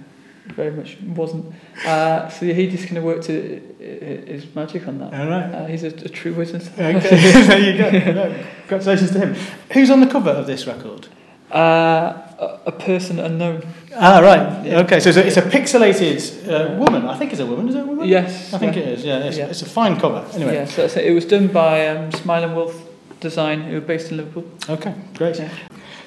[0.47, 1.53] very much wasn't.
[1.85, 5.13] Uh, so yeah, he just kind of worked his magic on that.
[5.13, 5.53] All right.
[5.53, 6.63] Uh, he's a, a, true wizard.
[6.73, 6.99] Okay,
[7.47, 8.11] there you go.
[8.11, 9.35] No, congratulations to him.
[9.73, 11.07] Who's on the cover of this record?
[11.51, 13.65] Uh, a, a person unknown.
[13.95, 14.67] Ah, right.
[14.85, 17.05] Okay, so it's a, it's a pixelated uh, woman.
[17.07, 17.69] I think it's a woman.
[17.69, 18.07] Is it a woman?
[18.07, 18.53] Yes.
[18.53, 18.81] I think yeah.
[18.81, 19.05] it is.
[19.05, 19.45] Yeah, it's, Yeah.
[19.47, 20.25] it's a fine cover.
[20.33, 20.53] Anyway.
[20.53, 22.75] Yeah, so, so it was done by um, Smile and Wolf
[23.19, 24.45] Design, who are based in Liverpool.
[24.69, 25.41] Okay, great.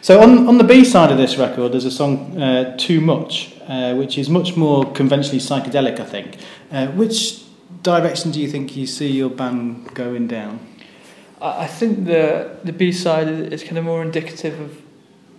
[0.01, 3.55] So on, on the B side of this record, there's a song uh, "Too Much,"
[3.69, 6.01] uh, which is much more conventionally psychedelic.
[6.01, 6.37] I think.
[6.71, 7.45] Uh, which
[7.83, 10.59] direction do you think you see your band going down?
[11.41, 14.82] I I think the the B side is, kind of more indicative of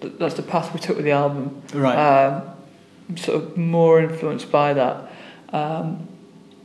[0.09, 1.61] that's the path we took with the album.
[1.73, 1.95] Right.
[1.97, 2.49] Um,
[3.17, 5.11] sort of more influenced by that,
[5.51, 6.07] um,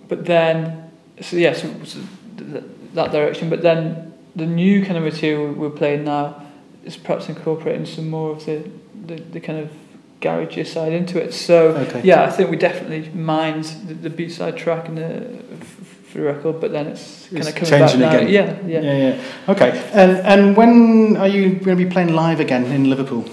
[0.09, 0.91] but then
[1.21, 1.99] so yeah, so, so
[2.39, 3.51] th- that direction.
[3.51, 6.43] But then the new kind of material we're playing now
[6.85, 8.71] is perhaps incorporating some more of the
[9.07, 9.71] the, the kind of
[10.21, 11.33] garage side into it.
[11.35, 12.03] So Okay.
[12.05, 16.19] yeah, I think we definitely mined the, the B side track and the f- for
[16.19, 18.09] the record, but then it's kind It's of coming back now.
[18.19, 18.29] again.
[18.29, 18.81] Yeah, yeah.
[18.81, 19.53] yeah, yeah.
[19.53, 23.25] Okay, and and when are you going to be playing live again in Liverpool?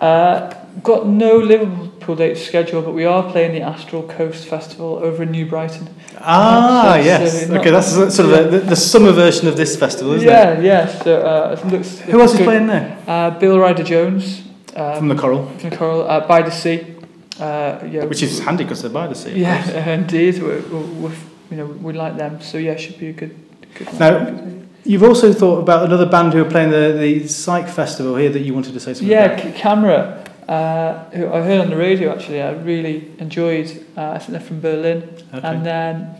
[0.00, 5.22] Uh, got no Liverpool dates scheduled, but we are playing the Astral Coast Festival over
[5.22, 5.88] in New Brighton.
[6.20, 7.50] Ah, Uh, so- yes.
[7.50, 10.64] okay, that's sort of a, the, the summer version of this festival, isn't yeah, it?
[10.64, 10.86] yeah.
[11.02, 12.00] So uh, it looks.
[12.00, 12.96] Who else is playing there?
[13.06, 14.42] Uh, Bill Ryder Jones.
[14.76, 15.46] Um, From the Coral.
[15.58, 16.08] From the Coral.
[16.08, 16.94] Uh, by the Sea.
[17.40, 18.04] Uh, yeah.
[18.04, 19.30] Which is handy because they're by the sea.
[19.40, 20.42] Yeah, indeed.
[20.42, 21.10] We, we, we,
[21.50, 22.40] you know, we like them.
[22.40, 23.36] So yeah, should be a good.
[23.74, 24.36] good Now,
[24.84, 28.40] you've also thought about another band who are playing the, the Psych Festival here that
[28.40, 29.54] you wanted to say something Yeah, about.
[29.54, 33.84] Camera, uh, who I heard on the radio actually, I really enjoyed.
[33.96, 35.02] Uh, I think they're from Berlin.
[35.34, 35.46] Okay.
[35.46, 36.14] And then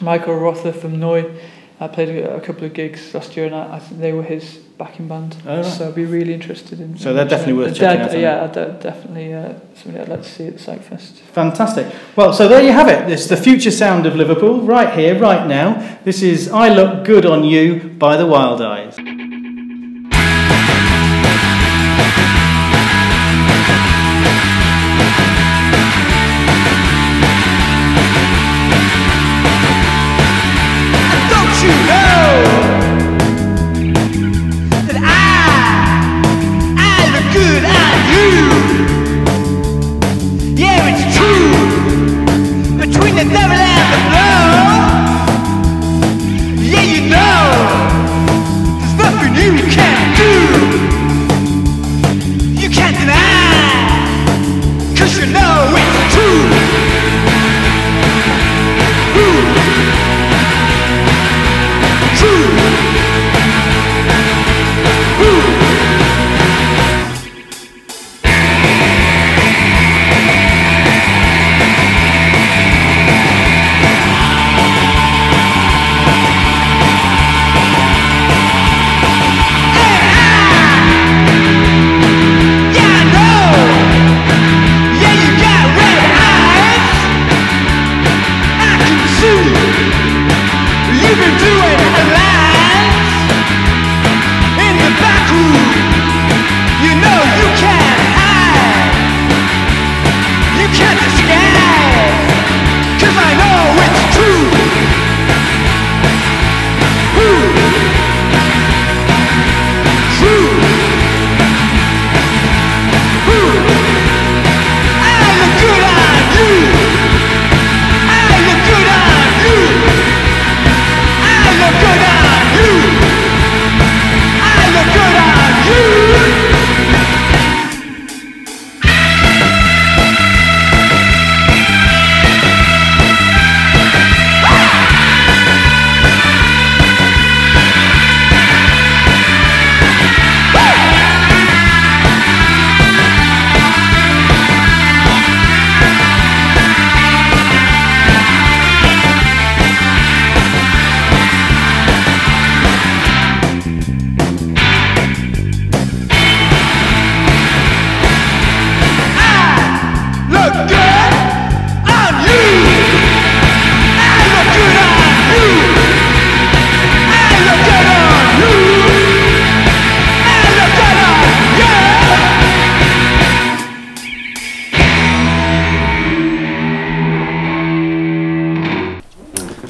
[0.00, 1.30] Michael Rother from Noi.
[1.80, 4.24] I played a, a couple of gigs last year and I, I think they were
[4.24, 5.36] his backing band.
[5.46, 5.64] Oh, right.
[5.64, 6.96] So I'd be really interested in.
[6.96, 10.28] So they're definitely worth They're checking out, Yeah, de- definitely uh, somebody I'd like to
[10.28, 11.18] see at the Psychfest.
[11.32, 11.92] Fantastic.
[12.16, 13.10] Well, so there you have it.
[13.12, 15.98] It's the future sound of Liverpool, right here, right now.
[16.04, 18.96] This is I Look Good on You by the Wild Eyes.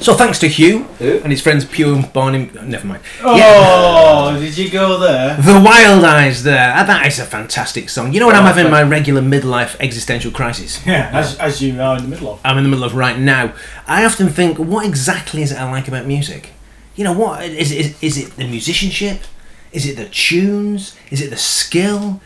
[0.09, 2.49] So thanks to Hugh and his friends Pew and Barney.
[2.63, 3.03] Never mind.
[3.23, 5.37] Oh, did you go there?
[5.37, 6.73] The Wild Eyes there.
[6.75, 8.11] Ah, That is a fantastic song.
[8.11, 10.83] You know what I'm having my regular midlife existential crisis?
[10.87, 12.39] Yeah, as, as you are in the middle of.
[12.43, 13.53] I'm in the middle of right now.
[13.85, 16.53] I often think, what exactly is it I like about music?
[16.95, 19.19] You know, what is is, is it the musicianship?
[19.71, 20.95] Is it the tunes?
[21.11, 22.19] Is it the skill?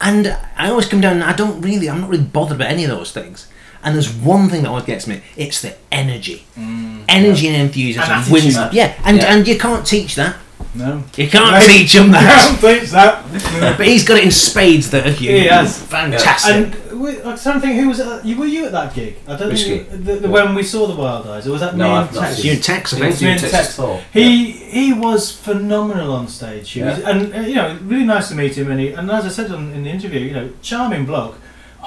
[0.00, 1.22] And I always come down.
[1.22, 1.88] I don't really.
[1.88, 3.46] I'm not really bothered about any of those things.
[3.82, 5.20] And there's one thing that always gets me.
[5.36, 6.44] It's the energy,
[7.08, 8.56] energy and enthusiasm And wins.
[8.56, 8.76] attitude.
[8.76, 9.32] Yeah, and Yeah.
[9.34, 10.36] and you can't teach that.
[10.74, 11.02] No.
[11.16, 12.58] You can't No, teach him that.
[12.60, 13.24] can't teach that.
[13.78, 15.10] but he's got it in spades there.
[15.10, 15.30] Hugh.
[15.30, 15.78] He has.
[15.78, 16.54] Fantastic.
[16.54, 19.16] And we- I'm trying to think who was at, you were you at that gig?
[19.26, 20.04] I don't Which think gig?
[20.04, 22.16] the, the, when we saw the Wild Eyes, or was that No, me I've and
[22.18, 22.44] Tex?
[22.44, 23.10] You and Tex, I think.
[23.12, 23.64] was me and You and Tex.
[23.66, 26.70] Tex Thor, He he was phenomenal on stage.
[26.72, 27.08] He was, Yeah.
[27.10, 28.70] and uh, you know, really nice to meet him.
[28.70, 31.38] And he, and as I said on, in the interview, you know, charming bloke.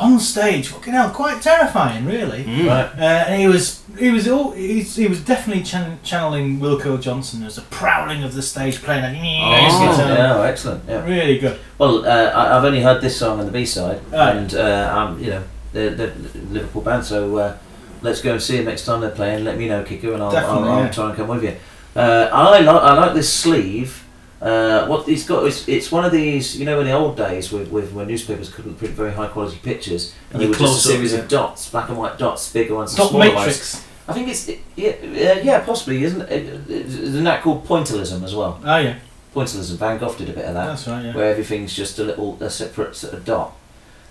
[0.02, 2.44] On stage, fucking hell, quite terrifying, really.
[2.44, 2.68] Mm.
[2.68, 3.00] Right.
[3.00, 7.44] Uh, and he was, he was all, he's, he was definitely chan- channeling Wilko Johnson
[7.44, 9.16] as a prowling of the stage, playing that.
[9.16, 10.84] Oh, yeah, excellent.
[10.90, 11.06] Yeah.
[11.06, 11.60] Really good.
[11.78, 14.36] Well, uh, I, I've only heard this song on the B side, Right.
[14.36, 17.06] and uh, I'm, you know, the, the Liverpool band.
[17.06, 17.58] So uh,
[18.02, 19.44] let's go and see them next time they're playing.
[19.44, 20.90] Let me know, Kiku, and I'll, I'll, I'll yeah.
[20.90, 21.56] try and come with you.
[21.96, 24.04] Uh, I like I like this sleeve.
[24.42, 27.52] Uh, what it's got it's, it's one of these you know in the old days
[27.52, 30.88] with, with when newspapers couldn't print very high quality pictures and You they were just
[30.88, 31.20] a up, series yeah.
[31.20, 33.76] of dots black and white dots bigger ones Dot smaller matrix.
[33.76, 33.88] ones.
[34.08, 38.34] I think it's it, yeah uh, yeah possibly isn't it, isn't that called pointillism as
[38.34, 38.60] well?
[38.66, 38.96] Oh yeah.
[39.36, 39.76] Pointillism.
[39.78, 40.66] Van Gogh did a bit of that.
[40.66, 41.16] That's right, yeah.
[41.16, 43.56] Where everything's just a little a separate sort of dot.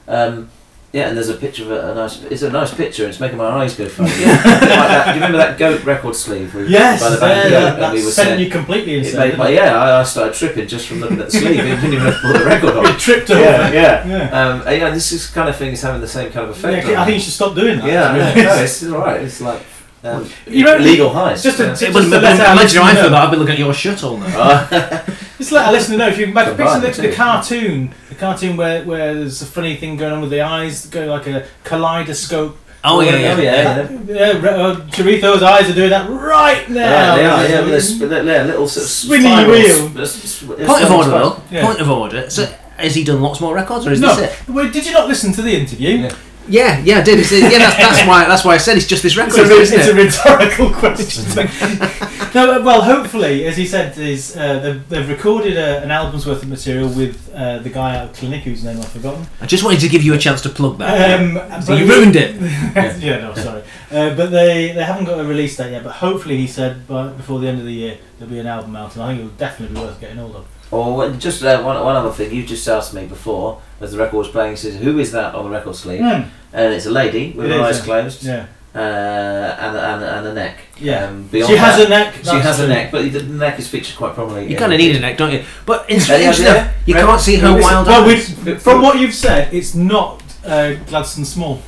[0.09, 0.48] Um,
[0.93, 2.23] yeah, and there's a picture of a, a nice.
[2.25, 3.05] It's a nice picture.
[3.05, 4.09] and It's making my eyes go funny.
[4.25, 6.53] like that, do you remember that goat record sleeve?
[6.55, 8.95] with- Yes, by the band yeah, Goat, that- that we were sent saying- you completely
[8.95, 11.31] it insane, made didn't my- yeah, I, I started tripping just from looking at the
[11.39, 11.61] sleeve.
[11.61, 12.85] It didn't even have to put the record on.
[12.87, 13.41] You tripped over.
[13.41, 14.07] Yeah, yeah.
[14.07, 14.31] Yeah.
[14.49, 16.89] Um, and, yeah, this is kind of thing is having the same kind of effect.
[16.89, 17.15] Yeah, I think me.
[17.15, 17.87] you should stop doing that.
[17.87, 19.21] Yeah, to be no, it's all right.
[19.23, 19.62] It's like
[20.03, 21.43] um, You know, legal highs.
[21.43, 21.75] just to- yeah.
[21.75, 23.17] to- It wouldn't to be- let our imagine how I listener feel know.
[23.17, 24.69] about I've been looking at your shut all now.
[25.41, 27.95] Just let our listener know if you can back picture Combine the, the the cartoon,
[28.11, 31.27] the cartoon where, where there's a funny thing going on with the eyes, going like
[31.29, 32.59] a kaleidoscope.
[32.85, 33.35] Oh, yeah, yeah.
[33.37, 34.33] Oh, yeah, That- yeah.
[34.39, 36.81] re- uh, Chorizo's eyes are doing that right now.
[36.81, 37.49] Yeah, they are.
[37.49, 39.49] Yeah, with a, sp- little sort of Swinging spirals.
[39.95, 40.01] wheel.
[40.03, 41.43] S- s- s- Point of order, though.
[41.51, 41.65] Yeah.
[41.67, 42.29] Point of order.
[42.29, 42.45] So,
[42.77, 44.49] has he done lots more records, or is No, this it?
[44.53, 46.11] wait, did you not listen to the interview?
[46.51, 47.20] Yeah, yeah, I did.
[47.20, 48.27] It's, yeah, that's, that's why.
[48.27, 49.93] That's why I said it's just this record, It's a, it's it?
[49.93, 51.24] a rhetorical question.
[52.35, 56.27] no, uh, well, hopefully, as he said, is uh, they've, they've recorded a, an album's
[56.27, 59.27] worth of material with uh, the guy out of Clinic, whose name I've forgotten.
[59.40, 61.20] I just wanted to give you a chance to plug that.
[61.20, 62.35] Um, so you ruined it.
[63.01, 63.62] yeah, no, sorry.
[63.90, 65.85] Uh, but they, they haven't got a release date yet.
[65.85, 68.74] But hopefully, he said by, before the end of the year there'll be an album
[68.74, 70.47] out, and I think it will definitely be worth getting hold of.
[70.71, 73.99] Or what- just uh, one, one other thing, you just asked me before, as the
[73.99, 76.01] record was playing, says, Who is that on the record sleeve?
[76.01, 76.23] Hmm.
[76.53, 77.85] And it's a lady with It her eyes yeah.
[77.85, 78.47] closed Yeah.
[78.75, 80.57] uh, and, and, and a neck.
[80.79, 81.07] Yeah.
[81.09, 83.69] Um, She has that- a neck, She that's has a neck, but the neck is
[83.69, 84.53] featured quite prominently.
[84.53, 85.45] You kind of need a neck, don't you?
[85.67, 87.05] But Yeah, interesting yeah, enough, you Right.
[87.05, 88.63] can't see her Listen, wild well, eyes.
[88.63, 91.61] from what you've said, it's not uh, Gladstone Small.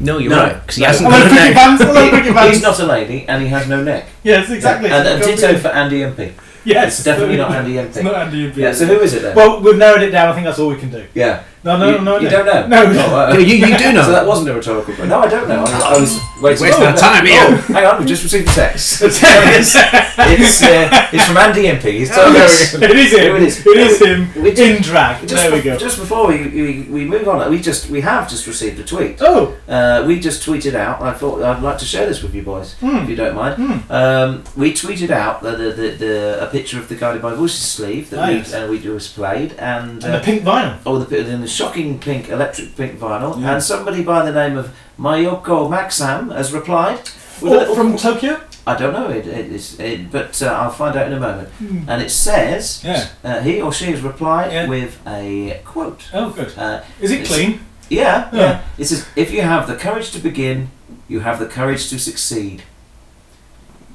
[0.00, 0.42] No, you're No.
[0.44, 0.60] right.
[0.60, 1.54] Because he hasn't got a neck.
[1.54, 1.80] fans.
[1.80, 4.06] He- He's not a lady, and he has no neck.
[4.22, 4.88] Yes, exactly.
[4.90, 6.32] And, and ditto for Andy MP.
[6.64, 6.96] Yes.
[6.98, 7.86] It's definitely not Andy MP.
[7.86, 8.56] It's not Andy MP.
[8.56, 9.34] Yeah, so who is it then?
[9.36, 10.28] Well, we've narrowed it down.
[10.28, 11.06] I think that's all we can do.
[11.14, 11.44] yeah.
[11.64, 12.44] No, no, you, no, You no.
[12.44, 12.84] don't No.
[12.92, 13.06] know?
[13.06, 14.02] Oh, uh, you- you do know.
[14.02, 15.08] So that wasn't a rhetorical question.
[15.08, 15.62] No, I don't know.
[15.64, 16.62] I, I was waiting.
[16.62, 17.38] Wasting our time here.
[17.40, 19.00] Oh, hang on, we've just received a text.
[19.02, 21.98] it's it's, uh, it's from Andy MP.
[21.98, 22.74] He's telling Oh, us.
[22.74, 23.30] it is him.
[23.30, 24.42] Who It is, It is him.
[24.42, 25.20] We In drag.
[25.28, 25.76] Just, There we go.
[25.76, 29.18] Just before we, we, we move on, we just we have just received a tweet.
[29.20, 29.56] Oh.
[29.68, 31.00] Uh, we just tweeted out.
[31.00, 32.96] I thought I'd like to share this with you boys, Hmm.
[32.98, 33.84] if you don't mind.
[33.90, 37.60] Um, we tweeted out the, the, the, the a picture of the Guided by Voices
[37.62, 38.52] sleeve that Ah, we yes.
[38.52, 40.78] uh, we displayed, and, And the pink vinyl.
[40.84, 43.52] Oh, the in the shocking pink electric pink vinyl, Yeah.
[43.54, 44.66] and somebody by the name of
[44.98, 46.98] Mayoko Maxam has replied.
[47.40, 48.40] with Oh, from Tokyo?
[48.66, 51.48] I don't know it, it, it's, it but uh, I'll find out in a moment.
[51.58, 51.80] Hmm.
[51.88, 53.08] And it says Yeah.
[53.24, 54.68] uh, he or she has replied Yeah.
[54.68, 56.04] with a quote.
[56.14, 56.52] Oh, good.
[56.56, 57.60] Uh, Is it clean?
[57.88, 58.40] Yeah, Yeah.
[58.40, 58.60] yeah.
[58.78, 60.70] It says, if you have the courage to begin,
[61.08, 62.62] you have the courage to succeed.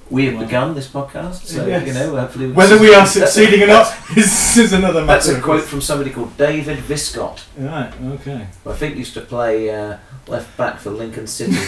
[0.10, 1.86] We have begun this podcast, so Yes.
[1.86, 2.52] you know, hopefully.
[2.52, 5.28] Whether we are succeeding or not is, is another matter.
[5.32, 7.42] That's a quote from somebody called David Viscott.
[7.58, 8.48] Right, okay.
[8.64, 9.98] who I think used to play uh,
[10.28, 11.58] left back for Lincoln City.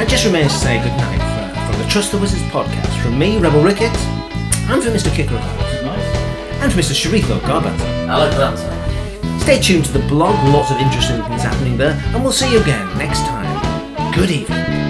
[0.00, 3.02] It just remains to say good night for, from the Trust the Wizards podcast.
[3.02, 4.04] From me, Rebel Ricketts,
[4.70, 5.14] and from Mr.
[5.14, 6.94] Kicker and from Mr.
[8.08, 9.40] I like that.
[9.42, 12.60] Stay tuned to the blog, lots of interesting things happening there, and we'll see you
[12.60, 14.14] again next time.
[14.14, 14.83] Good evening.